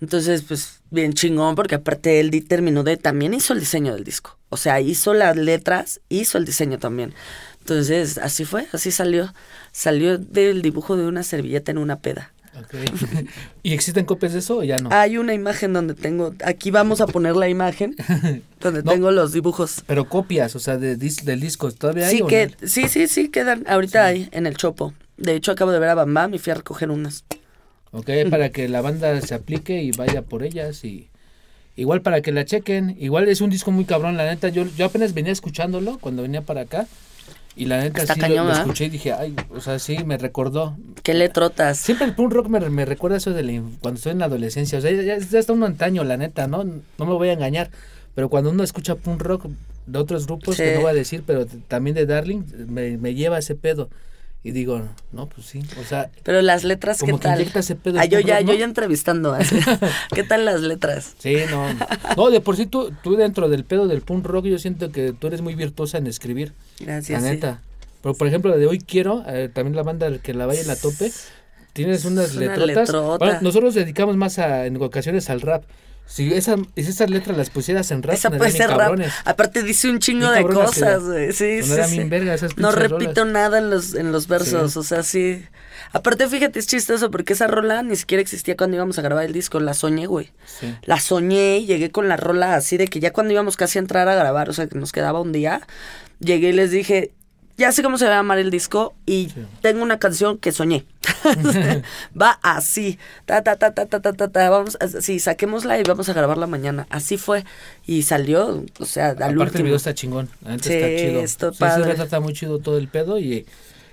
Entonces, 0.00 0.42
pues 0.42 0.80
bien 0.90 1.14
chingón, 1.14 1.54
porque 1.56 1.76
aparte 1.76 2.20
él 2.20 2.46
terminó 2.46 2.84
de, 2.84 2.96
también 2.96 3.34
hizo 3.34 3.52
el 3.52 3.60
diseño 3.60 3.94
del 3.94 4.04
disco. 4.04 4.38
O 4.50 4.56
sea, 4.56 4.80
hizo 4.80 5.14
las 5.14 5.36
letras, 5.36 6.00
hizo 6.08 6.38
el 6.38 6.44
diseño 6.44 6.78
también. 6.78 7.14
Entonces, 7.62 8.18
así 8.18 8.44
fue, 8.44 8.66
así 8.72 8.90
salió. 8.90 9.32
Salió 9.70 10.18
del 10.18 10.62
dibujo 10.62 10.96
de 10.96 11.06
una 11.06 11.22
servilleta 11.22 11.70
en 11.70 11.78
una 11.78 12.00
peda. 12.00 12.32
Ok. 12.58 12.74
¿Y 13.62 13.72
existen 13.72 14.04
copias 14.04 14.32
de 14.32 14.40
eso 14.40 14.58
o 14.58 14.64
ya 14.64 14.76
no? 14.78 14.88
Hay 14.92 15.16
una 15.16 15.32
imagen 15.32 15.72
donde 15.72 15.94
tengo, 15.94 16.34
aquí 16.44 16.70
vamos 16.72 17.00
a 17.00 17.06
poner 17.06 17.36
la 17.36 17.48
imagen, 17.48 17.94
donde 18.60 18.82
No. 18.82 18.90
tengo 18.90 19.10
los 19.12 19.32
dibujos. 19.32 19.82
Pero 19.86 20.08
copias, 20.08 20.56
o 20.56 20.58
sea, 20.58 20.76
de 20.76 20.98
dis- 20.98 21.22
del 21.22 21.40
disco, 21.40 21.70
¿todavía 21.70 22.08
hay? 22.08 22.18
Sí, 22.18 22.24
que, 22.28 22.48
no? 22.48 22.68
sí, 22.68 22.88
sí, 22.88 23.06
sí, 23.06 23.28
quedan, 23.30 23.64
ahorita 23.68 24.04
hay 24.04 24.28
en 24.32 24.46
el 24.46 24.56
Chopo. 24.56 24.92
De 25.16 25.34
hecho, 25.36 25.52
acabo 25.52 25.70
de 25.70 25.78
ver 25.78 25.90
a 25.90 25.94
Bam 25.94 26.12
Bam 26.12 26.34
y 26.34 26.38
fui 26.40 26.50
a 26.50 26.56
recoger 26.56 26.90
unas. 26.90 27.24
Ok, 27.92 28.10
para 28.28 28.50
que 28.50 28.68
la 28.68 28.80
banda 28.80 29.18
se 29.20 29.34
aplique 29.34 29.80
y 29.82 29.92
vaya 29.92 30.22
por 30.22 30.42
ellas 30.42 30.84
y 30.84 31.08
igual 31.76 32.02
para 32.02 32.22
que 32.22 32.32
la 32.32 32.44
chequen. 32.44 32.96
Igual 32.98 33.28
es 33.28 33.40
un 33.40 33.50
disco 33.50 33.70
muy 33.70 33.84
cabrón, 33.84 34.16
la 34.16 34.24
neta. 34.26 34.48
Yo, 34.48 34.64
yo 34.76 34.86
apenas 34.86 35.14
venía 35.14 35.30
escuchándolo 35.32 35.98
cuando 36.00 36.22
venía 36.22 36.42
para 36.42 36.62
acá 36.62 36.86
y 37.56 37.66
la 37.66 37.80
neta 37.80 38.02
Está 38.02 38.14
sí 38.14 38.20
lo- 38.20 38.26
cañón, 38.26 38.38
lo, 38.38 38.44
¿verdad? 38.46 38.60
escuché 38.62 38.84
y 38.86 38.88
dije, 38.90 39.12
ay, 39.12 39.34
o 39.54 39.60
sea, 39.60 39.78
sí 39.78 39.98
me 40.04 40.16
recordó. 40.18 40.76
¿Qué 41.02 41.14
letrotas? 41.14 41.78
Siempre 41.78 42.06
el 42.06 42.14
punk 42.14 42.32
rock 42.32 42.48
me, 42.48 42.60
me 42.70 42.84
recuerda 42.84 43.16
eso 43.18 43.32
de 43.32 43.42
la 43.42 43.62
cuando 43.80 43.98
estoy 43.98 44.12
en 44.12 44.18
la 44.20 44.26
adolescencia. 44.26 44.78
O 44.78 44.80
sea, 44.80 44.90
ya, 44.90 45.18
ya 45.18 45.38
está 45.38 45.52
un 45.52 45.62
antaño, 45.64 46.04
la 46.04 46.16
neta, 46.16 46.46
¿no? 46.46 46.64
No 46.64 47.04
me 47.06 47.12
voy 47.12 47.28
a 47.28 47.32
engañar. 47.34 47.70
Pero 48.14 48.28
cuando 48.28 48.50
uno 48.50 48.62
escucha 48.62 48.94
punk 48.94 49.22
rock 49.22 49.46
de 49.86 49.98
otros 49.98 50.26
grupos, 50.26 50.56
que 50.56 50.68
Sí. 50.70 50.74
no 50.76 50.82
voy 50.82 50.90
a 50.90 50.94
decir, 50.94 51.24
pero 51.26 51.46
también 51.68 51.94
de 51.94 52.06
Darling, 52.06 52.42
me, 52.68 52.96
me 52.98 53.14
lleva 53.14 53.38
ese 53.38 53.54
pedo. 53.54 53.88
Y 54.44 54.50
digo, 54.50 54.82
no, 55.12 55.28
pues 55.28 55.46
sí. 55.46 55.62
O 55.80 55.84
sea, 55.84 56.10
Pero 56.24 56.42
las 56.42 56.64
letras, 56.64 56.98
¿qué 57.00 57.12
que 57.12 57.18
tal? 57.18 57.40
inyecta 57.40 57.60
ese 57.60 57.76
pedo 57.76 58.00
Ah, 58.00 58.06
yo 58.06 58.18
ya, 58.18 58.40
yo 58.40 58.54
ya 58.54 58.64
entrevistando. 58.64 59.32
así. 59.34 59.56
¿Qué 60.14 60.24
tal 60.24 60.44
las 60.44 60.60
letras? 60.62 61.14
Sí, 61.18 61.36
no. 61.48 61.66
No, 62.16 62.30
de 62.30 62.40
por 62.40 62.56
sí 62.56 62.66
tú, 62.66 62.92
tú 63.04 63.14
dentro 63.14 63.48
del 63.48 63.64
pedo 63.64 63.86
del 63.86 64.00
punk 64.02 64.26
rock, 64.26 64.46
yo 64.46 64.58
siento 64.58 64.90
que 64.90 65.12
tú 65.12 65.28
eres 65.28 65.42
muy 65.42 65.54
virtuosa 65.54 65.98
en 65.98 66.08
escribir. 66.08 66.52
Gracias. 66.80 67.22
la 67.22 67.28
sí. 67.28 67.34
neta. 67.34 67.60
Pero 68.02 68.14
por 68.16 68.26
ejemplo, 68.26 68.50
la 68.50 68.56
de 68.56 68.66
Hoy 68.66 68.80
Quiero, 68.80 69.22
eh, 69.28 69.48
también 69.52 69.76
la 69.76 69.84
banda 69.84 70.10
que 70.18 70.34
la 70.34 70.46
vaya 70.46 70.60
en 70.60 70.66
la 70.66 70.74
tope, 70.74 71.12
tienes 71.72 72.04
unas 72.04 72.32
una 72.32 72.40
letrotas. 72.56 72.66
letrota. 72.88 73.24
Bueno, 73.24 73.38
nosotros 73.42 73.74
dedicamos 73.74 74.16
más 74.16 74.40
a, 74.40 74.66
en 74.66 74.76
ocasiones 74.82 75.30
al 75.30 75.40
rap. 75.40 75.62
Si, 76.12 76.30
esa, 76.34 76.56
si 76.56 76.80
esas 76.82 77.08
letras 77.08 77.38
las 77.38 77.48
pusieras 77.48 77.90
en 77.90 78.02
rap, 78.02 78.14
Esa 78.14 78.30
puede 78.30 78.50
ser 78.50 78.68
rap. 78.68 79.00
Aparte 79.24 79.62
dice 79.62 79.88
un 79.88 79.98
chingo 79.98 80.30
de 80.30 80.42
cosas, 80.44 81.02
güey. 81.04 81.32
Sí, 81.32 81.62
sí, 81.62 81.68
sonarían 81.68 81.88
sí. 81.88 81.96
bien 81.96 82.10
verga 82.10 82.34
esas 82.34 82.58
No 82.58 82.70
repito 82.70 83.22
rolas. 83.24 83.32
nada 83.32 83.58
en 83.58 83.70
los, 83.70 83.94
en 83.94 84.12
los 84.12 84.28
versos, 84.28 84.74
Sí. 84.74 84.78
o 84.78 84.82
sea, 84.82 85.02
sí. 85.04 85.42
Aparte, 85.92 86.28
fíjate, 86.28 86.58
es 86.58 86.66
chistoso 86.66 87.10
porque 87.10 87.32
esa 87.32 87.46
rola 87.46 87.82
ni 87.82 87.96
siquiera 87.96 88.20
existía 88.20 88.58
cuando 88.58 88.76
íbamos 88.76 88.98
a 88.98 89.02
grabar 89.02 89.24
el 89.24 89.32
disco. 89.32 89.58
La 89.58 89.72
soñé, 89.72 90.06
güey. 90.06 90.32
Sí. 90.44 90.74
La 90.84 91.00
soñé 91.00 91.58
y 91.58 91.66
llegué 91.66 91.90
con 91.90 92.08
la 92.10 92.18
rola 92.18 92.56
así 92.56 92.76
de 92.76 92.88
que 92.88 93.00
ya 93.00 93.12
cuando 93.12 93.32
íbamos 93.32 93.56
casi 93.56 93.78
a 93.78 93.80
entrar 93.80 94.06
a 94.08 94.14
grabar, 94.14 94.50
o 94.50 94.52
sea, 94.52 94.66
que 94.66 94.78
nos 94.78 94.92
quedaba 94.92 95.18
un 95.20 95.32
día, 95.32 95.62
llegué 96.20 96.50
y 96.50 96.52
les 96.52 96.70
dije, 96.70 97.12
ya 97.62 97.72
sé 97.72 97.82
cómo 97.82 97.96
se 97.98 98.04
va 98.04 98.12
a 98.12 98.16
llamar 98.16 98.38
el 98.38 98.50
disco 98.50 98.94
y 99.06 99.30
Sí. 99.34 99.42
tengo 99.62 99.82
una 99.82 99.98
canción 99.98 100.36
que 100.38 100.52
soñé. 100.52 100.84
va 102.20 102.38
así, 102.42 102.98
ta, 103.26 103.42
ta, 103.42 103.56
ta, 103.56 103.72
ta, 103.74 103.86
ta, 103.86 104.00
ta, 104.00 104.12
ta, 104.12 104.28
ta, 104.28 104.50
vamos, 104.50 104.76
así, 104.80 105.18
saquémosla 105.18 105.78
y 105.80 105.82
vamos 105.84 106.08
a 106.08 106.12
grabarla 106.12 106.46
mañana. 106.46 106.86
Así 106.90 107.16
fue 107.16 107.44
y 107.86 108.02
salió, 108.02 108.64
o 108.78 108.84
sea, 108.84 109.08
al 109.10 109.14
Aparte 109.16 109.32
el 109.32 109.38
último. 109.40 109.64
video 109.64 109.76
está 109.76 109.94
chingón, 109.94 110.28
la 110.44 110.50
neta 110.52 110.64
Sí, 110.64 110.74
está 110.74 110.88
chido. 110.88 111.20
está 111.22 111.46
Sí, 111.50 111.54
sí 111.54 111.58
padre. 111.60 112.20
muy 112.20 112.32
chido 112.34 112.58
todo 112.58 112.78
el 112.78 112.88
pedo 112.88 113.18
y, 113.18 113.46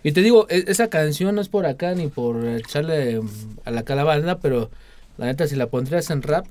y 0.04 0.12
te 0.12 0.22
digo, 0.22 0.46
e- 0.50 0.66
esa 0.68 0.88
canción 0.90 1.36
no 1.36 1.42
es 1.42 1.50
por 1.50 1.66
acá 1.66 1.94
ni 1.96 2.08
por 2.08 2.46
echarle 2.46 3.22
mm, 3.22 3.30
a 3.66 3.72
la 3.72 3.84
calabana, 3.84 4.38
pero 4.40 4.70
la 5.18 5.26
neta 5.28 5.48
si 5.48 5.56
la 5.56 5.68
pondrías 5.68 6.10
en 6.12 6.22
rap 6.22 6.46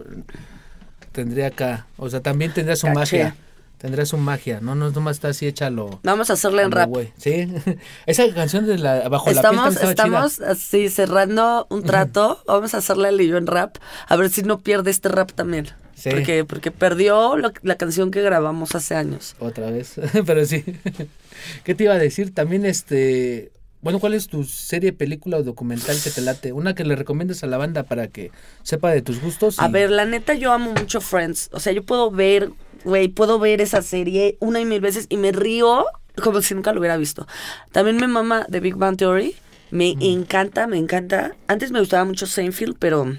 tendría 1.13 1.49
acá, 1.49 1.87
o 1.97 2.09
sea, 2.11 2.21
también 2.21 2.53
tendría 2.53 2.77
su 2.77 2.87
Caché. 2.87 2.95
magia. 2.99 3.37
Tendría 3.79 4.05
su 4.07 4.17
magia, 4.19 4.59
no 4.61 4.75
no 4.75 4.91
nomás 4.91 5.17
está 5.17 5.29
así 5.29 5.47
hecha 5.47 5.71
lo 5.71 6.01
Vamos 6.03 6.31
a 6.31 6.33
hacerla 6.33 6.63
en 6.63 6.73
rap. 6.73 6.91
Sí. 7.17 7.47
esa 8.07 8.29
canción 8.35 8.67
de 8.67 8.77
la 8.77 9.09
bajo 9.09 9.27
la 9.27 9.37
Estamos, 9.37 9.75
también 9.75 9.91
estaba 9.91 9.91
estamos 10.27 10.41
así 10.41 10.89
cerrando 10.89 11.67
un 11.71 11.85
trato. 11.85 12.43
Vamos 12.47 12.75
a 12.75 12.79
hacerle 12.79 13.11
el 13.11 13.21
yo 13.29 13.37
en 13.37 13.47
rap. 13.47 13.77
A 14.09 14.17
ver 14.17 14.31
si 14.31 14.43
no 14.43 14.59
pierde 14.59 14.91
este 14.91 15.09
rap 15.09 15.31
también. 15.33 15.69
Sí. 15.95 16.11
Porque, 16.11 16.45
porque 16.45 16.71
perdió 16.71 17.37
lo- 17.37 17.53
la 17.63 17.77
canción 17.77 18.11
que 18.11 18.21
grabamos 18.23 18.75
hace 18.75 18.95
años. 18.97 19.37
Otra 19.39 19.71
vez, 19.71 19.95
pero 20.27 20.45
sí. 20.45 20.65
¿Qué 21.65 21.75
te 21.75 21.85
iba 21.85 21.95
a 21.95 21.99
decir? 21.99 22.35
También 22.35 22.67
este 22.67 23.53
bueno, 23.81 24.01
¿cuál 24.01 24.15
es 24.15 24.29
tu 24.29 24.45
serie, 24.45 24.93
película 24.93 25.37
o 25.39 25.43
documental 25.43 25.97
que 26.03 26.11
te 26.11 26.21
late? 26.21 26.53
Una 26.53 26.75
que 26.75 26.85
le 26.85 26.97
recomiendes 26.97 27.45
a 27.45 27.47
la 27.47 27.59
banda 27.59 27.85
para 27.85 28.09
que 28.09 28.31
sepa 28.63 28.91
de 28.91 29.03
tus 29.03 29.21
gustos. 29.21 29.59
A 29.59 29.69
ver, 29.69 29.91
la 29.91 30.05
neta, 30.05 30.35
yo 30.35 30.53
amo 30.53 30.73
mucho 30.73 31.01
Friends. 31.01 31.51
O 31.53 31.61
sea, 31.61 31.73
yo 31.73 31.85
puedo 31.85 32.11
ver, 32.11 32.51
güey, 32.85 33.09
puedo 33.09 33.39
ver 33.39 33.61
esa 33.61 33.83
serie 33.83 34.37
una 34.41 34.61
y 34.61 34.65
mil 34.65 34.81
veces 34.81 35.07
y 35.09 35.17
me 35.17 35.33
río 35.33 35.87
como 36.23 36.43
si 36.43 36.55
nunca 36.55 36.73
lo 36.73 36.81
hubiera 36.81 36.97
visto. 36.97 37.27
También 37.73 37.97
me 37.97 38.09
mama 38.09 38.47
The 38.51 38.61
Big 38.61 38.77
Bang 38.77 38.97
Theory. 38.97 39.37
Me 39.71 39.97
encanta, 40.01 40.67
me 40.67 40.79
encanta. 40.79 41.37
Antes 41.47 41.71
me 41.71 41.81
gustaba 41.81 42.05
mucho 42.05 42.27
Seinfeld, 42.27 42.77
pero... 42.79 43.17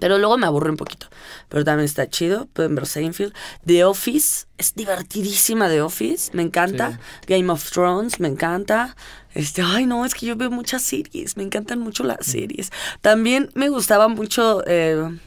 Pero 0.00 0.18
luego 0.18 0.36
me 0.36 0.46
aburre 0.46 0.70
un 0.70 0.76
poquito. 0.76 1.08
Pero 1.48 1.64
también 1.64 1.84
está 1.84 2.08
chido. 2.08 2.46
Pueden 2.52 2.74
ver 2.74 2.86
Seinfeld. 2.86 3.34
The 3.66 3.84
Office. 3.84 4.46
Es 4.58 4.74
divertidísima 4.74 5.68
The 5.68 5.82
Office. 5.82 6.30
Me 6.34 6.42
encanta. 6.42 7.00
Game 7.26 7.50
of 7.50 7.70
Thrones. 7.70 8.20
Me 8.20 8.28
encanta. 8.28 8.96
Este, 9.34 9.62
ay, 9.62 9.86
no, 9.86 10.04
es 10.04 10.14
que 10.14 10.26
yo 10.26 10.36
veo 10.36 10.50
muchas 10.50 10.82
series. 10.82 11.36
Me 11.36 11.42
encantan 11.42 11.80
mucho 11.80 12.04
las 12.04 12.24
series. 12.26 12.70
También 13.00 13.50
me 13.54 13.68
gustaba 13.68 14.08
mucho. 14.08 14.62
eh, 14.66 15.18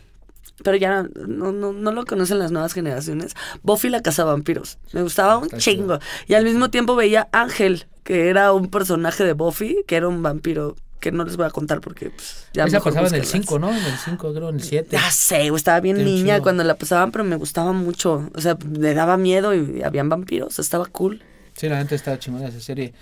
pero 0.64 0.78
ya 0.78 1.04
no, 1.16 1.52
no, 1.52 1.74
no 1.74 1.92
lo 1.92 2.06
conocen 2.06 2.40
las 2.40 2.52
nuevas 2.52 2.74
generaciones. 2.74 3.34
Buffy 3.64 3.90
la 3.90 4.02
Vampiros. 4.02 4.78
Me 4.94 5.02
gustaba 5.02 5.38
un 5.38 5.50
chingo. 5.50 6.00
Y 6.28 6.34
al 6.34 6.44
mismo 6.44 6.70
tiempo 6.70 6.96
veía 6.96 7.30
Ángel, 7.32 7.88
que 8.04 8.30
era 8.30 8.54
un 8.54 8.70
personaje 8.70 9.24
de 9.24 9.34
Buffy, 9.34 9.84
que 9.88 9.96
era 9.96 10.08
un 10.08 10.22
vampiro. 10.22 10.76
Que 11.02 11.12
no 11.12 11.26
les 11.26 11.36
voy 11.36 11.46
a 11.46 11.50
contar 11.50 11.82
porque 11.82 12.12
pues, 12.12 12.46
ya 12.54 12.64
Esa 12.64 12.80
pasaba 12.80 13.08
en 13.08 13.16
el 13.16 13.22
búsquenlas. 13.22 13.48
5, 13.48 13.60
¿no? 13.60 13.70
En 13.72 13.84
el 13.84 13.98
5, 13.98 14.34
creo, 14.34 14.50
en 14.50 14.56
el 14.56 14.64
7. 14.64 14.88
Ya 14.92 15.12
sé, 15.12 15.48
estaba 15.48 15.82
bien 15.82 15.98
niña 15.98 16.36
chido. 16.36 16.44
cuando 16.44 16.64
la 16.64 16.76
pasaban, 16.76 17.12
pero 17.12 17.26
me 17.26 17.36
gustaba 17.36 17.74
mucho. 17.74 18.30
O 18.34 18.40
sea, 18.40 18.58
me 18.66 18.94
daba 18.94 19.18
miedo 19.18 19.54
y 19.54 19.84
habían 19.84 20.08
vampiros, 20.08 20.60
estaba 20.60 20.86
cool. 20.86 21.22
Sí, 21.56 21.68
la 21.68 21.80
neta 21.80 21.96
estaba 21.96 22.18
chingona 22.18 22.48
esa 22.48 22.62
serie. 22.62 22.94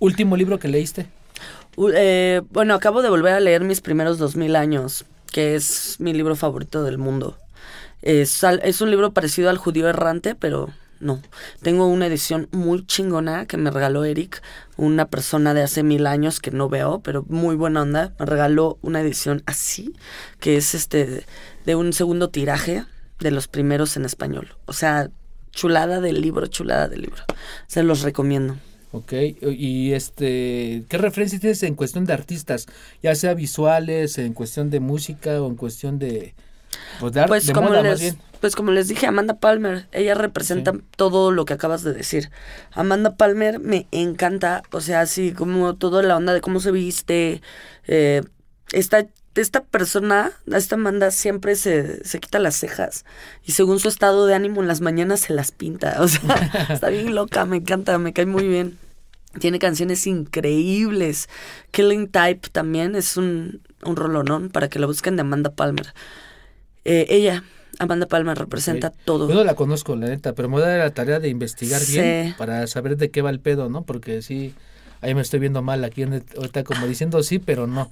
¿Último 0.00 0.36
libro 0.36 0.58
que 0.58 0.68
leíste? 0.68 1.06
Eh, 1.94 2.42
bueno, 2.50 2.74
acabo 2.74 3.02
de 3.02 3.08
volver 3.08 3.32
a 3.32 3.40
leer 3.40 3.62
mis 3.64 3.80
primeros 3.80 4.18
dos 4.18 4.36
mil 4.36 4.56
años, 4.56 5.04
que 5.32 5.54
es 5.54 5.96
mi 6.00 6.12
libro 6.12 6.36
favorito 6.36 6.82
del 6.82 6.98
mundo. 6.98 7.38
Es, 8.02 8.42
es 8.44 8.80
un 8.80 8.90
libro 8.90 9.12
parecido 9.12 9.48
al 9.48 9.58
judío 9.58 9.88
errante, 9.88 10.34
pero 10.34 10.70
no. 11.04 11.20
Tengo 11.62 11.86
una 11.86 12.06
edición 12.06 12.48
muy 12.50 12.86
chingona 12.86 13.46
que 13.46 13.56
me 13.56 13.70
regaló 13.70 14.04
Eric, 14.04 14.42
una 14.76 15.06
persona 15.06 15.54
de 15.54 15.62
hace 15.62 15.82
mil 15.82 16.06
años 16.06 16.40
que 16.40 16.50
no 16.50 16.68
veo, 16.68 17.00
pero 17.00 17.24
muy 17.28 17.56
buena 17.56 17.82
onda. 17.82 18.14
Me 18.18 18.26
regaló 18.26 18.78
una 18.82 19.00
edición 19.00 19.42
así, 19.46 19.94
que 20.40 20.56
es 20.56 20.74
este 20.74 21.24
de 21.66 21.74
un 21.76 21.92
segundo 21.92 22.30
tiraje 22.30 22.84
de 23.20 23.30
los 23.30 23.48
primeros 23.48 23.96
en 23.96 24.04
español. 24.04 24.56
O 24.64 24.72
sea, 24.72 25.10
chulada 25.52 26.00
del 26.00 26.20
libro, 26.20 26.46
chulada 26.46 26.88
del 26.88 27.02
libro. 27.02 27.22
Se 27.66 27.82
los 27.82 28.02
recomiendo. 28.02 28.56
Ok, 28.92 29.12
y 29.42 29.92
este, 29.92 30.84
¿qué 30.88 30.98
referencias 30.98 31.40
tienes 31.40 31.62
en 31.64 31.74
cuestión 31.74 32.06
de 32.06 32.12
artistas? 32.12 32.66
Ya 33.02 33.14
sea 33.14 33.34
visuales, 33.34 34.18
en 34.18 34.32
cuestión 34.32 34.70
de 34.70 34.80
música 34.80 35.42
o 35.42 35.48
en 35.48 35.56
cuestión 35.56 35.98
de, 35.98 36.34
pues 37.00 37.12
de, 37.12 37.24
Pues 37.26 37.46
de 37.46 37.52
como, 37.52 37.68
moda 37.68 37.82
más 37.82 38.00
bien. 38.00 38.16
Pues 38.44 38.56
como 38.56 38.72
les 38.72 38.88
dije, 38.88 39.06
Amanda 39.06 39.38
Palmer, 39.38 39.88
ella 39.92 40.14
representa 40.14 40.72
Sí. 40.72 40.80
todo 40.96 41.30
lo 41.30 41.46
que 41.46 41.54
acabas 41.54 41.82
de 41.82 41.94
decir. 41.94 42.30
Amanda 42.72 43.16
Palmer 43.16 43.58
me 43.58 43.86
encanta, 43.90 44.62
o 44.70 44.82
sea, 44.82 45.00
así 45.00 45.32
como 45.32 45.76
toda 45.76 46.02
la 46.02 46.14
onda 46.14 46.34
de 46.34 46.42
cómo 46.42 46.60
se 46.60 46.70
viste. 46.70 47.40
eh, 47.86 48.22
esta, 48.72 49.06
esta 49.34 49.64
persona, 49.64 50.32
esta 50.52 50.74
Amanda 50.74 51.10
siempre 51.10 51.56
se, 51.56 52.04
se 52.04 52.20
quita 52.20 52.38
las 52.38 52.54
cejas 52.54 53.06
y 53.46 53.52
según 53.52 53.80
su 53.80 53.88
estado 53.88 54.26
de 54.26 54.34
ánimo 54.34 54.60
en 54.60 54.68
las 54.68 54.82
mañanas 54.82 55.20
se 55.20 55.32
las 55.32 55.50
pinta. 55.50 55.96
O 56.02 56.06
sea, 56.08 56.68
está 56.68 56.90
bien 56.90 57.14
loca, 57.14 57.46
me 57.46 57.56
encanta, 57.56 57.96
me 57.96 58.12
cae 58.12 58.26
muy 58.26 58.46
bien. 58.46 58.76
Tiene 59.40 59.58
canciones 59.58 60.06
increíbles. 60.06 61.30
Killing 61.70 62.08
Type 62.08 62.50
también 62.52 62.94
es 62.94 63.16
un, 63.16 63.62
un 63.86 63.96
rolonón 63.96 64.50
para 64.50 64.68
que 64.68 64.78
lo 64.78 64.86
busquen 64.86 65.16
de 65.16 65.22
Amanda 65.22 65.48
Palmer. 65.48 65.94
Eh, 66.84 67.06
ella, 67.08 67.42
Amanda 67.78 68.06
Palmer, 68.06 68.36
representa 68.38 68.90
todo. 69.04 69.28
Yo 69.28 69.34
no 69.34 69.44
la 69.44 69.54
conozco, 69.54 69.96
la 69.96 70.06
neta, 70.08 70.32
pero 70.34 70.48
me 70.48 70.54
voy 70.56 70.64
a 70.64 70.66
dar 70.68 70.78
la 70.78 70.90
tarea 70.94 71.20
de 71.20 71.28
investigar 71.28 71.82
bien 71.86 72.34
para 72.38 72.66
saber 72.66 72.96
de 72.96 73.10
qué 73.10 73.22
va 73.22 73.30
el 73.30 73.40
pedo, 73.40 73.68
¿no? 73.68 73.82
Porque 73.82 74.22
sí, 74.22 74.54
ahí 75.00 75.14
me 75.14 75.20
estoy 75.22 75.40
viendo 75.40 75.62
mal 75.62 75.84
aquí 75.84 76.02
ahorita 76.02 76.64
como 76.64 76.86
diciendo 76.86 77.22
sí, 77.22 77.38
pero 77.38 77.66
no. 77.66 77.88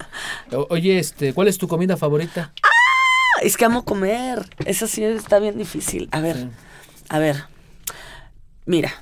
Oye, 0.71 0.99
este, 0.99 1.33
¿cuál 1.35 1.49
es 1.49 1.59
tu 1.59 1.68
comida 1.68 1.97
favorita? 1.97 2.53
Ah, 2.62 3.40
Es 3.42 3.57
que 3.57 3.64
amo 3.64 3.85
comer. 3.85 4.49
Eso 4.64 4.87
sí 4.87 5.03
está 5.05 5.38
bien 5.38 5.59
difícil. 5.59 6.09
A 6.12 6.21
ver, 6.21 6.37
Sí. 6.37 6.49
a 7.09 7.18
ver. 7.18 7.45
Mira. 8.66 8.92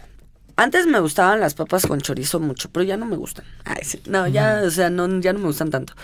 Antes 0.61 0.87
me 0.87 1.01
gustaban 1.01 1.41
las 1.41 1.55
papas 1.55 1.87
con 1.87 2.03
chorizo 2.03 2.39
mucho, 2.39 2.69
pero 2.71 2.85
ya 2.85 2.99
no 2.99 3.07
me 3.07 3.17
gustan. 3.17 3.47
Ay, 3.65 3.83
sí. 3.83 4.03
No, 4.05 4.29
ya, 4.29 4.61
o 4.63 4.71
sea, 4.71 4.91
no, 4.91 5.09
ya 5.21 5.33
no 5.33 5.39
me 5.39 5.47
gustan 5.47 5.71
tanto. 5.71 5.95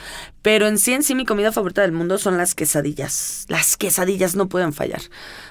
Pero 0.40 0.66
en 0.66 0.78
sí, 0.78 0.94
en 0.94 1.02
sí, 1.02 1.14
mi 1.14 1.26
comida 1.26 1.52
favorita 1.52 1.82
del 1.82 1.92
mundo 1.92 2.16
son 2.16 2.38
las 2.38 2.54
quesadillas. 2.54 3.44
Las 3.48 3.76
quesadillas 3.76 4.34
no 4.34 4.48
pueden 4.48 4.72
fallar. 4.72 5.02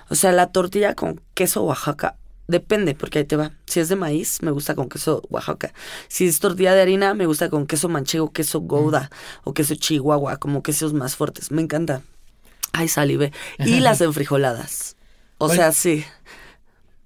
O 0.10 0.15
sea, 0.15 0.32
la 0.32 0.48
tortilla 0.48 0.96
con 0.96 1.22
queso 1.36 1.62
Oaxaca. 1.62 2.15
Depende, 2.48 2.96
porque 2.96 3.20
ahí 3.20 3.26
te 3.26 3.36
va. 3.36 3.52
Si 3.68 3.80
es 3.80 3.89
de 3.89 3.96
maíz, 3.96 4.41
me 4.41 4.50
gusta 4.50 4.74
con 4.74 4.89
queso 4.89 5.22
Oaxaca. 5.30 5.72
Si 6.08 6.26
es 6.26 6.39
tortilla 6.39 6.74
de 6.74 6.82
harina, 6.82 7.13
me 7.13 7.28
gusta 7.28 7.52
con 7.52 7.68
queso 7.68 7.88
manchego, 7.89 8.34
queso 8.34 8.62
gouda 8.62 9.12
o 9.44 9.54
queso 9.54 9.76
chihuahua, 9.76 10.38
como 10.38 10.63
quesos 10.63 10.94
más 10.94 11.15
fuertes. 11.15 11.52
Me 11.52 11.62
encanta. 11.62 12.02
Ay, 12.72 12.88
salive. 12.88 13.32
Y 13.60 13.80
las 13.82 14.02
enfrijoladas. 14.02 14.98
O 15.38 15.50
sea, 15.50 15.74
sí. 15.74 16.04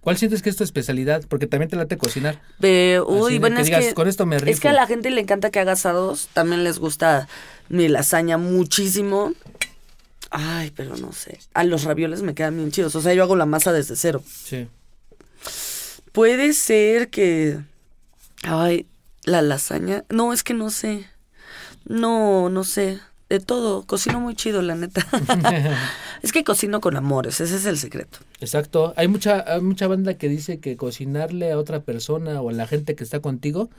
¿Cuál 0.01 0.17
sientes 0.17 0.41
que 0.41 0.49
es 0.49 0.55
tu 0.55 0.63
especialidad? 0.63 1.23
Porque 1.27 1.45
también 1.45 1.69
te 1.69 1.75
late 1.75 1.97
cocinar. 1.97 2.41
Eh, 2.61 3.01
uy, 3.05 3.37
bueno, 3.39 3.57
que 3.57 3.61
es 3.63 3.67
digas, 3.67 3.85
que, 3.85 3.93
"Con 3.93 4.07
esto 4.07 4.25
me 4.25 4.37
es 4.37 4.41
rifo". 4.43 4.61
que 4.61 4.69
a 4.69 4.73
la 4.73 4.87
gente 4.87 5.09
le 5.09 5.19
encanta 5.21 5.51
que 5.51 5.59
haga 5.59 5.73
asados. 5.73 6.29
También 6.33 6.63
les 6.63 6.79
gusta 6.79 7.27
mi 7.67 7.87
lasaña 7.89 8.37
muchísimo. 8.37 9.33
Ay, 10.31 10.71
pero 10.75 10.95
no 10.95 11.11
sé. 11.11 11.39
A 11.53 11.63
los 11.63 11.83
ravioles 11.83 12.21
me 12.21 12.33
quedan 12.33 12.55
bien 12.55 12.71
chidos. 12.71 12.95
O 12.95 13.01
sea, 13.01 13.13
yo 13.13 13.23
hago 13.23 13.35
la 13.35 13.45
masa 13.45 13.73
desde 13.73 13.95
cero. 13.95 14.23
Sí. 14.25 14.67
Puede 16.11 16.53
ser 16.53 17.09
que. 17.09 17.59
Ay, 18.43 18.87
la 19.25 19.41
lasaña. 19.41 20.05
No, 20.09 20.33
es 20.33 20.43
que 20.43 20.53
no 20.53 20.69
sé. 20.69 21.07
No, 21.85 22.49
no 22.49 22.63
sé. 22.63 22.99
De 23.29 23.39
todo. 23.39 23.83
Cocino 23.85 24.19
muy 24.19 24.33
chido, 24.35 24.61
la 24.61 24.75
neta. 24.75 25.05
es 26.23 26.31
que 26.31 26.43
cocino 26.43 26.81
con 26.81 26.95
amores. 26.97 27.39
Ese 27.41 27.55
es 27.57 27.65
el 27.65 27.77
secreto. 27.77 28.19
Exacto. 28.41 28.93
Hay 28.97 29.07
mucha, 29.07 29.43
hay 29.47 29.61
mucha 29.61 29.87
banda 29.87 30.15
que 30.15 30.27
dice 30.29 30.59
que 30.59 30.75
cocinarle 30.77 31.51
a 31.51 31.57
otra 31.57 31.81
persona 31.81 32.41
o 32.41 32.49
a 32.49 32.53
la 32.53 32.65
gente 32.67 32.95
que 32.95 33.03
está 33.03 33.19
contigo 33.19 33.69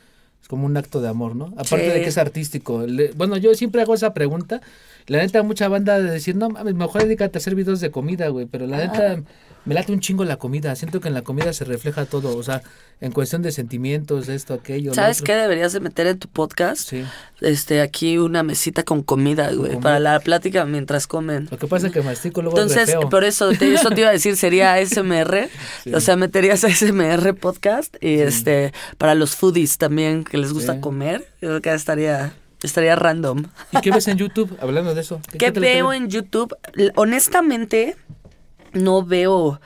es 0.41 0.49
como 0.49 0.65
un 0.67 0.77
acto 0.77 1.01
de 1.03 1.09
amor, 1.09 1.35
¿no? 1.37 1.47
Aparte 1.59 1.87
Sí. 1.87 1.93
de 1.93 2.03
que 2.03 2.09
es 2.09 2.17
artístico. 2.19 2.87
Le- 2.87 3.13
bueno, 3.13 3.37
yo 3.37 3.55
siempre 3.55 3.83
hago 3.83 3.93
esa 3.95 4.15
pregunta. 4.15 4.61
La 5.07 5.19
neta, 5.19 5.43
mucha 5.43 5.69
banda 5.69 5.99
de 6.01 6.11
decir, 6.11 6.37
no 6.37 6.49
mames, 6.49 6.75
mejor 6.75 7.03
dedícate 7.03 7.37
a 7.37 7.41
hacer 7.41 7.55
videos 7.57 7.81
de 7.81 7.91
comida, 7.91 8.29
güey. 8.29 8.47
Pero 8.47 8.67
la 8.67 8.79
neta, 8.79 9.23
me 9.65 9.75
late 9.75 9.93
un 9.93 10.01
chingo 10.01 10.25
la 10.25 10.37
comida. 10.37 10.75
Siento 10.77 11.01
que 11.01 11.09
en 11.09 11.15
la 11.15 11.23
comida 11.23 11.53
se 11.53 11.65
refleja 11.65 12.07
todo. 12.07 12.37
O 12.37 12.43
sea, 12.43 12.63
en 13.01 13.13
cuestión 13.13 13.43
de 13.43 13.53
sentimientos, 13.53 14.29
esto, 14.29 14.55
aquello. 14.55 14.91
lo 14.91 14.95
¿Sabes 14.95 15.23
qué 15.23 15.35
deberías 15.35 15.73
de 15.73 15.81
meter 15.81 16.07
en 16.07 16.19
tu 16.19 16.29
podcast? 16.29 16.89
Sí. 16.89 17.05
Este, 17.41 17.81
aquí 17.81 18.19
una 18.19 18.43
mesita 18.43 18.83
con 18.83 19.03
comida, 19.03 19.51
güey. 19.53 19.79
Para 19.79 20.01
la 20.01 20.19
plática 20.21 20.65
mientras 20.65 21.07
comen. 21.07 21.49
Lo 21.51 21.59
que 21.59 21.67
pasa 21.67 21.89
es 21.89 21.93
que 21.93 22.03
mastico 22.03 22.43
luego 22.43 22.59
es 22.59 22.65
re 22.65 22.71
Entonces, 22.73 22.95
feo. 22.99 23.09
por 23.09 23.25
eso, 23.25 23.51
te, 23.53 23.73
eso 23.75 23.91
te 23.91 24.01
iba 24.01 24.11
a 24.11 24.13
decir, 24.13 24.37
sería 24.37 24.75
ASMR. 24.77 25.49
Sí. 25.85 25.95
O 25.95 26.01
sea, 26.01 26.17
meterías 26.17 26.65
ASMR 26.65 27.35
podcast. 27.35 27.97
Y 28.03 28.21
este, 28.21 28.73
para 28.99 29.15
los 29.15 29.37
foodies 29.37 29.79
también 29.79 30.25
que 30.25 30.39
les 30.39 30.53
gusta 30.53 30.75
Sí. 30.75 30.81
comer, 30.81 31.27
yo 31.41 31.49
creo 31.49 31.61
que 31.63 31.73
estaría, 31.75 32.33
estaría 32.63 32.97
random. 32.97 33.45
¿Y 33.73 33.81
qué 33.81 33.91
ves 33.91 34.09
en 34.09 34.17
YouTube? 34.19 34.57
Hablando 34.61 34.95
de 34.95 35.01
eso. 35.03 35.21
¿Qué 35.39 35.51
veo 35.51 35.93
en 35.93 36.09
YouTube? 36.09 36.55
Honestamente, 36.97 37.97
no 38.73 39.03
veo. 39.03 39.59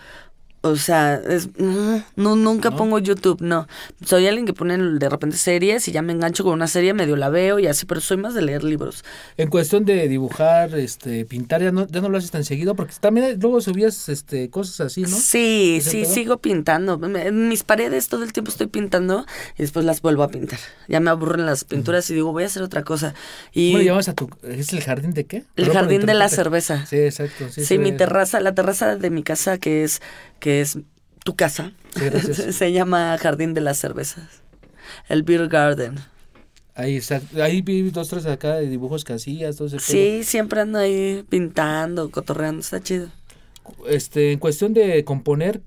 O 0.67 0.77
sea, 0.77 1.17
es, 1.29 1.51
no, 1.59 2.37
nunca 2.37 2.71
¿No? 2.71 2.77
pongo 2.77 2.99
YouTube, 2.99 3.43
no. 3.43 3.69
Soy 4.03 4.27
alguien 4.27 4.47
que 4.47 4.55
pone 4.55 4.79
de 4.79 5.09
repente 5.11 5.37
series 5.37 5.87
y 5.89 5.93
ya 5.93 6.01
me 6.01 6.15
engancho 6.15 6.43
con 6.43 6.55
una 6.55 6.69
serie, 6.69 6.95
medio 6.95 7.17
la 7.17 7.29
veo 7.29 7.59
y 7.59 7.67
así, 7.67 7.85
pero 7.85 8.01
soy 8.01 8.17
más 8.17 8.33
de 8.33 8.41
leer 8.41 8.65
libros. 8.65 9.05
En 9.37 9.51
cuestión 9.51 9.85
de 9.85 10.09
dibujar, 10.09 10.75
este, 10.75 11.27
pintar, 11.27 11.63
ya 11.63 11.71
no, 11.71 11.87
ya 11.87 12.01
no 12.01 12.09
lo 12.09 12.17
haces 12.17 12.31
tan 12.31 12.45
seguido, 12.45 12.75
porque 12.75 12.95
también 12.99 13.39
luego 13.39 13.61
subías 13.61 14.09
este, 14.09 14.49
cosas 14.49 14.87
así, 14.87 15.03
¿no? 15.03 15.09
Sí, 15.09 15.77
¿Ese 15.81 15.91
sí, 15.91 16.03
pedo? 16.05 16.15
sigo 16.15 16.39
pintando. 16.39 16.99
En 17.05 17.51
mis 17.51 17.63
paredes 17.63 18.09
todo 18.09 18.25
el 18.25 18.33
tiempo 18.33 18.51
estoy 18.51 18.69
pintando 18.69 19.27
y 19.59 19.63
después 19.65 19.85
las 19.85 20.01
vuelvo 20.01 20.23
a 20.23 20.29
pintar. 20.29 20.59
Ya 20.89 20.99
me 21.01 21.11
aburren 21.11 21.45
las 21.45 21.65
pinturas 21.65 22.09
y 22.09 22.15
digo, 22.15 22.33
voy 22.33 22.45
a 22.45 22.47
hacer 22.47 22.63
otra 22.63 22.85
cosa. 22.85 23.13
Y 23.53 23.73
¿Cómo 23.73 23.79
le 23.81 23.85
llamas 23.85 24.09
a 24.09 24.15
tu... 24.15 24.31
¿Es 24.43 24.73
el 24.73 24.81
jardín 24.81 25.13
de 25.13 25.25
qué? 25.25 25.45
el 25.57 25.71
jardín 25.71 26.07
de 26.07 26.15
la 26.15 26.31
cerveza. 26.31 26.87
Sí, 26.87 26.97
exacto. 26.97 27.51
Sí, 27.51 27.67
Sí, 27.67 27.77
mi 27.77 27.93
terraza, 27.93 28.41
la 28.41 28.55
terraza 28.55 28.97
de 28.97 29.11
mi 29.11 29.23
casa 29.23 29.59
que 29.59 29.85
es 29.85 30.01
que 30.41 30.54
es 30.61 30.79
tu 31.25 31.35
casa. 31.37 31.73
Gracias. 31.95 32.37
Se 32.57 32.73
llama 32.73 33.17
Jardín 33.19 33.55
de 33.55 33.61
las 33.61 33.79
Cervezas. 33.79 34.43
El 35.09 35.23
Beer 35.23 35.49
Garden. 35.49 35.97
Ahí, 36.77 36.97
está- 36.97 37.23
ahí 37.43 37.63
vi 37.63 37.83
dos, 37.91 38.09
tres 38.09 38.27
acá 38.27 38.57
de 38.57 38.69
dibujos 38.69 39.05
hacías, 39.09 39.57
todo 39.57 39.69
ese. 39.69 39.79
Sí, 39.79 40.25
siempre 40.25 40.61
ando 40.61 40.79
ahí 40.81 41.25
pintando, 41.29 42.11
cotorreando, 42.11 42.61
está 42.61 42.83
chido. 42.83 43.09
Este, 43.89 44.33
en 44.33 44.39
cuestión 44.41 44.75
de 44.75 45.05
componer, 45.05 45.61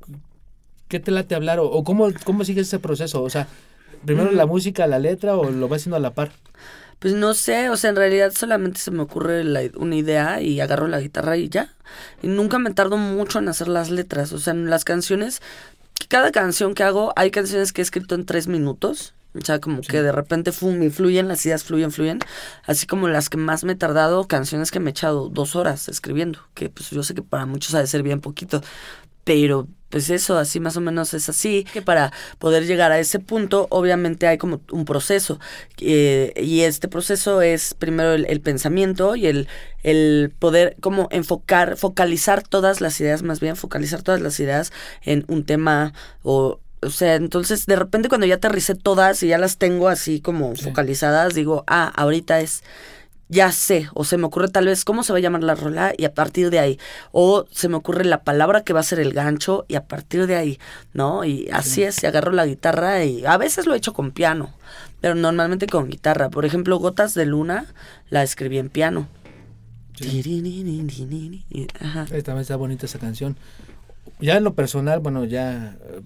¿qué 0.89 1.00
te 1.00 1.12
late 1.12 1.34
hablar? 1.34 1.60
¿O, 1.60 1.65
o 1.71 1.84
cómo, 1.84 2.10
cómo 2.26 2.43
sigues 2.43 2.67
ese 2.67 2.80
proceso? 2.80 3.23
O 3.23 3.30
sea, 3.30 3.47
primero 4.06 4.32
Mm. 4.32 4.36
la 4.36 4.45
música, 4.45 4.86
la 4.86 5.00
letra, 5.00 5.36
o 5.38 5.50
lo 5.50 5.67
vas 5.69 5.82
haciendo 5.82 5.95
a 5.95 6.00
la 6.02 6.13
par. 6.13 6.32
Pues 6.99 7.13
no 7.13 7.33
sé, 7.36 7.69
o 7.69 7.77
sea, 7.77 7.91
en 7.91 7.95
realidad 7.95 8.31
solamente 8.36 8.79
se 8.79 8.89
me 8.91 9.03
ocurre 9.03 9.43
la- 9.43 9.69
una 9.75 9.95
idea 9.95 10.41
y 10.41 10.60
agarro 10.62 10.88
la 10.88 10.99
guitarra 10.99 11.38
y 11.38 11.47
ya. 11.49 11.75
Y 12.23 12.27
nunca 12.27 12.57
me 12.60 12.73
tardo 12.73 12.97
mucho 12.97 13.38
en 13.39 13.49
hacer 13.49 13.67
las 13.67 13.91
letras, 13.91 14.33
o 14.33 14.39
sea, 14.39 14.53
en 14.53 14.69
las 14.69 14.83
canciones, 14.83 15.41
cada 16.10 16.31
canción 16.31 16.73
que 16.73 16.83
hago, 16.83 17.13
hay 17.15 17.31
canciones 17.31 17.73
que 17.73 17.81
he 17.81 17.83
escrito 17.83 18.15
en 18.15 18.25
tres 18.25 18.47
minutos. 18.47 19.13
O 19.36 19.45
sea, 19.45 19.60
como 19.60 19.81
que 19.81 20.01
de 20.01 20.12
repente 20.12 20.51
fum, 20.51 20.89
fluyen, 20.89 21.27
las 21.27 21.45
ideas 21.45 21.63
fluyen, 21.63 21.91
fluyen. 21.91 22.19
Así 22.65 22.88
como 22.88 23.07
las 23.07 23.29
que 23.29 23.38
más 23.38 23.63
me 23.63 23.73
he 23.73 23.75
tardado, 23.75 24.27
canciones 24.27 24.71
que 24.71 24.79
me 24.79 24.89
he 24.89 24.91
echado 24.91 25.29
dos 25.29 25.55
horas 25.55 25.89
escribiendo. 25.89 26.39
Que 26.55 26.69
pues 26.69 26.89
yo 26.89 27.03
sé 27.03 27.13
que 27.13 27.21
para 27.21 27.45
muchos 27.45 27.75
ha 27.75 27.79
de 27.79 27.88
ser 27.88 28.01
bien 28.03 28.19
poquito. 28.21 28.63
Pero 29.23 29.67
pues 29.89 30.10
eso, 30.10 30.38
así 30.38 30.60
más 30.60 30.76
o 30.78 30.82
menos 30.82 31.13
es 31.13 31.30
así. 31.30 31.65
Que 31.71 31.82
para 31.82 32.12
poder 32.39 32.65
llegar 32.65 32.91
a 32.91 33.00
ese 33.00 33.19
punto, 33.19 33.67
obviamente 33.69 34.28
hay 34.28 34.38
como 34.38 34.62
un 34.71 34.86
proceso. 34.86 35.39
eh, 35.80 36.34
y 36.36 36.62
este 36.62 36.88
proceso 36.88 37.41
es 37.41 37.73
primero 37.73 38.13
el, 38.13 38.26
el 38.26 38.41
pensamiento 38.41 39.15
y 39.15 39.28
el, 39.28 39.47
el 39.84 40.32
poder 40.39 40.76
como 40.82 41.08
enfocar, 41.12 41.78
focalizar 41.78 42.43
todas 42.43 42.82
las 42.82 43.00
ideas, 43.00 43.23
más 43.23 43.39
bien 43.39 43.56
focalizar 43.56 44.02
todas 44.04 44.21
las 44.21 44.39
ideas 44.39 44.71
en 45.04 45.23
un 45.28 45.43
tema 45.45 45.93
o... 46.23 46.60
O 46.80 46.91
sea, 46.91 47.15
entonces 47.15 47.65
de 47.65 47.76
repente 47.76 48.08
cuando 48.08 48.28
ya 48.28 48.36
aterricé 48.36 48.76
todas 48.76 49.23
y 49.23 49.28
ya 49.30 49.39
las 49.39 49.58
tengo 49.58 49.88
así 49.89 50.21
como 50.21 50.56
Sí. 50.56 50.63
focalizadas, 50.63 51.34
digo, 51.34 51.63
ah, 51.65 51.91
ahorita 51.95 52.39
es 52.39 52.62
ya 53.30 53.52
sé, 53.52 53.90
o 53.94 54.06
se 54.06 54.18
me 54.18 54.26
ocurre 54.26 54.48
tal 54.48 54.66
vez 54.66 54.86
cómo 54.86 55.04
se 55.04 55.12
va 55.12 55.20
a 55.20 55.22
llamar 55.22 55.44
la 55.44 55.56
rola 55.56 55.94
y 55.98 56.06
a 56.06 56.13
partir 56.13 56.50
de 56.50 56.60
ahí, 56.60 56.80
o 57.12 57.46
se 57.52 57.68
me 57.68 57.76
ocurre 57.76 58.06
la 58.06 58.24
palabra 58.24 58.63
que 58.63 58.74
va 58.74 58.80
a 58.80 58.84
ser 58.84 59.00
el 59.00 59.13
gancho 59.13 59.66
y 59.68 59.76
a 59.76 59.86
partir 59.86 60.28
de 60.28 60.36
ahí, 60.36 60.60
¿no? 60.94 61.26
Y 61.26 61.50
así 61.52 61.84
es, 61.84 62.02
y 62.04 62.06
agarro 62.06 62.32
la 62.32 62.46
guitarra 62.46 63.04
y 63.04 63.26
a 63.26 63.38
veces 63.38 63.66
lo 63.66 63.74
he 63.74 63.78
hecho 63.78 63.94
con 63.94 64.12
piano, 64.12 64.54
pero 65.02 65.16
normalmente 65.16 65.68
con 65.68 65.90
guitarra. 65.90 66.30
Por 66.30 66.46
ejemplo, 66.46 66.78
Gotas 66.78 67.13
de 67.13 67.26
Luna 67.26 67.66
la 68.10 68.24
escribí 68.24 68.60
en 68.60 68.70
piano. 68.70 69.08
Ajá. 71.80 72.06
También 72.06 72.38
está 72.40 72.56
bonita 72.56 72.86
esa 72.86 73.00
canción. 73.00 73.36
Ya 74.20 74.38
en 74.38 74.44
lo 74.44 74.54
personal, 74.54 75.00
bueno, 75.00 75.26
ya 75.26 75.76
eh, 75.82 76.02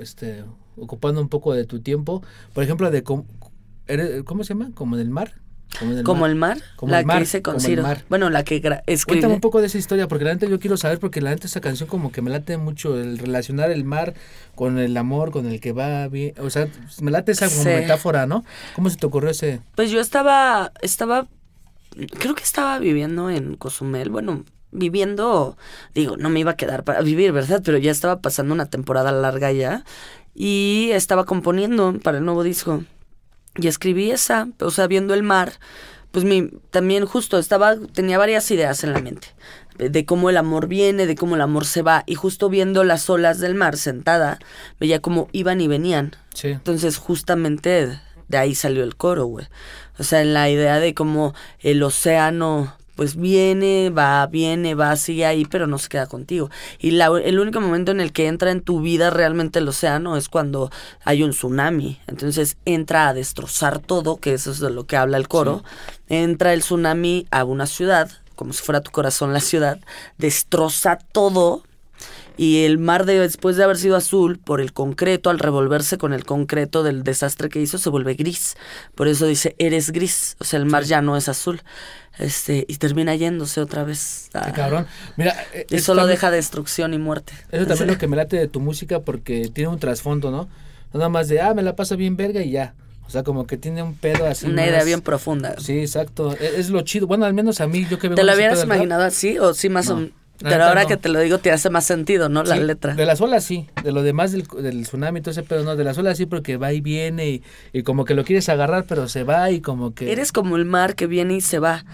este, 0.00 0.44
ocupando 0.76 1.20
un 1.20 1.28
poco 1.28 1.54
de 1.54 1.64
tu 1.64 1.80
tiempo, 1.80 2.22
por 2.52 2.64
ejemplo, 2.64 2.90
de 2.90 3.02
¿cómo 3.02 3.24
se 4.44 4.54
llama? 4.54 4.72
¿Como 4.74 4.96
del 4.96 5.10
mar? 5.10 5.34
Como, 5.78 5.94
del 5.94 6.04
Como 6.04 6.20
mar. 6.22 6.30
el 6.30 6.36
mar, 6.36 6.58
Como 6.76 6.92
la 6.92 7.00
el 7.00 7.06
mar, 7.06 7.18
que 7.18 7.22
hice 7.24 7.42
con 7.42 7.60
Ciro. 7.60 7.84
Bueno, 8.08 8.28
la 8.30 8.42
que 8.44 8.56
escribí. 8.86 9.20
Cuéntame 9.20 9.34
un 9.34 9.40
poco 9.40 9.60
de 9.60 9.66
esa 9.68 9.78
historia, 9.78 10.08
porque 10.08 10.24
la 10.24 10.34
neta 10.34 10.46
yo 10.46 10.58
quiero 10.58 10.76
saber, 10.76 10.98
porque 10.98 11.20
la 11.20 11.30
neta 11.30 11.46
esa 11.46 11.60
canción 11.60 11.88
como 11.88 12.12
que 12.12 12.22
me 12.22 12.30
late 12.30 12.56
mucho, 12.56 12.98
el 13.00 13.18
relacionar 13.18 13.70
el 13.70 13.84
mar 13.84 14.14
con 14.54 14.78
el 14.78 14.96
amor, 14.96 15.30
con 15.30 15.46
el 15.46 15.60
que 15.60 15.72
va 15.72 16.08
bien, 16.08 16.34
o 16.38 16.50
sea, 16.50 16.68
me 17.00 17.10
late 17.10 17.32
esa 17.32 17.48
como 17.48 17.62
Sí. 17.62 17.68
metáfora, 17.68 18.26
¿no? 18.26 18.44
¿Cómo 18.74 18.90
se 18.90 18.96
te 18.96 19.06
ocurrió 19.06 19.30
ese? 19.30 19.60
Pues 19.74 19.90
yo 19.90 20.00
estaba, 20.00 20.72
estaba, 20.82 21.28
creo 22.18 22.34
que 22.34 22.42
estaba 22.42 22.78
viviendo 22.78 23.30
en 23.30 23.56
Cozumel, 23.56 24.10
bueno, 24.10 24.44
viviendo, 24.72 25.56
digo, 25.94 26.16
no 26.16 26.28
me 26.30 26.40
iba 26.40 26.52
a 26.52 26.56
quedar 26.56 26.84
para 26.84 27.00
vivir, 27.02 27.32
¿verdad? 27.32 27.62
Pero 27.64 27.78
ya 27.78 27.90
estaba 27.90 28.20
pasando 28.20 28.54
una 28.54 28.66
temporada 28.66 29.10
larga 29.12 29.50
ya 29.52 29.84
y 30.34 30.90
estaba 30.92 31.24
componiendo 31.24 31.98
para 32.02 32.18
el 32.18 32.24
nuevo 32.24 32.42
disco 32.44 32.84
y 33.60 33.68
escribí 33.68 34.10
esa, 34.10 34.48
o 34.60 34.70
sea, 34.70 34.86
viendo 34.86 35.14
el 35.14 35.22
mar, 35.22 35.52
pues 36.10 36.24
mi, 36.24 36.50
también 36.70 37.06
justo 37.06 37.38
estaba, 37.38 37.76
tenía 37.76 38.18
varias 38.18 38.50
ideas 38.50 38.82
en 38.84 38.92
la 38.92 39.00
mente 39.00 39.28
de 39.88 40.04
cómo 40.04 40.28
el 40.28 40.36
amor 40.36 40.66
viene, 40.66 41.06
de 41.06 41.14
cómo 41.14 41.36
el 41.36 41.40
amor 41.40 41.64
se 41.64 41.82
va 41.82 42.02
y 42.06 42.14
justo 42.14 42.50
viendo 42.50 42.84
las 42.84 43.08
olas 43.08 43.38
del 43.38 43.54
mar 43.54 43.76
sentada, 43.76 44.38
veía 44.78 45.00
cómo 45.00 45.28
iban 45.32 45.60
y 45.60 45.68
venían. 45.68 46.16
Sí. 46.34 46.48
Entonces, 46.48 46.98
justamente 46.98 47.98
de 48.28 48.38
ahí 48.38 48.54
salió 48.54 48.84
el 48.84 48.96
coro, 48.96 49.24
güey. 49.24 49.46
O 49.98 50.04
sea, 50.04 50.22
en 50.22 50.34
la 50.34 50.50
idea 50.50 50.80
de 50.80 50.94
cómo 50.94 51.34
el 51.60 51.82
océano, 51.82 52.76
pues 52.96 53.16
viene, 53.16 53.90
va, 53.90 54.26
viene, 54.26 54.74
va, 54.74 54.96
sigue 54.96 55.26
ahí, 55.26 55.44
pero 55.44 55.66
no 55.66 55.78
se 55.78 55.88
queda 55.88 56.06
contigo. 56.06 56.50
Y 56.78 56.92
la, 56.92 57.06
el 57.06 57.38
único 57.38 57.60
momento 57.60 57.90
en 57.90 58.00
el 58.00 58.12
que 58.12 58.26
entra 58.26 58.50
en 58.50 58.60
tu 58.60 58.80
vida 58.80 59.10
realmente 59.10 59.58
el 59.58 59.68
océano 59.68 60.16
es 60.16 60.28
cuando 60.28 60.70
hay 61.04 61.22
un 61.22 61.30
tsunami. 61.30 61.98
Entonces 62.06 62.56
entra 62.64 63.08
a 63.08 63.14
destrozar 63.14 63.78
todo, 63.78 64.16
que 64.18 64.34
eso 64.34 64.50
es 64.50 64.60
de 64.60 64.70
lo 64.70 64.86
que 64.86 64.96
habla 64.96 65.16
el 65.16 65.28
coro. 65.28 65.62
Entra 66.08 66.52
el 66.52 66.60
tsunami 66.60 67.26
a 67.30 67.44
una 67.44 67.66
ciudad, 67.66 68.10
como 68.36 68.52
si 68.52 68.62
fuera 68.62 68.80
tu 68.80 68.90
corazón 68.90 69.32
la 69.32 69.40
ciudad, 69.40 69.78
destroza 70.18 70.98
todo 71.12 71.62
Y 72.42 72.64
el 72.64 72.78
mar, 72.78 73.04
de, 73.04 73.18
después 73.18 73.56
de 73.56 73.64
haber 73.64 73.76
sido 73.76 73.96
azul, 73.96 74.38
por 74.38 74.62
el 74.62 74.72
concreto, 74.72 75.28
al 75.28 75.38
revolverse 75.38 75.98
con 75.98 76.14
el 76.14 76.24
concreto 76.24 76.82
del 76.82 77.02
desastre 77.02 77.50
que 77.50 77.60
hizo, 77.60 77.76
se 77.76 77.90
vuelve 77.90 78.14
gris. 78.14 78.56
Por 78.94 79.08
eso 79.08 79.26
dice, 79.26 79.54
eres 79.58 79.90
gris. 79.90 80.36
O 80.40 80.44
sea, 80.44 80.58
el 80.58 80.64
mar 80.64 80.84
ya 80.84 81.02
no 81.02 81.18
es 81.18 81.28
azul. 81.28 81.60
Este, 82.18 82.64
y 82.66 82.76
termina 82.76 83.14
yéndose 83.14 83.60
otra 83.60 83.84
vez. 83.84 84.30
Qué 84.32 84.52
cabrón. 84.52 84.86
Mira, 85.18 85.34
eh, 85.52 85.66
Y 85.68 85.76
eso 85.76 85.86
solo 85.86 86.00
también- 86.02 86.16
deja 86.16 86.30
destrucción 86.30 86.94
y 86.94 86.98
muerte. 86.98 87.34
Eso 87.50 87.66
también 87.66 87.90
es 87.90 87.94
lo 87.96 87.98
que 87.98 88.08
me 88.08 88.16
late 88.16 88.36
de 88.38 88.48
tu 88.48 88.60
música 88.60 89.00
porque 89.00 89.50
tiene 89.52 89.68
un 89.68 89.78
trasfondo, 89.78 90.30
¿no? 90.30 90.48
Nada 90.94 91.10
más 91.10 91.28
de, 91.28 91.42
ah, 91.42 91.52
me 91.52 91.62
la 91.62 91.76
paso 91.76 91.96
bien 91.98 92.16
verga 92.16 92.40
y 92.42 92.52
ya. 92.52 92.74
O 93.06 93.10
sea, 93.10 93.22
como 93.22 93.46
que 93.46 93.56
tiene 93.58 93.82
un 93.82 93.94
pedo 93.96 94.24
así. 94.26 94.46
Una 94.46 94.64
idea 94.64 94.76
más- 94.78 94.86
bien 94.86 95.00
profunda. 95.02 95.56
Sí, 95.58 95.78
exacto. 95.80 96.32
E- 96.40 96.54
Es, 96.58 96.70
lo 96.70 96.80
chido. 96.82 97.06
Bueno, 97.06 97.26
al 97.26 97.34
menos 97.34 97.60
a 97.60 97.66
mí, 97.66 97.86
yo 97.90 97.98
que 97.98 98.08
veo 98.08 98.14
¿Te 98.16 98.24
lo 98.24 98.34
rap, 98.34 98.64
imaginado 98.64 99.02
así? 99.04 99.38
O 99.38 99.52
sí, 99.52 99.68
más 99.68 99.88
No, 99.88 99.94
o 99.94 99.96
menos. 99.98 100.12
Pero 100.42 100.64
ahora 100.64 100.82
no. 100.82 100.88
que 100.88 100.96
te 100.96 101.08
lo 101.08 101.20
digo, 101.20 101.38
te 101.38 101.52
hace 101.52 101.70
más 101.70 101.84
sentido, 101.84 102.28
¿no? 102.28 102.42
La 102.42 102.56
Sí, 102.56 102.62
letra. 102.62 102.94
De 102.94 103.04
las 103.06 103.20
olas 103.20 103.44
sí, 103.44 103.68
de 103.84 103.92
lo 103.92 104.02
demás 104.02 104.32
del, 104.32 104.44
del 104.62 104.82
tsunami 104.82 105.18
y 105.18 105.22
todo 105.22 105.32
ese 105.32 105.42
pedo, 105.42 105.64
no, 105.64 105.76
de 105.76 105.84
las 105.84 105.98
olas 105.98 106.16
sí 106.16 106.26
porque 106.26 106.56
va 106.56 106.72
y 106.72 106.80
viene 106.80 107.28
y, 107.28 107.42
y 107.72 107.82
como 107.82 108.04
que 108.04 108.14
lo 108.14 108.24
quieres 108.24 108.48
agarrar 108.48 108.84
pero 108.88 109.08
se 109.08 109.22
va 109.24 109.50
y 109.50 109.60
como 109.60 109.94
que... 109.94 110.10
Eres 110.12 110.32
como 110.32 110.56
el 110.56 110.64
mar 110.64 110.94
que 110.94 111.06
viene 111.06 111.34
y 111.36 111.40
se 111.40 111.58
va. 111.58 111.84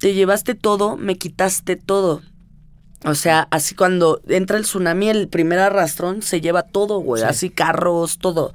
Te 0.00 0.12
llevaste 0.12 0.54
todo, 0.54 0.96
me 0.96 1.16
quitaste 1.16 1.76
todo. 1.76 2.20
O 3.04 3.14
sea, 3.14 3.48
así 3.50 3.74
cuando 3.74 4.20
entra 4.28 4.56
el 4.56 4.64
tsunami, 4.64 5.10
el 5.10 5.28
primer 5.28 5.58
arrastrón 5.58 6.22
se 6.22 6.40
lleva 6.40 6.62
todo, 6.62 7.00
güey. 7.00 7.22
Sí. 7.22 7.28
Así 7.28 7.50
carros, 7.50 8.18
todo. 8.18 8.54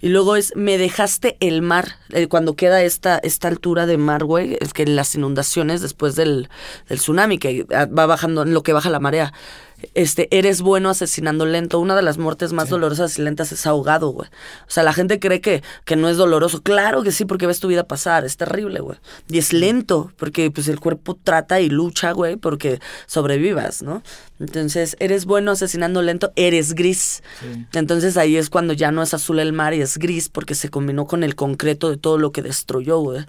Y 0.00 0.08
luego 0.08 0.36
es, 0.36 0.54
me 0.54 0.78
dejaste 0.78 1.36
el 1.40 1.62
mar. 1.62 1.96
Eh, 2.10 2.28
cuando 2.28 2.54
queda 2.54 2.82
esta, 2.82 3.18
esta 3.18 3.48
altura 3.48 3.86
de 3.86 3.98
mar, 3.98 4.24
güey, 4.24 4.56
es 4.60 4.72
que 4.72 4.86
las 4.86 5.14
inundaciones 5.16 5.80
después 5.80 6.14
del, 6.14 6.48
del 6.88 6.98
tsunami, 6.98 7.38
que 7.38 7.66
ah, 7.74 7.86
va 7.86 8.06
bajando, 8.06 8.42
en 8.42 8.54
lo 8.54 8.62
que 8.62 8.72
baja 8.72 8.88
la 8.88 9.00
marea. 9.00 9.32
Este, 9.94 10.28
eres 10.36 10.60
bueno 10.60 10.90
asesinando 10.90 11.46
lento. 11.46 11.78
Una 11.78 11.94
de 11.94 12.02
las 12.02 12.18
muertes 12.18 12.52
más 12.52 12.68
dolorosas 12.68 13.18
y 13.18 13.22
lentas 13.22 13.52
es 13.52 13.66
ahogado, 13.66 14.08
güey. 14.08 14.28
O 14.66 14.70
sea, 14.70 14.82
la 14.82 14.92
gente 14.92 15.20
cree 15.20 15.40
que, 15.40 15.62
que 15.84 15.96
no 15.96 16.08
es 16.08 16.16
doloroso. 16.16 16.62
Claro 16.62 17.02
que 17.02 17.12
sí, 17.12 17.24
porque 17.24 17.46
ves 17.46 17.60
tu 17.60 17.68
vida 17.68 17.84
pasar. 17.84 18.24
Es 18.24 18.36
terrible, 18.36 18.80
güey. 18.80 18.98
Y 19.28 19.38
es 19.38 19.52
lento, 19.52 20.12
porque 20.16 20.50
pues 20.50 20.68
el 20.68 20.80
cuerpo 20.80 21.16
trata 21.22 21.60
y 21.60 21.68
lucha, 21.68 22.12
güey, 22.12 22.36
porque 22.36 22.80
sobrevivas, 23.06 23.82
¿no? 23.82 24.02
Entonces, 24.40 24.96
eres 25.00 25.24
bueno 25.24 25.52
asesinando 25.52 26.02
lento, 26.02 26.32
eres 26.36 26.74
gris. 26.74 27.22
Sí. 27.40 27.66
Entonces 27.74 28.16
ahí 28.16 28.36
es 28.36 28.50
cuando 28.50 28.72
ya 28.72 28.90
no 28.90 29.02
es 29.02 29.14
azul 29.14 29.38
el 29.38 29.52
mar 29.52 29.74
y 29.74 29.80
es 29.80 29.98
gris, 29.98 30.28
porque 30.28 30.54
se 30.54 30.68
combinó 30.68 31.06
con 31.06 31.22
el 31.24 31.34
concreto 31.34 31.90
de 31.90 31.96
todo 31.96 32.18
lo 32.18 32.32
que 32.32 32.42
destruyó, 32.42 32.98
güey. 32.98 33.24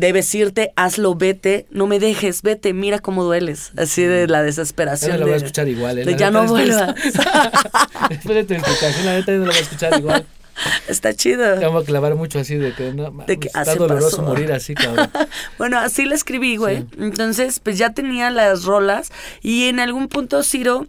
Debes 0.00 0.34
irte, 0.34 0.72
hazlo, 0.76 1.14
vete, 1.14 1.66
no 1.70 1.86
me 1.86 1.98
dejes, 1.98 2.42
vete, 2.42 2.72
mira 2.72 2.98
cómo 3.00 3.22
dueles. 3.22 3.70
Así 3.76 4.02
de 4.02 4.26
la 4.26 4.42
desesperación. 4.42 5.12
no 5.12 5.18
lo 5.18 5.24
voy 5.26 5.32
a 5.32 5.38
de- 5.38 5.44
escuchar 5.44 5.68
igual, 5.68 5.98
¿eh? 5.98 6.04
de 6.04 6.12
La 6.12 6.16
ya 6.16 6.30
no 6.30 6.46
vuelvas. 6.46 6.94
Después 8.08 8.34
de 8.36 8.44
tu 8.44 8.54
explicación, 8.54 9.06
la 9.06 9.14
neta 9.14 9.32
no 9.32 9.38
lo 9.38 9.46
voy 9.46 9.56
a 9.56 9.60
escuchar 9.60 9.98
igual. 9.98 10.26
Está 10.88 11.14
chido. 11.14 11.58
Te 11.58 11.64
vamos 11.64 11.84
a 11.84 11.86
clavar 11.86 12.14
mucho 12.16 12.38
así 12.38 12.56
de 12.56 12.74
que 12.74 12.92
no, 12.92 13.24
que 13.26 13.34
está 13.46 13.60
así 13.60 13.78
doloroso 13.78 14.16
pasó. 14.18 14.22
morir 14.22 14.52
así, 14.52 14.74
cabrón. 14.74 15.10
Bueno, 15.58 15.78
así 15.78 16.04
le 16.04 16.14
escribí, 16.14 16.56
güey. 16.56 16.84
Entonces, 16.98 17.60
pues 17.60 17.78
ya 17.78 17.94
tenía 17.94 18.30
las 18.30 18.64
rolas. 18.64 19.10
Y 19.42 19.68
en 19.68 19.80
algún 19.80 20.08
punto, 20.08 20.42
Ciro, 20.42 20.86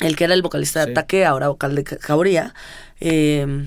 el 0.00 0.16
que 0.16 0.24
era 0.24 0.32
el 0.34 0.42
vocalista 0.42 0.80
de 0.80 0.86
Sí. 0.86 0.90
Ataque, 0.92 1.24
ahora 1.26 1.48
vocal 1.48 1.74
de 1.74 1.84
Jauría, 2.00 2.54
eh, 3.00 3.66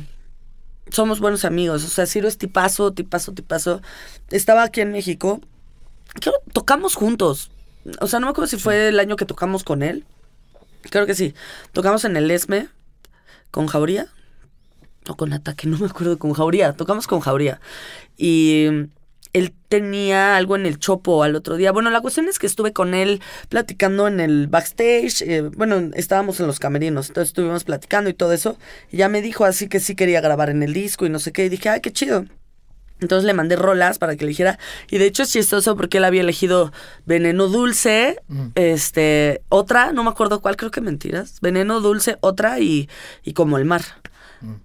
somos 0.89 1.19
buenos 1.19 1.45
amigos. 1.45 1.83
O 1.83 1.87
sea, 1.87 2.05
Ciro 2.05 2.27
es 2.27 2.37
tipazo, 2.37 2.91
tipazo, 2.91 3.33
tipazo. 3.33 3.81
Estaba 4.29 4.63
aquí 4.63 4.81
en 4.81 4.91
México. 4.91 5.41
Creo 6.19 6.33
tocamos 6.53 6.95
juntos. 6.95 7.51
O 7.99 8.07
sea, 8.07 8.19
no 8.19 8.27
me 8.27 8.31
acuerdo 8.31 8.47
si 8.47 8.57
fue 8.57 8.89
el 8.89 8.99
año 8.99 9.15
que 9.15 9.25
tocamos 9.25 9.63
con 9.63 9.83
él. 9.83 10.05
Creo 10.89 11.05
que 11.05 11.15
sí. 11.15 11.33
Tocamos 11.73 12.05
en 12.05 12.17
el 12.17 12.29
ESME 12.29 12.69
con 13.51 13.67
Jauría. 13.67 14.07
O 15.07 15.15
con 15.15 15.31
Ataque, 15.31 15.67
no 15.67 15.77
me 15.77 15.87
acuerdo, 15.87 16.19
con 16.19 16.33
Jauría. 16.33 16.73
Tocamos 16.73 17.07
con 17.07 17.21
Jauría. 17.21 17.61
Y 18.17 18.67
él 19.37 19.53
tenía 19.69 20.35
algo 20.37 20.55
en 20.55 20.65
el 20.65 20.79
chopo 20.79 21.23
al 21.23 21.35
otro 21.35 21.55
día. 21.55 21.71
Bueno, 21.71 21.89
la 21.89 22.01
cuestión 22.01 22.27
es 22.27 22.39
que 22.39 22.47
estuve 22.47 22.73
con 22.73 22.93
él 22.93 23.21
platicando 23.49 24.07
en 24.07 24.19
el 24.19 24.47
backstage. 24.47 25.21
eh, 25.21 25.41
bueno, 25.55 25.91
estábamos 25.95 26.39
en 26.39 26.47
los 26.47 26.59
camerinos, 26.59 27.07
entonces 27.09 27.29
estuvimos 27.29 27.63
platicando 27.63 28.09
y 28.09 28.13
todo 28.13 28.33
eso. 28.33 28.57
Y 28.91 28.97
ya 28.97 29.09
me 29.09 29.21
dijo 29.21 29.45
así 29.45 29.67
que 29.67 29.79
sí 29.79 29.95
quería 29.95 30.21
grabar 30.21 30.49
en 30.49 30.63
el 30.63 30.73
disco 30.73 31.05
y 31.05 31.09
no 31.09 31.19
sé 31.19 31.31
qué. 31.31 31.45
Y 31.45 31.49
dije, 31.49 31.69
ay, 31.69 31.81
qué 31.81 31.91
chido. 31.91 32.25
Entonces 32.99 33.25
le 33.25 33.33
mandé 33.35 33.55
rolas 33.55 33.99
para 33.99 34.15
que 34.15 34.25
eligiera. 34.25 34.57
Y 34.89 34.97
de 34.97 35.05
hecho 35.05 35.21
es 35.21 35.31
chistoso 35.31 35.75
porque 35.77 35.99
él 35.99 36.03
había 36.03 36.21
elegido 36.21 36.71
Veneno 37.05 37.47
Dulce, 37.47 38.19
Mm. 38.27 38.47
este, 38.55 39.41
otra, 39.49 39.91
no 39.91 40.03
me 40.03 40.09
acuerdo 40.09 40.41
cuál, 40.41 40.55
creo 40.57 40.71
que 40.71 40.81
mentiras. 40.81 41.39
Veneno 41.41 41.79
Dulce, 41.79 42.17
otra 42.21 42.59
y, 42.59 42.89
y 43.23 43.33
Como 43.33 43.57
el 43.57 43.65
Mar. 43.65 43.83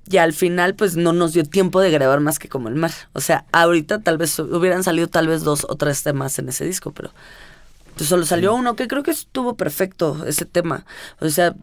Y 0.09 0.19
al 0.19 0.33
final, 0.33 0.75
pues 0.75 0.97
no 0.97 1.13
nos 1.13 1.33
dio 1.33 1.45
tiempo 1.45 1.81
de 1.81 1.91
grabar 1.91 2.21
más 2.21 2.39
que 2.39 2.49
Como 2.49 2.69
el 2.69 2.75
Mar. 2.75 2.93
O 3.13 3.21
sea, 3.21 3.45
ahorita 3.53 4.01
tal 4.01 4.19
vez 4.19 4.39
hubieran 4.39 4.85
salido 4.85 5.07
tal 5.09 5.29
vez 5.29 5.43
dos 5.43 5.67
o 5.69 5.77
tres 5.77 6.03
temas 6.03 6.39
en 6.39 6.49
ese 6.49 6.65
disco, 6.65 6.93
pero 6.93 7.11
pues, 7.97 8.09
solo 8.09 8.25
salió 8.27 8.55
uno 8.55 8.77
que 8.77 8.89
creo 8.89 9.03
que 9.03 9.11
estuvo 9.11 9.57
perfecto 9.57 10.25
ese 10.27 10.45
tema. 10.45 10.85
O 11.21 11.29
sea, 11.29 11.55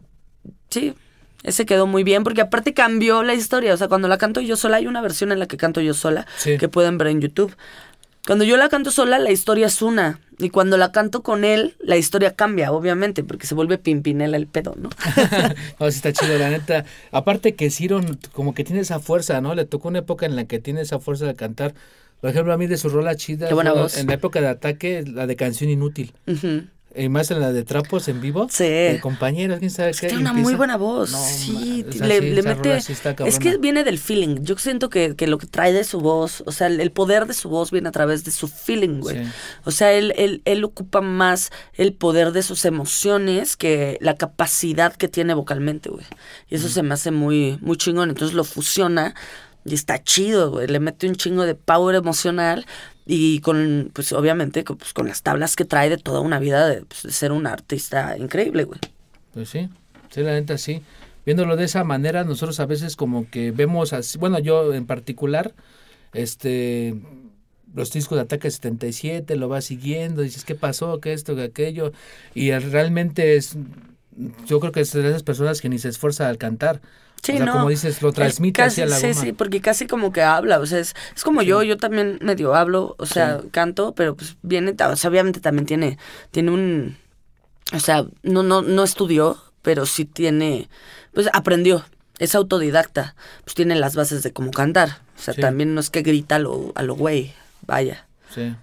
sí, 0.70 0.94
ese 1.42 1.64
quedó 1.66 1.86
muy 1.86 2.04
bien 2.04 2.22
porque 2.24 2.40
aparte 2.40 2.74
cambió 2.74 3.22
la 3.22 3.34
historia. 3.34 3.72
O 3.74 3.76
sea, 3.76 3.88
cuando 3.88 4.08
la 4.08 4.18
canto 4.18 4.40
yo 4.40 4.56
sola, 4.56 4.76
hay 4.78 4.86
una 4.86 5.00
versión 5.00 5.32
en 5.32 5.38
la 5.38 5.46
que 5.46 5.56
canto 5.56 5.80
yo 5.80 5.94
sola 5.94 6.26
Sí. 6.36 6.58
que 6.58 6.68
pueden 6.68 6.98
ver 6.98 7.08
en 7.08 7.20
YouTube. 7.20 7.54
Cuando 8.26 8.44
yo 8.44 8.56
la 8.56 8.68
canto 8.68 8.90
sola, 8.90 9.18
la 9.18 9.30
historia 9.30 9.66
es 9.66 9.82
una. 9.82 10.20
Y 10.38 10.50
cuando 10.50 10.76
la 10.76 10.92
canto 10.92 11.22
con 11.22 11.44
él, 11.44 11.76
la 11.80 11.96
historia 11.96 12.34
cambia, 12.34 12.72
obviamente, 12.72 13.24
porque 13.24 13.46
se 13.46 13.54
vuelve 13.54 13.76
pimpinela 13.78 14.36
el 14.36 14.46
pedo, 14.46 14.74
¿no? 14.76 14.90
No, 15.80 15.90
sí 15.90 15.96
está 15.96 16.12
chido, 16.12 16.38
la 16.38 16.50
neta. 16.50 16.84
Aparte 17.12 17.54
que 17.54 17.70
Ciro 17.70 18.00
como 18.32 18.54
que 18.54 18.64
tiene 18.64 18.80
esa 18.80 19.00
fuerza, 19.00 19.40
¿no? 19.40 19.54
Le 19.54 19.64
tocó 19.64 19.88
una 19.88 19.98
época 20.00 20.26
en 20.26 20.36
la 20.36 20.44
que 20.44 20.58
tiene 20.58 20.80
esa 20.82 20.98
fuerza 20.98 21.26
de 21.26 21.34
cantar. 21.34 21.74
Por 22.20 22.30
ejemplo, 22.30 22.52
a 22.52 22.58
mí 22.58 22.66
de 22.66 22.76
su 22.76 22.88
rola 22.88 23.16
chida. 23.16 23.48
Qué 23.48 23.54
buena 23.54 23.72
voz. 23.72 23.96
En 23.96 24.06
la 24.06 24.14
época 24.14 24.40
de 24.40 24.48
ataque, 24.48 25.04
la 25.06 25.26
de 25.26 25.36
canción 25.36 25.70
inútil. 25.70 26.12
Ujú. 26.26 26.64
Y 26.94 27.08
más 27.08 27.30
en 27.30 27.38
la 27.40 27.52
de 27.52 27.62
trapos 27.62 28.08
en 28.08 28.20
vivo. 28.20 28.48
Sí. 28.50 28.64
De 28.64 28.98
compañeros, 29.00 29.60
quién 29.60 29.70
sabe 29.70 29.92
qué. 29.92 30.08
tiene 30.08 30.18
una 30.22 30.30
empieza- 30.30 30.48
muy 30.48 30.54
buena 30.56 30.76
voz. 30.76 31.12
No, 31.12 31.18
sí, 31.24 31.84
o 31.88 31.92
sea, 31.92 32.06
le, 32.08 32.18
sí, 32.20 32.30
le 32.30 32.42
mete. 32.42 32.80
sí 32.80 32.94
es 33.26 33.38
que 33.38 33.58
viene 33.58 33.84
del 33.84 33.98
feeling. 33.98 34.38
Yo 34.42 34.56
siento 34.58 34.90
que, 34.90 35.14
que 35.14 35.28
lo 35.28 35.38
que 35.38 35.46
trae 35.46 35.72
de 35.72 35.84
su 35.84 36.00
voz, 36.00 36.42
o 36.46 36.52
sea, 36.52 36.66
el, 36.66 36.80
el 36.80 36.90
poder 36.90 37.26
de 37.26 37.34
su 37.34 37.48
voz 37.48 37.70
viene 37.70 37.88
a 37.88 37.92
través 37.92 38.24
de 38.24 38.32
su 38.32 38.48
feeling, 38.48 39.00
güey. 39.00 39.24
Sí. 39.24 39.30
O 39.64 39.70
sea, 39.70 39.92
él, 39.92 40.12
él, 40.16 40.42
él 40.44 40.64
ocupa 40.64 41.00
más 41.00 41.50
el 41.74 41.92
poder 41.92 42.32
de 42.32 42.42
sus 42.42 42.64
emociones 42.64 43.56
que 43.56 43.96
la 44.00 44.16
capacidad 44.16 44.92
que 44.94 45.06
tiene 45.06 45.34
vocalmente, 45.34 45.90
güey. 45.90 46.04
Y 46.48 46.56
eso 46.56 46.68
se 46.68 46.82
me 46.82 46.94
hace 46.94 47.12
muy, 47.12 47.56
muy 47.60 47.76
chingón. 47.76 48.08
Entonces 48.10 48.34
lo 48.34 48.42
fusiona 48.42 49.14
y 49.64 49.74
está 49.74 50.02
chido, 50.02 50.50
güey. 50.50 50.66
Le 50.66 50.80
mete 50.80 51.06
un 51.06 51.14
chingo 51.14 51.44
de 51.44 51.54
power 51.54 51.94
emocional 51.94 52.66
y 53.12 53.40
con, 53.40 53.90
pues 53.92 54.12
obviamente, 54.12 54.62
con, 54.62 54.76
pues, 54.76 54.92
con 54.92 55.08
las 55.08 55.22
tablas 55.22 55.56
que 55.56 55.64
trae 55.64 55.90
de 55.90 55.98
toda 55.98 56.20
una 56.20 56.38
vida 56.38 56.68
de, 56.68 56.82
pues, 56.82 57.02
de 57.02 57.10
ser 57.10 57.32
un 57.32 57.44
artista 57.48 58.16
increíble, 58.16 58.62
güey. 58.62 58.78
Pues 59.34 59.48
sí, 59.48 59.68
sí, 60.10 60.22
la 60.22 60.30
neta 60.30 60.56
sí. 60.58 60.80
Viéndolo 61.26 61.56
de 61.56 61.64
esa 61.64 61.82
manera, 61.82 62.22
nosotros 62.22 62.60
a 62.60 62.66
veces 62.66 62.94
como 62.94 63.28
que 63.28 63.50
vemos 63.50 63.92
así, 63.92 64.16
bueno, 64.16 64.38
yo 64.38 64.72
en 64.72 64.86
particular, 64.86 65.52
este, 66.12 66.94
los 67.74 67.92
discos 67.92 68.14
de 68.14 68.22
Ataque 68.22 68.48
77, 68.48 69.34
lo 69.34 69.48
vas 69.48 69.64
siguiendo, 69.64 70.22
dices, 70.22 70.44
¿qué 70.44 70.54
pasó? 70.54 71.00
¿Qué 71.00 71.12
esto? 71.12 71.34
¿Qué 71.34 71.42
aquello? 71.42 71.90
Y 72.32 72.52
realmente 72.52 73.34
es, 73.34 73.56
yo 74.46 74.60
creo 74.60 74.70
que 74.70 74.82
es 74.82 74.92
de 74.92 75.08
esas 75.08 75.24
personas 75.24 75.60
que 75.60 75.68
ni 75.68 75.80
se 75.80 75.88
esfuerza 75.88 76.28
al 76.28 76.38
cantar. 76.38 76.80
Sí, 77.22 77.32
o 77.32 77.36
sea, 77.36 77.46
no. 77.46 77.52
como 77.52 77.68
dices, 77.68 78.00
lo 78.02 78.12
transmite 78.12 78.62
casi- 78.62 78.82
hacia 78.82 78.86
la 78.86 78.96
Sí, 78.96 79.08
goma. 79.08 79.20
sí, 79.20 79.32
porque 79.32 79.60
casi 79.60 79.86
como 79.86 80.12
que 80.12 80.22
habla, 80.22 80.58
o 80.58 80.66
sea, 80.66 80.78
es, 80.78 80.94
es 81.14 81.22
como 81.22 81.42
yo, 81.42 81.62
yo 81.62 81.76
también 81.76 82.18
medio 82.22 82.54
hablo, 82.54 82.94
o 82.98 83.06
sea, 83.06 83.40
Sí. 83.42 83.48
canto, 83.50 83.94
pero 83.94 84.16
pues 84.16 84.36
viene, 84.42 84.74
o 84.78 84.96
sea, 84.96 85.10
obviamente 85.10 85.40
también 85.40 85.66
tiene, 85.66 85.98
tiene 86.30 86.50
un, 86.50 86.96
o 87.74 87.78
sea, 87.80 88.04
no, 88.22 88.42
no, 88.42 88.62
no 88.62 88.82
estudió, 88.84 89.36
pero 89.62 89.84
sí 89.84 90.06
tiene, 90.06 90.68
pues 91.12 91.28
aprendió, 91.34 91.84
es 92.18 92.34
autodidacta, 92.34 93.14
pues 93.44 93.54
tiene 93.54 93.74
las 93.76 93.96
bases 93.96 94.22
de 94.22 94.32
cómo 94.32 94.50
cantar, 94.50 95.00
o 95.18 95.22
sea, 95.22 95.34
Sí. 95.34 95.40
también 95.42 95.74
no 95.74 95.80
es 95.80 95.90
que 95.90 96.00
grita 96.02 96.36
a 96.36 96.38
lo, 96.38 96.72
a 96.74 96.82
lo 96.82 96.94
güey, 96.94 97.34
vaya, 97.66 98.06
Sí. 98.34 98.54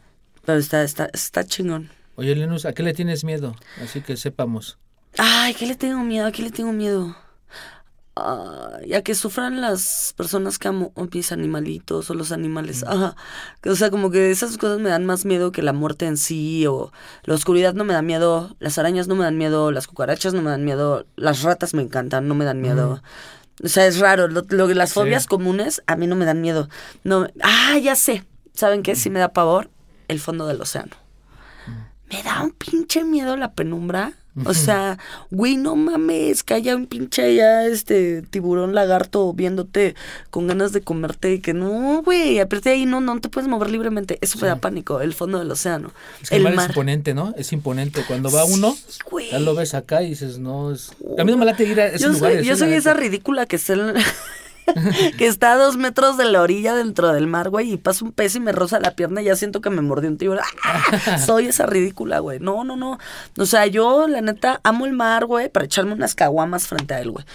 pero 0.45 0.57
está, 0.57 0.83
está, 0.83 1.09
está 1.13 1.43
chingón. 1.43 1.91
Oye, 2.15 2.35
Lenus, 2.35 2.65
¿a 2.65 2.73
qué 2.73 2.81
le 2.81 2.95
tienes 2.95 3.23
miedo? 3.23 3.55
Así 3.83 4.01
que 4.01 4.17
sepamos. 4.17 4.79
Ay, 5.19 5.53
¿qué 5.53 5.67
le 5.67 5.75
tengo 5.75 5.99
miedo? 6.03 6.25
¿A 6.25 6.31
qué 6.31 6.41
le 6.41 6.49
tengo 6.49 6.73
miedo? 6.73 7.15
Ay, 8.19 8.93
a 8.93 9.01
que 9.03 9.15
sufran 9.15 9.61
las 9.61 10.13
personas 10.17 10.57
que 10.59 10.67
amo, 10.67 10.91
o 10.95 11.07
mis 11.11 11.31
animalitos 11.31 12.09
o 12.09 12.13
los 12.13 12.31
animales. 12.31 12.83
Ajá. 12.83 13.15
O 13.65 13.75
sea, 13.75 13.89
como 13.91 14.09
que 14.11 14.31
esas 14.31 14.57
cosas 14.57 14.79
me 14.79 14.89
dan 14.89 15.05
más 15.05 15.25
miedo 15.25 15.51
que 15.51 15.61
la 15.61 15.73
muerte 15.73 16.05
en 16.05 16.17
sí, 16.17 16.65
o 16.67 16.91
la 17.23 17.35
oscuridad 17.35 17.73
no 17.73 17.83
me 17.83 17.93
da 17.93 18.01
miedo, 18.01 18.55
las 18.59 18.77
arañas 18.77 19.07
no 19.07 19.15
me 19.15 19.23
dan 19.23 19.37
miedo, 19.37 19.71
las 19.71 19.87
cucarachas 19.87 20.33
no 20.33 20.41
me 20.41 20.49
dan 20.49 20.65
miedo, 20.65 21.05
las 21.15 21.43
ratas 21.43 21.73
me 21.73 21.81
encantan, 21.83 22.27
no 22.27 22.35
me 22.35 22.45
dan 22.45 22.61
miedo. 22.61 23.01
O 23.63 23.67
sea, 23.67 23.87
es 23.87 23.99
raro. 23.99 24.27
Lo, 24.27 24.43
lo- 24.49 24.67
las 24.67 24.89
Sí. 24.89 24.95
fobias 24.95 25.25
comunes 25.25 25.81
a 25.87 25.95
mí 25.95 26.05
no 26.07 26.15
me 26.15 26.25
dan 26.25 26.41
miedo. 26.41 26.69
No, 27.03 27.27
ah, 27.41 27.77
ya 27.81 27.95
sé. 27.95 28.23
¿Saben 28.53 28.83
qué? 28.83 28.95
Sí 28.95 29.09
me 29.09 29.19
da 29.19 29.29
pavor 29.29 29.69
el 30.07 30.19
fondo 30.19 30.45
del 30.47 30.61
océano. 30.61 30.95
Me 32.11 32.23
da 32.23 32.41
un 32.43 32.51
pinche 32.51 33.03
miedo 33.03 33.35
la 33.35 33.53
penumbra. 33.53 34.13
O 34.45 34.53
sea, 34.53 34.97
güey, 35.31 35.57
no 35.57 35.75
mames, 35.75 36.43
que 36.43 36.53
haya 36.53 36.75
un 36.75 36.85
pinche 36.85 37.35
ya 37.35 37.65
este 37.65 38.21
tiburón 38.21 38.75
lagarto 38.75 39.33
viéndote 39.33 39.95
con 40.29 40.47
ganas 40.47 40.73
de 40.73 40.81
comerte 40.81 41.33
y 41.33 41.39
que 41.39 41.53
no, 41.53 42.01
güey, 42.03 42.39
aparte 42.39 42.69
de 42.69 42.75
ahí 42.75 42.85
no, 42.85 43.01
no 43.01 43.19
te 43.19 43.29
puedes 43.29 43.49
mover 43.49 43.69
libremente. 43.69 44.17
Eso 44.21 44.37
me 44.39 44.47
da 44.47 44.57
pánico, 44.57 45.01
el 45.01 45.13
fondo 45.13 45.39
del 45.39 45.49
océano. 45.51 45.91
Es 46.21 46.29
que 46.29 46.35
el, 46.35 46.43
mar, 46.43 46.53
es 46.53 46.67
imponente, 46.69 47.13
¿no? 47.13 47.33
Es 47.37 47.51
imponente. 47.51 48.03
Cuando 48.07 48.31
va 48.31 48.45
uno, 48.45 48.75
ya 49.31 49.39
lo 49.39 49.55
ves 49.55 49.73
acá 49.73 50.03
y 50.03 50.09
dices, 50.09 50.39
no, 50.39 50.71
es... 50.71 50.91
A 51.17 51.23
mí 51.23 51.31
no 51.31 51.37
me 51.37 51.45
late 51.45 51.63
ir 51.63 51.79
a 51.79 51.87
esos 51.87 52.01
yo 52.01 52.09
lugares. 52.09 52.39
Soy, 52.39 52.47
yo 52.47 52.57
soy 52.57 52.73
esa 52.73 52.93
ridícula 52.93 53.45
que 53.45 53.55
está 53.55 53.73
en... 53.73 53.93
que 55.17 55.27
está 55.27 55.53
a 55.53 55.57
dos 55.57 55.77
metros 55.77 56.17
de 56.17 56.25
la 56.25 56.41
orilla 56.41 56.75
dentro 56.75 57.11
del 57.13 57.27
mar, 57.27 57.49
güey, 57.49 57.73
y 57.73 57.77
pasa 57.77 58.05
un 58.05 58.11
pez 58.11 58.35
y 58.35 58.39
me 58.39 58.51
roza 58.51 58.79
la 58.79 58.91
pierna 58.91 59.21
y 59.21 59.25
ya 59.25 59.35
siento 59.35 59.61
que 59.61 59.69
me 59.69 59.81
mordió 59.81 60.09
un 60.09 60.17
tiburón. 60.17 60.43
Soy 61.25 61.47
esa 61.47 61.65
ridícula, 61.65 62.19
güey. 62.19 62.39
No, 62.39 62.63
no, 62.63 62.75
no. 62.75 62.97
O 63.37 63.45
sea, 63.45 63.65
yo, 63.67 64.07
la 64.07 64.21
neta, 64.21 64.59
amo 64.63 64.85
el 64.85 64.93
mar, 64.93 65.25
güey, 65.25 65.49
para 65.49 65.65
echarme 65.65 65.93
unas 65.93 66.15
caguamas 66.15 66.67
frente 66.67 66.93
a 66.93 67.01
él, 67.01 67.11
güey. 67.11 67.25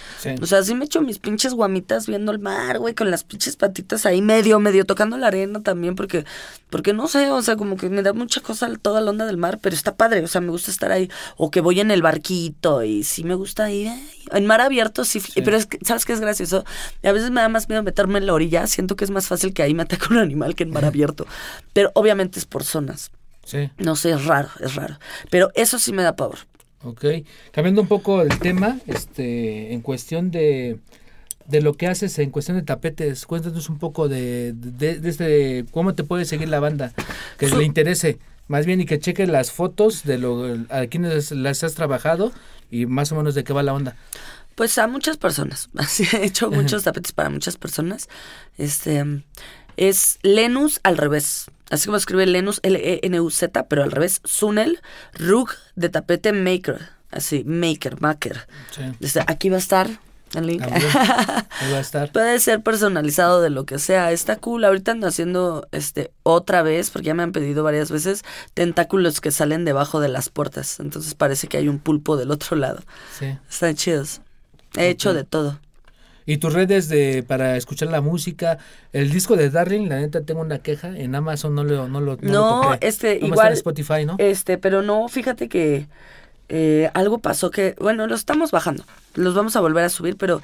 O 0.41 0.45
sea, 0.45 0.63
sí 0.63 0.75
me 0.75 0.85
echo 0.85 1.01
mis 1.01 1.19
pinches 1.19 1.53
guamitas 1.53 2.07
viendo 2.07 2.31
el 2.31 2.39
mar, 2.39 2.79
güey, 2.79 2.93
con 2.93 3.09
las 3.11 3.23
pinches 3.23 3.55
patitas 3.55 4.05
ahí 4.05 4.21
medio, 4.21 4.59
medio 4.59 4.85
tocando 4.85 5.17
la 5.17 5.27
arena 5.27 5.61
también, 5.61 5.95
porque, 5.95 6.25
porque 6.69 6.93
no 6.93 7.07
sé, 7.07 7.29
o 7.31 7.41
sea, 7.41 7.55
como 7.55 7.77
que 7.77 7.89
me 7.89 8.01
da 8.01 8.13
mucha 8.13 8.41
cosa 8.41 8.69
toda 8.81 9.01
la 9.01 9.11
onda 9.11 9.25
del 9.25 9.37
mar, 9.37 9.59
pero 9.61 9.75
está 9.75 9.95
padre, 9.95 10.23
o 10.23 10.27
sea, 10.27 10.41
me 10.41 10.49
gusta 10.49 10.71
estar 10.71 10.91
ahí. 10.91 11.09
O 11.37 11.51
que 11.51 11.61
voy 11.61 11.79
en 11.79 11.91
el 11.91 12.01
barquito 12.01 12.83
y 12.83 13.03
sí 13.03 13.23
me 13.23 13.35
gusta 13.35 13.71
ir. 13.71 13.91
En 14.31 14.45
mar 14.45 14.61
abierto, 14.61 15.05
sí, 15.05 15.21
pero 15.43 15.57
es 15.57 15.65
que, 15.65 15.79
¿sabes 15.83 16.05
qué 16.05 16.13
es 16.13 16.19
gracioso? 16.19 16.63
A 17.03 17.11
veces 17.11 17.22
me 17.31 17.41
da 17.41 17.49
más 17.49 17.69
miedo 17.69 17.83
meterme 17.83 18.19
en 18.19 18.25
la 18.25 18.33
orilla. 18.33 18.67
Siento 18.67 18.95
que 18.95 19.05
es 19.05 19.11
más 19.11 19.27
fácil 19.27 19.53
que 19.53 19.63
ahí 19.63 19.73
me 19.73 19.83
ataque 19.83 20.07
un 20.09 20.17
animal 20.17 20.55
que 20.55 20.63
en 20.63 20.71
mar 20.71 20.85
abierto. 20.85 21.25
Pero 21.73 21.91
obviamente 21.95 22.39
es 22.39 22.45
por 22.45 22.63
zonas. 22.63 23.11
Sí. 23.45 23.69
No 23.77 23.95
sé, 23.95 24.11
es 24.11 24.25
raro, 24.25 24.49
es 24.59 24.75
raro. 24.75 24.97
Pero 25.29 25.51
eso 25.55 25.79
sí 25.79 25.91
me 25.91 26.03
da 26.03 26.15
pavor. 26.15 26.39
Ok. 26.83 27.05
Cambiando 27.51 27.81
un 27.81 27.87
poco 27.87 28.21
el 28.21 28.39
tema, 28.39 28.77
este, 28.87 29.73
en 29.73 29.81
cuestión 29.81 30.31
de, 30.31 30.79
de 31.47 31.61
lo 31.61 31.73
que 31.73 31.87
haces 31.87 32.19
en 32.19 32.29
cuestión 32.29 32.57
de 32.57 32.63
tapetes, 32.63 33.25
cuéntanos 33.25 33.69
un 33.69 33.79
poco 33.79 34.09
de, 34.09 34.53
de, 34.53 34.99
este, 35.03 35.65
cómo 35.71 35.95
te 35.95 36.03
puede 36.03 36.25
seguir 36.25 36.49
la 36.49 36.59
banda, 36.59 36.93
que 37.37 37.47
le 37.47 37.63
interese, 37.63 38.19
más 38.47 38.65
bien 38.65 38.81
y 38.81 38.85
que 38.85 38.99
cheque 38.99 39.27
las 39.27 39.51
fotos 39.51 40.03
de 40.03 40.17
lo 40.17 40.57
a 40.69 40.87
quienes 40.87 41.31
las 41.31 41.63
has 41.63 41.73
trabajado 41.73 42.31
y 42.69 42.85
más 42.85 43.11
o 43.11 43.15
menos 43.15 43.35
de 43.35 43.43
qué 43.43 43.53
va 43.53 43.63
la 43.63 43.73
onda. 43.73 43.95
Pues 44.55 44.77
a 44.77 44.87
muchas 44.87 45.17
personas. 45.17 45.69
Así 45.77 46.07
he 46.13 46.25
hecho 46.25 46.51
muchos 46.51 46.83
tapetes 46.83 47.11
para 47.11 47.29
muchas 47.29 47.57
personas. 47.57 48.07
Este 48.57 49.23
es 49.77 50.19
Lenus 50.21 50.79
al 50.83 50.97
revés. 50.97 51.47
Así 51.69 51.85
como 51.85 51.97
escribe 51.97 52.25
Lenus, 52.25 52.59
L-E-N-U-Z, 52.63 53.67
pero 53.67 53.83
al 53.83 53.91
revés. 53.91 54.21
Sunel, 54.23 54.79
Rug 55.13 55.49
de 55.75 55.89
tapete 55.89 56.31
Maker. 56.31 56.89
Así, 57.09 57.43
Maker, 57.45 58.01
Maker. 58.01 58.47
Sí. 58.71 59.19
aquí 59.27 59.49
va 59.49 59.55
a 59.55 59.59
estar 59.59 59.89
el 60.35 60.47
link. 60.47 60.63
Ahí 60.63 61.71
va 61.71 61.77
a 61.77 61.81
estar. 61.81 62.11
Puede 62.11 62.39
ser 62.39 62.61
personalizado 62.61 63.41
de 63.41 63.49
lo 63.49 63.65
que 63.65 63.79
sea. 63.79 64.11
Está 64.11 64.35
cool. 64.37 64.65
Ahorita 64.65 64.91
ando 64.91 65.07
haciendo 65.07 65.67
este 65.71 66.11
otra 66.23 66.63
vez, 66.63 66.89
porque 66.89 67.07
ya 67.07 67.13
me 67.13 67.23
han 67.23 67.31
pedido 67.31 67.63
varias 67.63 67.91
veces, 67.91 68.23
tentáculos 68.53 69.21
que 69.21 69.31
salen 69.31 69.65
debajo 69.65 69.99
de 69.99 70.09
las 70.09 70.29
puertas. 70.29 70.79
Entonces 70.79 71.13
parece 71.15 71.47
que 71.47 71.57
hay 71.57 71.67
un 71.67 71.79
pulpo 71.79 72.17
del 72.17 72.31
otro 72.31 72.57
lado. 72.57 72.81
Sí. 73.17 73.37
Están 73.49 73.75
chidos. 73.75 74.21
He 74.77 74.89
hecho 74.89 75.13
de 75.13 75.23
todo. 75.23 75.59
¿Y 76.25 76.37
tus 76.37 76.53
redes 76.53 76.87
de 76.87 77.23
para 77.27 77.57
escuchar 77.57 77.89
la 77.89 78.01
música? 78.01 78.57
El 78.93 79.11
disco 79.11 79.35
de 79.35 79.49
Darling, 79.49 79.89
la 79.89 79.99
neta 79.99 80.21
tengo 80.21 80.41
una 80.41 80.59
queja, 80.59 80.97
en 80.97 81.15
Amazon 81.15 81.53
no 81.53 81.63
lo 81.63 81.87
no 81.89 81.99
lo 81.99 82.17
No, 82.21 82.75
este 82.79 83.17
igual 83.21 83.47
en 83.47 83.53
Spotify, 83.53 84.05
¿no? 84.05 84.15
Este, 84.19 84.57
pero 84.57 84.81
no, 84.81 85.07
fíjate 85.09 85.49
que 85.49 85.87
eh, 86.49 86.89
algo 86.93 87.17
pasó 87.17 87.51
que, 87.51 87.75
bueno, 87.79 88.07
lo 88.07 88.15
estamos 88.15 88.51
bajando. 88.51 88.85
Los 89.15 89.33
vamos 89.35 89.55
a 89.55 89.59
volver 89.59 89.83
a 89.83 89.89
subir, 89.89 90.15
pero 90.15 90.41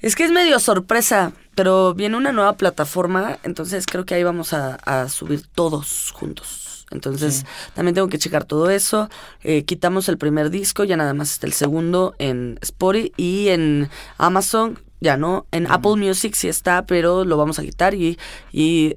es 0.00 0.14
que 0.14 0.24
es 0.24 0.30
medio 0.30 0.60
sorpresa, 0.60 1.32
pero 1.54 1.94
viene 1.94 2.16
una 2.16 2.32
nueva 2.32 2.52
plataforma, 2.52 3.38
entonces 3.42 3.86
creo 3.86 4.04
que 4.04 4.14
ahí 4.14 4.22
vamos 4.22 4.52
a 4.52 5.08
subir 5.08 5.42
todos 5.52 6.12
juntos. 6.12 6.65
Entonces, 6.90 7.44
también 7.74 7.94
tengo 7.94 8.08
que 8.08 8.18
checar 8.18 8.44
todo 8.44 8.70
eso. 8.70 9.08
Eh, 9.42 9.64
quitamos 9.64 10.08
el 10.08 10.18
primer 10.18 10.50
disco, 10.50 10.84
ya 10.84 10.96
nada 10.96 11.14
más 11.14 11.32
está 11.32 11.46
el 11.46 11.52
segundo 11.52 12.14
en 12.18 12.58
Spotify 12.62 13.12
y 13.16 13.48
en 13.48 13.88
Amazon, 14.18 14.78
ya 15.00 15.16
no. 15.16 15.46
En 15.50 15.66
Apple 15.70 15.96
Music 15.96 16.34
sí 16.34 16.48
está, 16.48 16.86
pero 16.86 17.24
lo 17.24 17.36
vamos 17.36 17.58
a 17.58 17.62
quitar 17.62 17.94
y, 17.94 18.18
y 18.52 18.96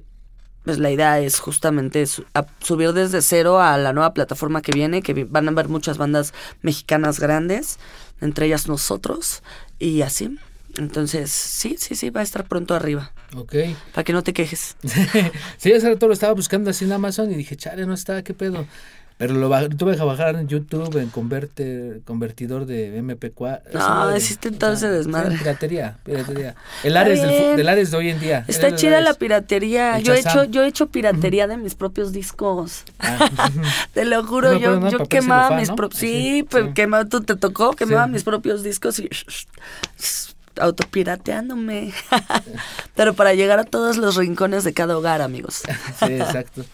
pues 0.64 0.78
la 0.78 0.92
idea 0.92 1.20
es 1.20 1.40
justamente 1.40 2.06
subir 2.06 2.94
desde 2.94 3.22
cero 3.22 3.60
a 3.60 3.78
la 3.78 3.92
nueva 3.92 4.14
plataforma 4.14 4.62
que 4.62 4.72
viene, 4.72 5.02
que 5.02 5.24
van 5.24 5.50
a 5.50 5.52
ver 5.52 5.68
muchas 5.68 5.98
bandas 5.98 6.34
mexicanas 6.62 7.20
grandes, 7.20 7.80
entre 8.22 8.46
ellas 8.46 8.68
nosotros, 8.68 9.42
y 9.80 10.02
así. 10.04 10.38
Entonces, 10.78 11.32
sí, 11.32 11.76
sí, 11.78 11.96
sí, 11.96 12.10
va 12.10 12.22
a 12.22 12.24
estar 12.24 12.46
pronto 12.46 12.76
arriba. 12.76 13.12
Ok. 13.36 13.56
Para 13.94 14.04
que 14.04 14.14
no 14.14 14.24
te 14.24 14.34
quejes. 14.34 14.76
sí, 15.58 15.74
hace 15.74 15.90
rato 15.90 16.08
lo 16.08 16.14
estaba 16.14 16.34
buscando 16.34 16.70
así 16.70 16.86
en 16.86 16.92
Amazon 16.92 17.32
y 17.32 17.36
dije, 17.36 17.56
chale, 17.56 17.86
no 17.86 17.94
está, 17.94 18.24
qué 18.24 18.34
pedo. 18.34 18.66
Pero 19.20 19.34
lo 19.34 19.50
tuve 19.72 19.98
que 19.98 20.02
bajar 20.02 20.38
en 20.38 20.48
YouTube, 20.48 20.96
en 20.96 21.10
converter, 21.10 22.00
convertidor 22.06 22.66
de 22.66 23.04
MP4. 23.04 23.74
No, 23.74 24.12
existe 24.12 24.50
todo 24.52 24.72
ese 24.72 24.88
desmadre. 24.88 25.38
Piratería, 25.38 25.98
piratería. 26.06 26.56
El 26.86 26.96
Ares, 26.96 27.22
del, 27.22 27.68
Ares 27.68 27.92
de 27.92 27.98
hoy 27.98 28.12
en 28.12 28.22
día. 28.22 28.46
Está 28.48 28.74
chida 28.76 29.02
la 29.02 29.14
piratería. 29.16 30.00
Yo 30.00 30.14
he, 30.14 30.20
hecho, 30.20 30.46
yo 30.46 30.64
he 30.64 30.68
hecho 30.68 30.88
piratería 30.88 31.48
de 31.48 31.58
mis 31.58 31.76
propios 31.76 32.14
discos. 32.14 32.86
Ah. 33.00 33.30
te 33.94 34.06
lo 34.06 34.26
juro, 34.26 34.58
yo, 34.58 34.90
yo 34.90 35.00
quemaba 35.00 35.58
mis 35.58 35.70
propios... 35.70 36.00
Sí, 36.00 36.48
pues 36.50 36.74
quemaba, 36.74 37.04
tú 37.04 37.20
te 37.20 37.36
tocó, 37.36 37.74
quemaba 37.74 38.08
mis 38.08 38.24
propios 38.24 38.64
discos 38.64 39.00
y 39.00 39.10
autopirateándome. 40.60 41.94
Pero 42.96 43.14
para 43.14 43.34
llegar 43.34 43.60
a 43.60 43.64
todos 43.64 43.98
los 43.98 44.16
rincones 44.16 44.64
de 44.64 44.74
cada 44.74 44.98
hogar, 44.98 45.22
amigos. 45.22 45.64
sí, 46.00 46.14
exacto. 46.14 46.66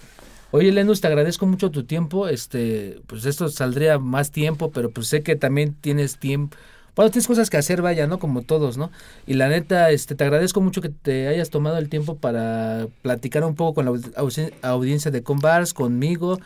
Oye, 0.51 0.71
Lenus, 0.71 1.01
te 1.01 1.07
agradezco 1.07 1.45
mucho 1.45 1.69
tu 1.71 1.83
tiempo. 1.83 2.27
Este, 2.27 3.01
pues 3.07 3.25
esto 3.25 3.49
saldría 3.49 3.99
más 3.99 4.31
tiempo, 4.31 4.71
pero 4.71 4.89
pues 4.89 5.07
sé 5.07 5.21
que 5.21 5.35
también 5.35 5.73
tienes 5.73 6.17
tiempo. 6.17 6.55
Bueno, 6.95 7.11
tienes 7.11 7.27
cosas 7.27 7.49
que 7.49 7.57
hacer, 7.57 7.81
vaya, 7.81 8.07
¿no? 8.07 8.19
Como 8.19 8.41
todos, 8.41 8.77
¿no? 8.77 8.91
Y 9.27 9.33
la 9.33 9.49
neta, 9.49 9.91
este, 9.91 10.15
te 10.15 10.23
agradezco 10.23 10.61
mucho 10.61 10.81
que 10.81 10.89
te 10.89 11.27
hayas 11.27 11.49
tomado 11.49 11.77
el 11.77 11.89
tiempo 11.89 12.17
para 12.17 12.87
platicar 13.01 13.43
un 13.43 13.55
poco 13.55 13.75
con 13.75 13.85
la 13.85 14.69
audiencia 14.69 15.11
de 15.11 15.23
Convars, 15.23 15.73
conmigo, 15.73 16.39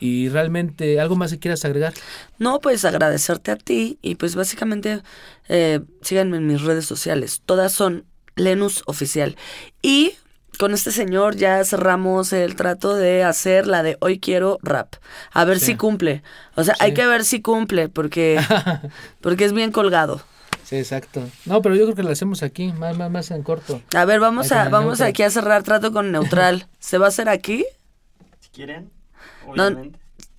y 0.00 0.28
realmente, 0.28 1.00
¿algo 1.00 1.16
más 1.16 1.32
que 1.32 1.38
quieras 1.38 1.64
agregar? 1.64 1.94
No, 2.38 2.60
pues 2.60 2.84
agradecerte 2.84 3.50
a 3.50 3.56
ti 3.56 3.98
y 4.02 4.16
pues 4.16 4.34
básicamente 4.34 5.00
eh, 5.48 5.80
síganme 6.02 6.36
en 6.36 6.46
mis 6.46 6.60
redes 6.60 6.84
sociales. 6.84 7.40
Todas 7.46 7.72
son 7.72 8.04
Lenus 8.36 8.82
Oficial. 8.86 9.36
Y 9.80 10.14
con 10.58 10.74
este 10.74 10.90
señor 10.90 11.36
ya 11.36 11.64
cerramos 11.64 12.32
el 12.32 12.56
trato 12.56 12.94
de 12.94 13.24
hacer 13.24 13.66
la 13.66 13.82
de 13.82 13.96
hoy 14.00 14.18
quiero 14.18 14.58
rap. 14.62 14.94
A 15.32 15.44
ver 15.44 15.60
si 15.60 15.76
cumple. 15.76 16.22
O 16.54 16.64
sea, 16.64 16.74
hay 16.80 16.94
que 16.94 17.06
ver 17.06 17.24
si 17.24 17.40
cumple 17.40 17.88
porque, 17.88 18.40
porque 19.20 19.44
es 19.44 19.52
bien 19.52 19.72
colgado. 19.72 20.22
Sí, 20.64 20.76
exacto. 20.76 21.22
No, 21.44 21.60
pero 21.60 21.74
yo 21.74 21.84
creo 21.84 21.94
que 21.94 22.02
lo 22.02 22.10
hacemos 22.10 22.42
aquí, 22.42 22.72
más, 22.72 22.96
más, 22.96 23.10
más 23.10 23.30
en 23.30 23.42
corto. 23.42 23.82
A 23.94 24.04
ver, 24.06 24.18
vamos, 24.18 24.50
a, 24.50 24.68
vamos 24.70 25.00
aquí 25.00 25.22
a 25.22 25.30
cerrar 25.30 25.62
trato 25.62 25.92
con 25.92 26.10
neutral. 26.10 26.66
¿Se 26.78 26.96
va 26.96 27.06
a 27.06 27.08
hacer 27.08 27.28
aquí? 27.28 27.66
Si 28.40 28.48
quieren. 28.48 28.90
No, 29.54 29.92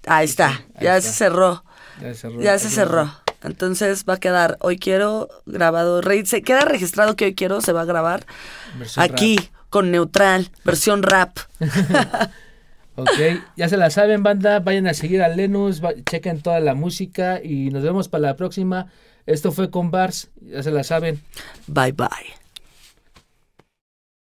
ahí 0.07 0.25
está, 0.25 0.65
ya 0.81 0.99
se 0.99 1.11
cerró. 1.11 1.63
Ya, 2.41 2.59
se 2.59 2.69
cerró. 2.69 3.11
Entonces 3.43 4.05
va 4.09 4.15
a 4.15 4.19
quedar, 4.19 4.57
hoy 4.59 4.77
quiero 4.77 5.29
grabado, 5.45 6.01
se 6.25 6.41
queda 6.41 6.61
registrado 6.61 7.15
que 7.15 7.25
hoy 7.25 7.35
quiero, 7.35 7.61
se 7.61 7.71
va 7.71 7.81
a 7.81 7.85
grabar 7.85 8.25
aquí 8.97 9.37
con 9.75 9.91
neutral, 9.91 10.51
versión 10.63 11.03
rap. 11.03 11.37
ok, 12.95 13.09
ya 13.57 13.67
se 13.67 13.75
la 13.75 13.89
saben, 13.89 14.23
banda, 14.23 14.61
vayan 14.61 14.87
a 14.87 14.93
seguir 14.93 15.21
a 15.21 15.27
Lenus, 15.27 15.81
chequen 16.09 16.39
toda 16.39 16.61
la 16.61 16.75
música 16.75 17.41
y 17.43 17.71
nos 17.71 17.83
vemos 17.83 18.07
para 18.07 18.21
la 18.21 18.35
próxima. 18.37 18.87
Esto 19.25 19.51
fue 19.51 19.69
con 19.69 19.91
Bars, 19.91 20.29
ya 20.39 20.63
se 20.63 20.71
la 20.71 20.85
saben. 20.85 21.19
Bye 21.67 21.91
bye. 21.91 22.44